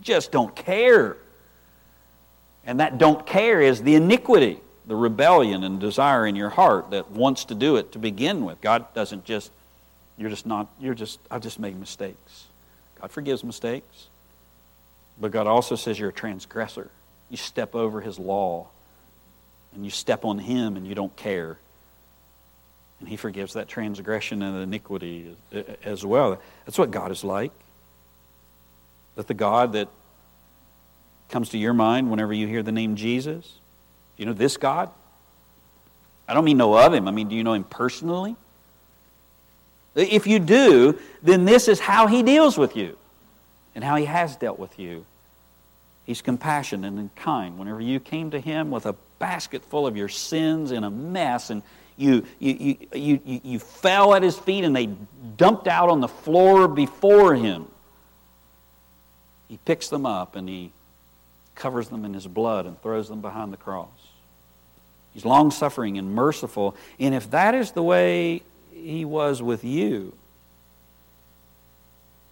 just 0.00 0.30
don't 0.30 0.54
care. 0.54 1.16
And 2.64 2.78
that 2.78 2.98
don't 2.98 3.26
care 3.26 3.60
is 3.60 3.82
the 3.82 3.96
iniquity, 3.96 4.60
the 4.86 4.94
rebellion 4.94 5.64
and 5.64 5.80
desire 5.80 6.24
in 6.24 6.36
your 6.36 6.50
heart 6.50 6.92
that 6.92 7.10
wants 7.10 7.46
to 7.46 7.56
do 7.56 7.78
it 7.78 7.90
to 7.92 7.98
begin 7.98 8.44
with. 8.44 8.60
God 8.60 8.94
doesn't 8.94 9.24
just, 9.24 9.50
you're 10.16 10.30
just 10.30 10.46
not, 10.46 10.68
you're 10.78 10.94
just, 10.94 11.18
I've 11.32 11.42
just 11.42 11.58
made 11.58 11.76
mistakes. 11.76 12.44
God 13.00 13.10
forgives 13.10 13.42
mistakes. 13.42 14.06
But 15.20 15.32
God 15.32 15.48
also 15.48 15.74
says 15.74 15.98
you're 15.98 16.10
a 16.10 16.12
transgressor. 16.12 16.90
You 17.30 17.36
step 17.36 17.74
over 17.74 18.00
his 18.00 18.18
law 18.18 18.68
and 19.74 19.84
you 19.84 19.90
step 19.90 20.24
on 20.24 20.38
him 20.38 20.76
and 20.76 20.86
you 20.86 20.94
don't 20.94 21.14
care. 21.16 21.58
And 23.00 23.08
he 23.08 23.16
forgives 23.16 23.54
that 23.54 23.68
transgression 23.68 24.42
and 24.42 24.62
iniquity 24.62 25.36
as 25.84 26.04
well. 26.04 26.40
That's 26.64 26.78
what 26.78 26.90
God 26.90 27.10
is 27.10 27.24
like. 27.24 27.52
That 29.16 29.26
the 29.26 29.34
God 29.34 29.72
that 29.72 29.88
comes 31.28 31.50
to 31.50 31.58
your 31.58 31.74
mind 31.74 32.10
whenever 32.10 32.32
you 32.32 32.46
hear 32.46 32.62
the 32.62 32.72
name 32.72 32.96
Jesus, 32.96 33.58
you 34.16 34.24
know 34.24 34.32
this 34.32 34.56
God? 34.56 34.90
I 36.28 36.34
don't 36.34 36.44
mean 36.44 36.56
know 36.56 36.76
of 36.76 36.94
him. 36.94 37.06
I 37.06 37.10
mean, 37.10 37.28
do 37.28 37.34
you 37.34 37.44
know 37.44 37.52
him 37.52 37.64
personally? 37.64 38.36
If 39.94 40.26
you 40.26 40.38
do, 40.38 40.98
then 41.22 41.44
this 41.44 41.68
is 41.68 41.80
how 41.80 42.06
he 42.06 42.22
deals 42.22 42.58
with 42.58 42.76
you 42.76 42.96
and 43.74 43.82
how 43.82 43.96
he 43.96 44.04
has 44.04 44.36
dealt 44.36 44.58
with 44.58 44.78
you 44.78 45.04
He's 46.06 46.22
compassionate 46.22 46.92
and 46.92 47.14
kind. 47.16 47.58
Whenever 47.58 47.80
you 47.80 47.98
came 47.98 48.30
to 48.30 48.38
Him 48.40 48.70
with 48.70 48.86
a 48.86 48.94
basket 49.18 49.64
full 49.64 49.88
of 49.88 49.96
your 49.96 50.08
sins 50.08 50.70
in 50.70 50.84
a 50.84 50.90
mess 50.90 51.50
and 51.50 51.62
you, 51.96 52.24
you, 52.38 52.76
you, 52.92 53.20
you, 53.24 53.40
you, 53.42 53.58
fell 53.58 54.14
at 54.14 54.22
His 54.22 54.38
feet 54.38 54.62
and 54.64 54.74
they 54.74 54.86
dumped 55.36 55.66
out 55.66 55.88
on 55.88 56.00
the 56.00 56.08
floor 56.08 56.68
before 56.68 57.34
Him, 57.34 57.66
He 59.48 59.58
picks 59.64 59.88
them 59.88 60.06
up 60.06 60.36
and 60.36 60.48
He 60.48 60.70
covers 61.56 61.88
them 61.88 62.04
in 62.04 62.14
His 62.14 62.28
blood 62.28 62.66
and 62.66 62.80
throws 62.80 63.08
them 63.08 63.20
behind 63.20 63.52
the 63.52 63.56
cross. 63.56 63.88
He's 65.12 65.24
long 65.24 65.50
suffering 65.50 65.98
and 65.98 66.14
merciful. 66.14 66.76
And 67.00 67.14
if 67.14 67.30
that 67.32 67.54
is 67.54 67.72
the 67.72 67.82
way 67.82 68.42
He 68.72 69.04
was 69.04 69.42
with 69.42 69.64
you, 69.64 70.12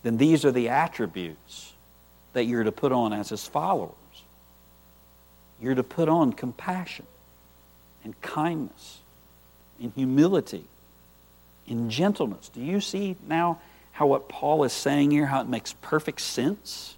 then 0.05 0.18
these 0.18 0.45
are 0.45 0.53
the 0.53 0.68
attributes 0.68 1.74
that 2.35 2.45
you're 2.45 2.64
to 2.64 2.72
put 2.72 2.93
on 2.93 3.12
as 3.12 3.30
his 3.30 3.47
followers. 3.47 3.95
You're 5.61 5.74
to 5.74 5.82
put 5.82 6.09
on 6.09 6.32
compassion 6.32 7.07
and 8.05 8.20
kindness 8.20 8.99
and 9.80 9.93
humility 9.95 10.64
and 11.68 11.91
gentleness. 11.91 12.51
Do 12.51 12.61
you 12.61 12.80
see 12.80 13.16
now 13.26 13.61
how 13.93 14.07
what 14.07 14.28
Paul 14.28 14.64
is 14.64 14.72
saying 14.72 15.11
here, 15.11 15.26
how 15.26 15.41
it 15.41 15.49
makes 15.49 15.72
perfect 15.80 16.20
sense? 16.20 16.97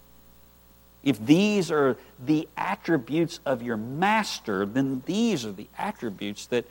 If 1.04 1.24
these 1.24 1.70
are 1.70 1.96
the 2.24 2.48
attributes 2.56 3.38
of 3.46 3.62
your 3.62 3.76
master, 3.76 4.66
then 4.66 5.02
these 5.06 5.46
are 5.46 5.52
the 5.52 5.68
attributes 5.78 6.46
that, 6.46 6.64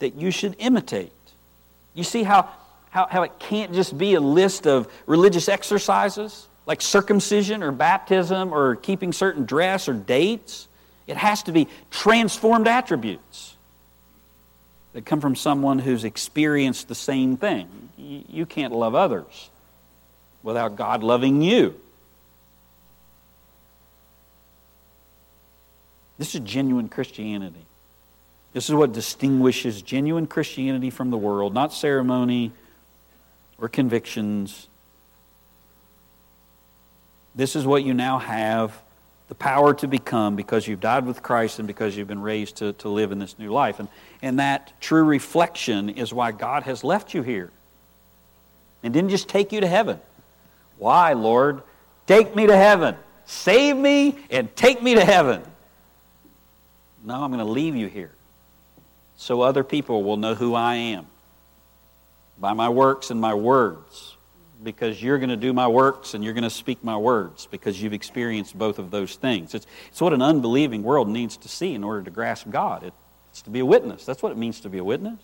that 0.00 0.16
you 0.16 0.32
should 0.32 0.56
imitate. 0.58 1.12
You 1.94 2.02
see 2.02 2.24
how, 2.24 2.48
how, 2.90 3.06
how 3.06 3.22
it 3.22 3.38
can't 3.38 3.72
just 3.72 3.96
be 3.96 4.14
a 4.14 4.20
list 4.20 4.66
of 4.66 4.92
religious 5.06 5.48
exercises? 5.48 6.48
Like 6.66 6.82
circumcision 6.82 7.62
or 7.62 7.72
baptism 7.72 8.52
or 8.52 8.76
keeping 8.76 9.12
certain 9.12 9.46
dress 9.46 9.88
or 9.88 9.94
dates. 9.94 10.68
It 11.06 11.16
has 11.16 11.44
to 11.44 11.52
be 11.52 11.68
transformed 11.90 12.66
attributes 12.66 13.56
that 14.92 15.06
come 15.06 15.20
from 15.20 15.36
someone 15.36 15.78
who's 15.78 16.04
experienced 16.04 16.88
the 16.88 16.94
same 16.94 17.36
thing. 17.36 17.68
You 17.96 18.44
can't 18.44 18.72
love 18.72 18.94
others 18.94 19.50
without 20.42 20.76
God 20.76 21.02
loving 21.02 21.42
you. 21.42 21.74
This 26.18 26.34
is 26.34 26.40
genuine 26.40 26.88
Christianity. 26.88 27.66
This 28.52 28.70
is 28.70 28.74
what 28.74 28.92
distinguishes 28.92 29.82
genuine 29.82 30.26
Christianity 30.26 30.88
from 30.88 31.10
the 31.10 31.18
world, 31.18 31.52
not 31.52 31.74
ceremony 31.74 32.52
or 33.58 33.68
convictions. 33.68 34.66
This 37.36 37.54
is 37.54 37.66
what 37.66 37.84
you 37.84 37.92
now 37.92 38.18
have 38.18 38.82
the 39.28 39.34
power 39.34 39.74
to 39.74 39.86
become 39.86 40.36
because 40.36 40.66
you've 40.66 40.80
died 40.80 41.04
with 41.04 41.22
Christ 41.22 41.58
and 41.58 41.66
because 41.66 41.96
you've 41.96 42.08
been 42.08 42.22
raised 42.22 42.56
to, 42.56 42.72
to 42.74 42.88
live 42.88 43.12
in 43.12 43.18
this 43.18 43.38
new 43.38 43.52
life. 43.52 43.78
And, 43.78 43.88
and 44.22 44.38
that 44.38 44.72
true 44.80 45.04
reflection 45.04 45.90
is 45.90 46.14
why 46.14 46.32
God 46.32 46.62
has 46.62 46.82
left 46.82 47.12
you 47.12 47.22
here 47.22 47.50
and 48.82 48.94
didn't 48.94 49.10
just 49.10 49.28
take 49.28 49.52
you 49.52 49.60
to 49.60 49.66
heaven. 49.66 50.00
Why, 50.78 51.12
Lord? 51.12 51.62
Take 52.06 52.34
me 52.34 52.46
to 52.46 52.56
heaven. 52.56 52.96
Save 53.26 53.76
me 53.76 54.16
and 54.30 54.54
take 54.56 54.82
me 54.82 54.94
to 54.94 55.04
heaven. 55.04 55.42
No, 57.04 57.22
I'm 57.22 57.30
going 57.30 57.44
to 57.44 57.50
leave 57.50 57.76
you 57.76 57.88
here 57.88 58.12
so 59.16 59.40
other 59.40 59.64
people 59.64 60.04
will 60.04 60.16
know 60.16 60.34
who 60.34 60.54
I 60.54 60.74
am 60.74 61.06
by 62.38 62.52
my 62.52 62.68
works 62.68 63.10
and 63.10 63.20
my 63.20 63.34
words 63.34 64.15
because 64.62 65.02
you're 65.02 65.18
going 65.18 65.30
to 65.30 65.36
do 65.36 65.52
my 65.52 65.68
works 65.68 66.14
and 66.14 66.24
you're 66.24 66.32
going 66.32 66.44
to 66.44 66.50
speak 66.50 66.82
my 66.82 66.96
words 66.96 67.46
because 67.50 67.80
you've 67.80 67.92
experienced 67.92 68.56
both 68.56 68.78
of 68.78 68.90
those 68.90 69.16
things. 69.16 69.54
It's, 69.54 69.66
it's 69.88 70.00
what 70.00 70.12
an 70.12 70.22
unbelieving 70.22 70.82
world 70.82 71.08
needs 71.08 71.36
to 71.38 71.48
see 71.48 71.74
in 71.74 71.84
order 71.84 72.02
to 72.02 72.10
grasp 72.10 72.48
God. 72.50 72.82
It, 72.82 72.94
it's 73.30 73.42
to 73.42 73.50
be 73.50 73.60
a 73.60 73.66
witness. 73.66 74.04
That's 74.04 74.22
what 74.22 74.32
it 74.32 74.38
means 74.38 74.60
to 74.60 74.68
be 74.68 74.78
a 74.78 74.84
witness. 74.84 75.20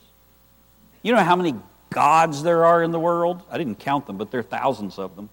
You 1.02 1.14
know 1.14 1.22
how 1.22 1.36
many 1.36 1.54
gods 1.90 2.42
there 2.42 2.64
are 2.64 2.82
in 2.82 2.90
the 2.90 3.00
world? 3.00 3.42
I 3.50 3.58
didn't 3.58 3.76
count 3.76 4.06
them, 4.06 4.18
but 4.18 4.30
there 4.30 4.40
are 4.40 4.44
thousands 4.44 4.98
of 4.98 5.16
them. 5.16 5.30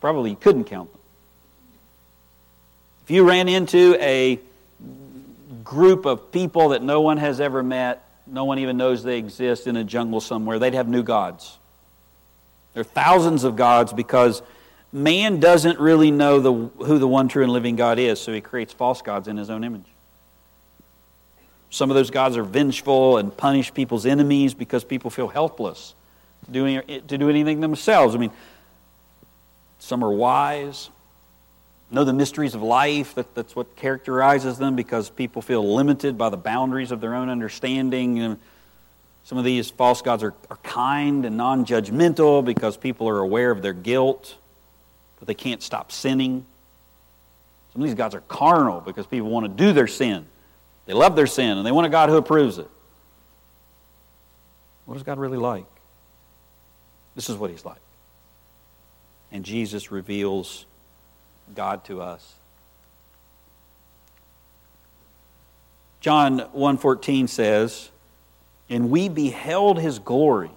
Probably 0.00 0.30
you 0.30 0.36
couldn't 0.36 0.64
count 0.64 0.92
them. 0.92 1.00
If 3.04 3.10
you 3.10 3.28
ran 3.28 3.48
into 3.48 3.96
a 4.00 4.38
group 5.64 6.06
of 6.06 6.30
people 6.30 6.70
that 6.70 6.82
no 6.82 7.00
one 7.00 7.16
has 7.18 7.40
ever 7.40 7.62
met, 7.62 8.04
no 8.26 8.44
one 8.44 8.60
even 8.60 8.76
knows 8.76 9.02
they 9.02 9.18
exist 9.18 9.66
in 9.66 9.76
a 9.76 9.84
jungle 9.84 10.20
somewhere, 10.20 10.58
they'd 10.58 10.74
have 10.74 10.88
new 10.88 11.02
gods. 11.02 11.58
There 12.74 12.80
are 12.80 12.84
thousands 12.84 13.44
of 13.44 13.56
gods 13.56 13.92
because 13.92 14.42
man 14.92 15.40
doesn't 15.40 15.78
really 15.78 16.10
know 16.10 16.40
the, 16.40 16.52
who 16.84 16.98
the 16.98 17.08
one 17.08 17.28
true 17.28 17.42
and 17.42 17.52
living 17.52 17.76
God 17.76 17.98
is, 17.98 18.20
so 18.20 18.32
he 18.32 18.40
creates 18.40 18.72
false 18.72 19.02
gods 19.02 19.28
in 19.28 19.36
his 19.36 19.50
own 19.50 19.64
image. 19.64 19.86
Some 21.70 21.90
of 21.90 21.96
those 21.96 22.10
gods 22.10 22.36
are 22.36 22.44
vengeful 22.44 23.16
and 23.16 23.34
punish 23.34 23.72
people's 23.72 24.04
enemies 24.04 24.52
because 24.52 24.84
people 24.84 25.10
feel 25.10 25.28
helpless 25.28 25.94
to 26.46 26.50
do, 26.50 26.82
to 26.82 27.18
do 27.18 27.30
anything 27.30 27.60
themselves. 27.60 28.14
I 28.14 28.18
mean, 28.18 28.32
some 29.78 30.04
are 30.04 30.12
wise, 30.12 30.90
know 31.90 32.04
the 32.04 32.12
mysteries 32.12 32.54
of 32.54 32.62
life. 32.62 33.14
That, 33.14 33.34
that's 33.34 33.56
what 33.56 33.74
characterizes 33.76 34.58
them 34.58 34.76
because 34.76 35.10
people 35.10 35.42
feel 35.42 35.74
limited 35.74 36.18
by 36.18 36.30
the 36.30 36.36
boundaries 36.36 36.90
of 36.90 37.00
their 37.00 37.14
own 37.14 37.28
understanding. 37.28 38.18
And 38.18 38.38
some 39.24 39.38
of 39.38 39.44
these 39.44 39.70
false 39.70 40.02
gods 40.02 40.22
are, 40.22 40.34
are 40.50 40.56
kind 40.62 41.24
and 41.24 41.36
non 41.36 41.64
judgmental 41.64 42.44
because 42.44 42.76
people 42.76 43.08
are 43.08 43.18
aware 43.18 43.50
of 43.50 43.62
their 43.62 43.72
guilt, 43.72 44.36
but 45.18 45.28
they 45.28 45.34
can't 45.34 45.62
stop 45.62 45.92
sinning. 45.92 46.44
Some 47.72 47.82
of 47.82 47.88
these 47.88 47.94
gods 47.96 48.14
are 48.14 48.20
carnal 48.22 48.80
because 48.80 49.06
people 49.06 49.30
want 49.30 49.46
to 49.46 49.48
do 49.64 49.72
their 49.72 49.86
sin. 49.86 50.26
They 50.86 50.92
love 50.92 51.16
their 51.16 51.26
sin 51.26 51.56
and 51.56 51.66
they 51.66 51.72
want 51.72 51.86
a 51.86 51.90
God 51.90 52.08
who 52.08 52.16
approves 52.16 52.58
it. 52.58 52.68
What 54.84 54.96
is 54.96 55.04
God 55.04 55.18
really 55.18 55.38
like? 55.38 55.64
This 57.14 57.30
is 57.30 57.36
what 57.36 57.50
He's 57.50 57.64
like. 57.64 57.80
And 59.30 59.44
Jesus 59.44 59.90
reveals 59.90 60.66
God 61.54 61.84
to 61.84 62.02
us. 62.02 62.34
John 66.00 66.40
1:14 66.40 67.28
says, 67.28 67.91
"And 68.72 68.90
we 68.90 69.08
beheld 69.08 69.78
his 69.78 69.98
glory, 69.98 70.50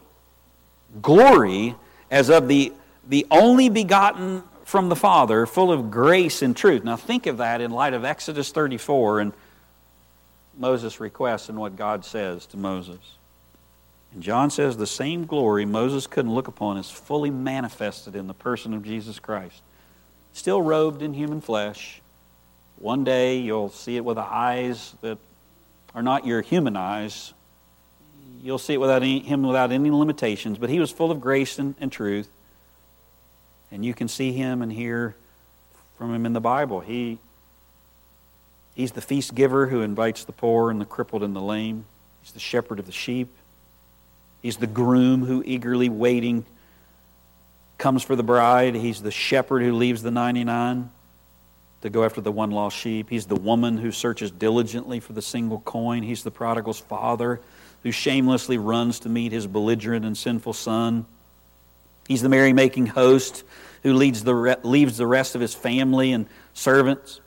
glory 1.01 1.75
as 2.09 2.29
of 2.29 2.47
the 2.47 2.73
the 3.07 3.27
only 3.29 3.69
begotten 3.69 4.43
from 4.63 4.89
the 4.89 4.95
Father, 4.95 5.45
full 5.45 5.71
of 5.71 5.91
grace 5.91 6.41
and 6.41 6.55
truth." 6.55 6.83
Now 6.83 6.95
think 6.95 7.27
of 7.27 7.37
that 7.37 7.61
in 7.61 7.71
light 7.71 7.93
of 7.93 8.03
Exodus 8.03 8.51
34 8.51 9.19
and 9.19 9.33
Moses' 10.57 10.99
request 10.99 11.49
and 11.49 11.59
what 11.59 11.75
God 11.75 12.05
says 12.05 12.45
to 12.47 12.57
Moses. 12.57 12.99
And 14.13 14.23
John 14.23 14.49
says 14.49 14.77
the 14.77 14.87
same 14.87 15.25
glory 15.25 15.65
Moses 15.65 16.07
couldn't 16.07 16.33
look 16.33 16.47
upon 16.47 16.77
is 16.77 16.89
fully 16.89 17.29
manifested 17.29 18.15
in 18.15 18.27
the 18.27 18.33
person 18.33 18.73
of 18.73 18.83
Jesus 18.83 19.19
Christ 19.19 19.61
still 20.35 20.61
robed 20.61 21.01
in 21.01 21.13
human 21.13 21.39
flesh. 21.39 22.01
One 22.77 23.05
day 23.05 23.37
you'll 23.37 23.69
see 23.69 23.95
it 23.95 24.03
with 24.03 24.17
eyes 24.17 24.93
that 25.01 25.17
are 25.95 26.03
not 26.03 26.27
your 26.27 26.41
human 26.41 26.75
eyes. 26.75 27.33
You'll 28.45 28.59
see 28.59 28.73
it 28.73 28.79
without 28.79 29.01
any, 29.01 29.21
him 29.21 29.41
without 29.41 29.71
any 29.71 29.89
limitations, 29.89 30.59
but 30.59 30.69
he 30.69 30.79
was 30.79 30.91
full 30.91 31.09
of 31.09 31.19
grace 31.19 31.57
and, 31.57 31.73
and 31.79 31.91
truth. 31.91 32.29
And 33.71 33.83
you 33.83 33.95
can 33.95 34.07
see 34.07 34.33
him 34.33 34.61
and 34.61 34.71
hear 34.71 35.15
from 35.97 36.13
him 36.13 36.27
in 36.27 36.33
the 36.33 36.39
Bible. 36.39 36.79
He, 36.79 37.17
he's 38.75 38.91
the 38.91 39.01
feast 39.01 39.33
giver 39.33 39.65
who 39.65 39.81
invites 39.81 40.25
the 40.25 40.31
poor 40.31 40.69
and 40.69 40.79
the 40.79 40.85
crippled 40.85 41.23
and 41.23 41.35
the 41.35 41.41
lame. 41.41 41.85
He's 42.21 42.33
the 42.33 42.39
shepherd 42.39 42.77
of 42.77 42.85
the 42.85 42.91
sheep. 42.91 43.35
He's 44.43 44.57
the 44.57 44.67
groom 44.67 45.25
who 45.25 45.41
eagerly 45.43 45.89
waiting 45.89 46.45
comes 47.79 48.03
for 48.03 48.15
the 48.15 48.21
bride. 48.21 48.75
He's 48.75 49.01
the 49.01 49.09
shepherd 49.09 49.63
who 49.63 49.73
leaves 49.73 50.03
the 50.03 50.11
99 50.11 50.91
to 51.81 51.89
go 51.89 52.03
after 52.03 52.21
the 52.21 52.31
one 52.31 52.51
lost 52.51 52.77
sheep. 52.77 53.09
He's 53.09 53.25
the 53.25 53.35
woman 53.35 53.79
who 53.79 53.91
searches 53.91 54.29
diligently 54.29 54.99
for 54.99 55.13
the 55.13 55.21
single 55.23 55.61
coin. 55.61 56.03
He's 56.03 56.21
the 56.21 56.29
prodigal's 56.29 56.79
father 56.79 57.41
who 57.85 57.91
shamelessly 57.91 58.57
runs 58.57 59.01
to 59.01 59.09
meet 59.09 59.31
his 59.31 59.45
belligerent 59.45 60.05
and 60.05 60.17
sinful 60.17 60.53
son. 60.53 61.05
He's 62.07 62.23
the 62.23 62.29
merry-making 62.29 62.87
host 62.87 63.43
who 63.83 63.93
leads 63.93 64.23
the, 64.23 64.57
leaves 64.63 64.97
the 64.97 65.05
rest 65.05 65.35
of 65.35 65.41
his 65.41 65.53
family 65.53 66.11
and 66.11 66.25
servants 66.55 67.21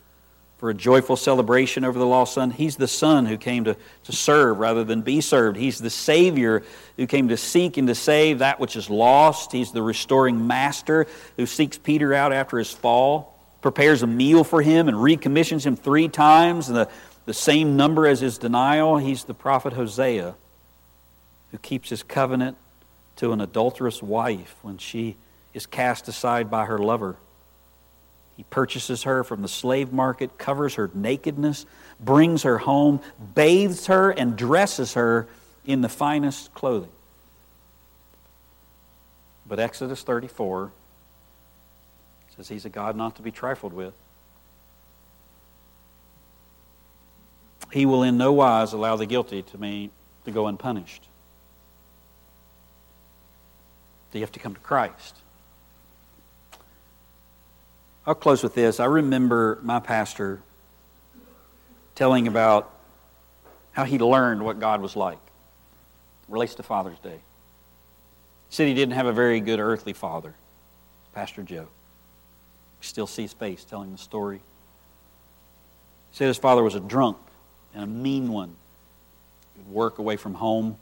for 0.57 0.69
a 0.69 0.75
joyful 0.75 1.15
celebration 1.15 1.85
over 1.85 1.97
the 1.97 2.05
lost 2.05 2.35
son. 2.35 2.51
He's 2.51 2.75
the 2.75 2.89
son 2.89 3.25
who 3.27 3.37
came 3.37 3.63
to, 3.67 3.77
to 4.03 4.13
serve 4.13 4.59
rather 4.59 4.83
than 4.83 5.03
be 5.03 5.21
served. 5.21 5.57
He's 5.57 5.79
the 5.79 5.91
Savior 5.91 6.65
who 6.97 7.07
came 7.07 7.29
to 7.29 7.37
seek 7.37 7.77
and 7.77 7.87
to 7.87 7.95
save 7.95 8.41
that 8.41 8.59
which 8.59 8.75
is 8.75 8.91
lost. 8.91 9.53
He's 9.53 9.71
the 9.71 9.83
restoring 9.83 10.49
master 10.49 11.07
who 11.37 11.47
seeks 11.47 11.79
Peter 11.79 12.13
out 12.13 12.33
after 12.33 12.59
his 12.59 12.73
fall, 12.73 13.39
prepares 13.63 14.03
a 14.03 14.09
meal 14.09 14.43
for 14.43 14.61
him, 14.61 14.89
and 14.89 15.01
recommissions 15.01 15.65
him 15.65 15.77
three 15.77 16.09
times, 16.09 16.67
the, 16.67 16.89
the 17.27 17.35
same 17.35 17.77
number 17.77 18.09
as 18.09 18.19
his 18.19 18.39
denial. 18.39 18.97
He's 18.97 19.23
the 19.23 19.35
prophet 19.35 19.73
Hosea 19.73 20.35
who 21.51 21.59
keeps 21.59 21.91
his 21.91 22.03
covenant 22.03 22.57
to 23.17 23.33
an 23.33 23.41
adulterous 23.41 24.03
wife 24.03 24.57
when 24.63 24.79
she 24.79 25.17
is 25.55 25.67
cast 25.67 26.09
aside 26.09 26.51
by 26.51 26.67
her 26.67 26.79
lover. 26.79 27.17
He 28.37 28.45
purchases 28.45 29.03
her 29.03 29.25
from 29.25 29.43
the 29.43 29.49
slave 29.49 29.93
market, 29.93 30.39
covers 30.39 30.77
her 30.77 30.91
nakedness, 30.95 31.67
brings 31.99 32.45
her 32.45 32.59
home, 32.59 33.01
bathes 33.35 33.87
her, 33.87 34.11
and 34.11 34.37
dresses 34.37 34.95
her 34.95 35.27
in 35.65 35.81
the 35.81 35.89
finest 35.89 36.55
clothing. 36.55 36.93
But 39.49 39.59
Exodus 39.59 40.03
34 40.03 40.71
says 42.37 42.49
he's 42.49 42.65
a 42.65 42.69
God 42.69 42.95
not 42.95 43.17
to 43.17 43.23
be 43.23 43.33
trifled 43.33 43.73
with. 43.73 43.95
He 47.73 47.85
will 47.85 48.05
in 48.05 48.17
no 48.17 48.33
wise 48.33 48.73
allow 48.73 48.95
the 48.95 49.07
guilty 49.07 49.43
to, 49.43 49.59
me, 49.59 49.91
to 50.25 50.31
go 50.31 50.47
unpunished. 50.47 51.08
So 54.11 54.19
you 54.19 54.21
have 54.23 54.33
to 54.33 54.39
come 54.39 54.55
to 54.55 54.61
Christ. 54.61 55.17
I'll 58.07 58.15
close 58.15 58.43
with 58.43 58.55
this. 58.55 58.81
I 58.81 58.87
remember 58.87 59.59
my 59.63 59.81
pastor 59.81 60.41
telling 61.95 62.27
about 62.27 62.73
how 63.73 63.85
he 63.85 63.99
learned 63.99 64.43
what 64.43 64.61
God 64.61 64.81
was 64.81 64.97
like. 64.97 65.19
Relates 66.29 66.55
to 66.55 66.63
Father's 66.63 66.99
Day. 67.01 67.21
He 68.49 68.55
said 68.55 68.67
he 68.67 68.75
didn't 68.75 68.95
have 68.95 69.07
a 69.07 69.13
very 69.13 69.41
good 69.41 69.61
earthly 69.61 69.93
father, 69.93 70.35
Pastor 71.15 71.43
Joe. 71.43 71.67
Still 72.81 73.07
see 73.07 73.23
his 73.23 73.33
face 73.33 73.65
telling 73.65 73.93
the 73.93 73.99
story. 73.99 74.39
He 76.11 76.17
said 76.17 76.29
his 76.29 76.39
father 76.39 76.63
was 76.63 76.75
a 76.75 76.81
drunk 76.81 77.19
and 77.75 77.85
a 77.85 77.87
mean 77.87 78.33
one. 78.33 78.57
He 79.55 79.63
would 79.63 79.75
work 79.75 79.99
away 79.99 80.17
from 80.17 80.35
home. 80.35 80.79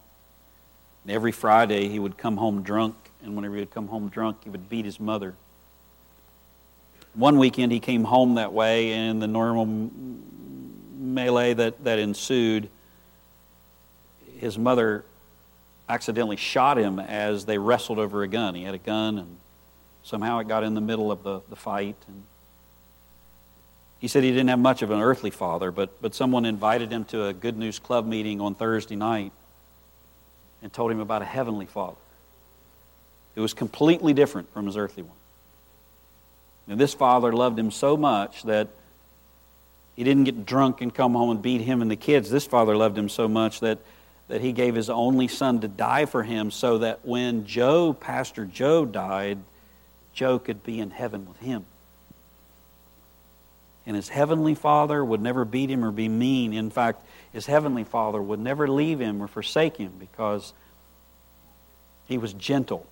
And 1.07 1.15
every 1.15 1.31
Friday 1.31 1.89
he 1.89 2.01
would 2.01 2.19
come 2.19 2.37
home 2.37 2.63
drunk, 2.63 2.97
and 3.23 3.37
whenever 3.37 3.55
he 3.55 3.61
would 3.61 3.71
come 3.71 3.87
home 3.87 4.09
drunk, 4.09 4.39
he 4.43 4.51
would 4.51 4.69
beat 4.69 4.85
his 4.85 4.99
mother. 4.99 5.37
One 7.15 7.39
weekend 7.39 7.71
he 7.71 7.79
came 7.79 8.03
home 8.03 8.35
that 8.35 8.53
way, 8.53 8.93
and 8.93 9.23
the 9.23 9.29
normal 9.29 9.89
melee 10.99 11.55
that, 11.55 11.85
that 11.85 12.01
ensued, 12.01 12.69
his 14.39 14.59
mother 14.59 15.05
accidentally 15.89 16.35
shot 16.35 16.77
him 16.77 16.99
as 16.99 17.45
they 17.45 17.57
wrestled 17.57 18.01
over 18.01 18.25
a 18.25 18.29
gun. 18.29 18.57
He 18.57 18.65
had 18.65 18.75
a 18.75 18.79
gun, 18.79 19.19
and 19.19 19.37
somehow 20.03 20.41
it 20.41 20.49
got 20.49 20.65
in 20.65 20.75
the 20.75 20.81
middle 20.81 21.13
of 21.13 21.23
the, 21.23 21.41
the 21.49 21.55
fight. 21.55 21.95
And 22.09 22.25
he 24.01 24.09
said 24.09 24.25
he 24.25 24.31
didn't 24.31 24.49
have 24.49 24.59
much 24.59 24.83
of 24.83 24.91
an 24.91 25.01
earthly 25.01 25.31
father, 25.31 25.71
but, 25.71 26.03
but 26.03 26.17
someone 26.17 26.45
invited 26.45 26.91
him 26.91 27.05
to 27.05 27.27
a 27.27 27.33
Good 27.33 27.57
News 27.57 27.79
Club 27.79 28.09
meeting 28.09 28.41
on 28.41 28.57
Thursday 28.57 28.97
night 28.97 29.31
and 30.67 30.73
told 30.73 30.91
him 30.91 30.99
about 30.99 31.23
a 31.23 31.25
heavenly 31.25 31.65
father. 31.65 31.95
It 33.37 33.41
was 33.41 33.55
completely 33.55 34.13
different 34.13 34.53
from 34.53 34.67
his 34.67 34.77
earthly 34.77 35.05
one. 35.05 35.17
And 36.67 36.81
this 36.81 36.93
father 36.93 37.33
loved 37.33 37.57
him 37.57 37.71
so 37.71 37.97
much 37.97 38.43
that 38.43 38.67
he 39.95 40.03
didn't 40.03 40.25
get 40.25 40.45
drunk 40.45 40.81
and 40.81 40.93
come 40.93 41.13
home 41.13 41.31
and 41.31 41.41
beat 41.41 41.61
him 41.61 41.83
and 41.83 41.89
the 41.89 41.95
kids. 41.95 42.31
This 42.31 42.47
father 42.47 42.77
loved 42.77 42.99
him 42.99 43.09
so 43.09 43.29
much 43.29 43.61
that, 43.61 43.79
that 44.27 44.41
he 44.41 44.51
gave 44.51 44.75
his 44.75 44.91
only 44.91 45.29
son 45.29 45.61
to 45.61 45.69
die 45.69 46.05
for 46.05 46.25
him 46.25 46.51
so 46.51 46.79
that 46.79 47.07
when 47.07 47.47
Joe, 47.47 47.93
Pastor 47.93 48.45
Joe, 48.45 48.85
died, 48.85 49.39
Joe 50.15 50.41
could 50.41 50.65
be 50.65 50.81
in 50.81 50.91
heaven 50.91 51.29
with 51.29 51.39
him. 51.39 51.65
And 53.87 53.95
his 53.95 54.09
heavenly 54.09 54.57
father 54.57 55.05
would 55.05 55.21
never 55.21 55.45
beat 55.45 55.71
him 55.71 55.85
or 55.85 55.93
be 55.93 56.09
mean. 56.09 56.53
In 56.53 56.71
fact, 56.71 57.07
his 57.37 57.45
heavenly 57.45 57.85
father 57.85 58.23
would 58.23 58.41
never 58.41 58.67
leave 58.67 58.99
him 58.99 59.23
or 59.23 59.27
forsake 59.27 59.77
him 59.77 59.93
because 59.99 60.55
he 62.07 62.17
was 62.17 62.33
gentle 62.33 62.87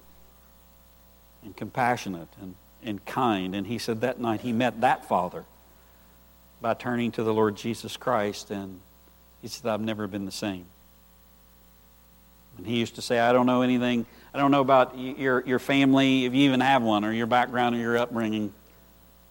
and 1.43 1.57
compassionate 1.57 2.29
and, 2.43 2.55
and 2.83 3.03
kind. 3.07 3.55
And 3.55 3.67
he 3.67 3.79
said 3.79 4.03
that 4.03 4.21
night 4.21 4.43
he 4.43 4.53
met 4.53 4.83
that 4.83 5.09
father 5.09 5.47
by 6.61 6.75
turning 6.75 7.11
to 7.13 7.23
the 7.23 7.33
Lord 7.33 7.57
Jesus 7.57 7.97
Christ, 7.97 8.51
and 8.51 8.81
he 9.41 9.49
said, 9.49 9.67
I've 9.67 9.81
never 9.81 10.07
been 10.07 10.27
the 10.27 10.31
same. 10.31 10.67
And 12.59 12.67
he 12.67 12.77
used 12.77 12.97
to 12.97 13.03
say, 13.03 13.19
I 13.19 13.33
don't 13.33 13.47
know 13.47 13.63
anything, 13.63 14.05
I 14.35 14.39
don't 14.39 14.51
know 14.51 14.61
about 14.61 14.99
your, 14.99 15.43
your 15.47 15.59
family, 15.59 16.27
if 16.27 16.35
you 16.35 16.43
even 16.43 16.61
have 16.61 16.83
one, 16.83 17.07
or 17.07 17.15
your 17.15 17.27
background 17.27 17.77
or 17.77 17.79
your 17.79 17.97
upbringing. 17.97 18.53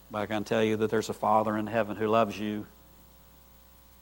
But 0.10 0.24
I 0.24 0.26
can 0.26 0.44
tell 0.44 0.64
you 0.64 0.76
that 0.78 0.90
there's 0.90 1.10
a 1.10 1.14
Father 1.14 1.56
in 1.56 1.68
heaven 1.68 1.98
who 1.98 2.08
loves 2.08 2.40
you. 2.40 2.66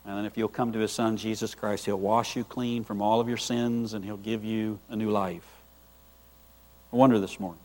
And 0.06 0.26
if 0.26 0.38
you'll 0.38 0.48
come 0.48 0.74
to 0.74 0.80
His 0.80 0.92
Son, 0.92 1.18
Jesus 1.18 1.56
Christ, 1.56 1.86
He'll 1.86 1.98
wash 1.98 2.36
you 2.36 2.44
clean 2.44 2.84
from 2.84 3.02
all 3.02 3.20
of 3.20 3.28
your 3.28 3.38
sins 3.38 3.94
and 3.94 4.04
He'll 4.04 4.18
give 4.18 4.44
you 4.44 4.80
a 4.90 4.96
new 4.96 5.12
life. 5.12 5.48
I 6.92 6.96
wonder 6.96 7.20
this 7.20 7.40
morning 7.40 7.62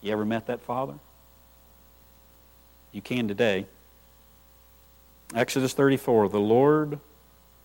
you 0.00 0.12
ever 0.12 0.24
met 0.24 0.46
that 0.46 0.60
Father? 0.60 0.94
You 2.92 3.02
can 3.02 3.28
today. 3.28 3.66
Exodus 5.34 5.74
34 5.74 6.30
The 6.30 6.40
Lord, 6.40 6.98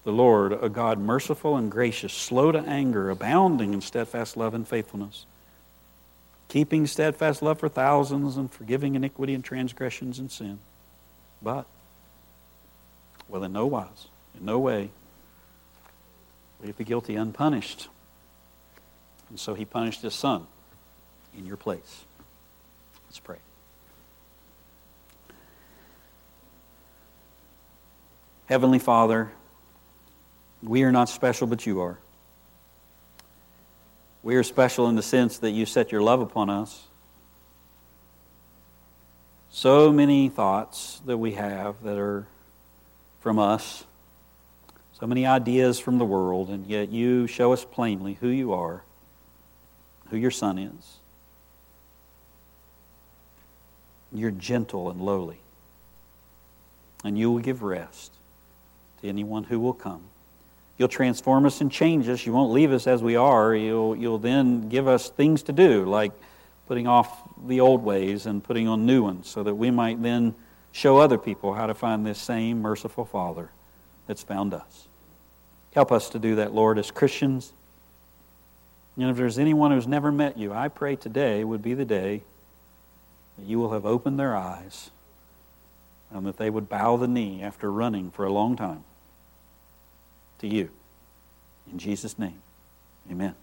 the 0.04 0.12
Lord, 0.12 0.52
a 0.52 0.70
God 0.70 1.00
merciful 1.00 1.56
and 1.56 1.72
gracious, 1.72 2.14
slow 2.14 2.52
to 2.52 2.60
anger, 2.60 3.10
abounding 3.10 3.74
in 3.74 3.82
steadfast 3.82 4.36
love 4.36 4.54
and 4.54 4.68
faithfulness 4.68 5.26
keeping 6.54 6.86
steadfast 6.86 7.42
love 7.42 7.60
for 7.60 7.68
thousands 7.68 8.38
and 8.38 8.52
forgiving 8.52 8.94
iniquity 8.94 9.34
and 9.34 9.44
transgressions 9.44 10.20
and 10.20 10.30
sin. 10.30 10.60
But, 11.42 11.66
well, 13.28 13.44
in 13.44 13.54
no 13.54 13.66
wise, 13.66 14.08
in 14.38 14.46
no 14.46 14.60
way, 14.60 14.90
leave 16.62 16.78
the 16.78 16.84
guilty 16.84 17.16
unpunished. 17.16 17.88
And 19.30 19.40
so 19.40 19.54
he 19.54 19.66
punished 19.66 20.02
his 20.02 20.14
son 20.14 20.46
in 21.38 21.46
your 21.46 21.58
place. 21.58 22.04
Let's 23.08 23.20
pray. 23.20 23.38
Heavenly 28.46 28.80
Father, 28.80 29.32
we 30.62 30.84
are 30.84 30.92
not 30.92 31.10
special, 31.10 31.48
but 31.48 31.66
you 31.66 31.82
are. 31.82 31.98
We 34.22 34.36
are 34.36 34.44
special 34.44 34.88
in 34.88 34.96
the 34.96 35.04
sense 35.04 35.40
that 35.40 35.52
you 35.52 35.66
set 35.66 35.92
your 35.92 36.02
love 36.02 36.22
upon 36.22 36.50
us. 36.50 36.88
So 39.50 39.92
many 39.92 40.30
thoughts 40.30 41.02
that 41.06 41.18
we 41.18 41.34
have 41.34 41.82
that 41.84 41.98
are 41.98 42.26
from 43.24 43.40
us, 43.40 43.86
so 45.00 45.08
many 45.08 45.26
ideas 45.26 45.80
from 45.80 45.98
the 45.98 46.04
world, 46.04 46.50
and 46.50 46.68
yet 46.68 46.90
you 46.90 47.26
show 47.26 47.54
us 47.54 47.64
plainly 47.64 48.18
who 48.20 48.28
you 48.28 48.52
are, 48.52 48.84
who 50.10 50.18
your 50.18 50.30
Son 50.30 50.58
is. 50.58 50.98
You're 54.12 54.30
gentle 54.30 54.90
and 54.90 55.00
lowly, 55.00 55.40
and 57.06 57.18
you 57.18 57.32
will 57.32 57.40
give 57.40 57.64
rest 57.64 58.12
to 59.02 59.08
anyone 59.08 59.46
who 59.46 59.58
will 59.58 59.74
come. 59.74 60.04
You'll 60.78 60.90
transform 60.90 61.46
us 61.46 61.62
and 61.62 61.72
change 61.72 62.10
us. 62.10 62.26
You 62.26 62.34
won't 62.34 62.52
leave 62.52 62.74
us 62.74 62.88
as 62.88 63.02
we 63.02 63.16
are. 63.16 63.56
You'll, 63.56 63.96
you'll 63.96 64.20
then 64.20 64.68
give 64.68 64.86
us 64.86 65.10
things 65.10 65.44
to 65.44 65.54
do, 65.54 65.86
like 65.86 66.12
putting 66.68 66.88
off 66.88 67.24
the 67.48 67.62
old 67.62 67.86
ways 67.86 68.26
and 68.26 68.44
putting 68.44 68.68
on 68.68 68.86
new 68.86 69.02
ones, 69.02 69.30
so 69.30 69.44
that 69.44 69.56
we 69.56 69.72
might 69.72 70.04
then 70.04 70.36
show 70.74 70.98
other 70.98 71.18
people 71.18 71.54
how 71.54 71.68
to 71.68 71.74
find 71.74 72.06
this 72.06 72.20
same 72.20 72.62
merciful 72.62 73.06
Father 73.06 73.52
that's 74.08 74.24
found 74.24 74.54
us. 74.54 74.88
Help 75.74 75.92
us 75.92 76.10
to 76.10 76.20
do 76.20 76.36
that, 76.36 76.54
Lord, 76.54 76.78
as 76.78 76.92
Christians. 76.92 77.54
And 78.98 79.10
if 79.10 79.16
there's 79.16 79.40
anyone 79.40 79.72
who's 79.72 79.88
never 79.88 80.12
met 80.12 80.38
you, 80.38 80.52
I 80.52 80.68
pray 80.68 80.96
today 80.96 81.44
would 81.44 81.62
be 81.62 81.74
the 81.74 81.86
day 81.86 82.24
that 83.38 83.46
you 83.46 83.60
will 83.60 83.72
have 83.72 83.86
opened 83.86 84.20
their 84.20 84.36
eyes 84.36 84.90
and 86.12 86.26
that 86.26 86.38
they 86.38 86.50
would 86.50 86.70
bow 86.70 86.98
the 86.98 87.08
knee 87.08 87.42
after 87.42 87.72
running 87.72 88.12
for 88.12 88.26
a 88.26 88.32
long 88.32 88.56
time 88.56 88.84
to 90.40 90.48
you. 90.48 90.70
In 91.72 91.78
Jesus' 91.78 92.20
name, 92.20 92.42
amen. 93.10 93.36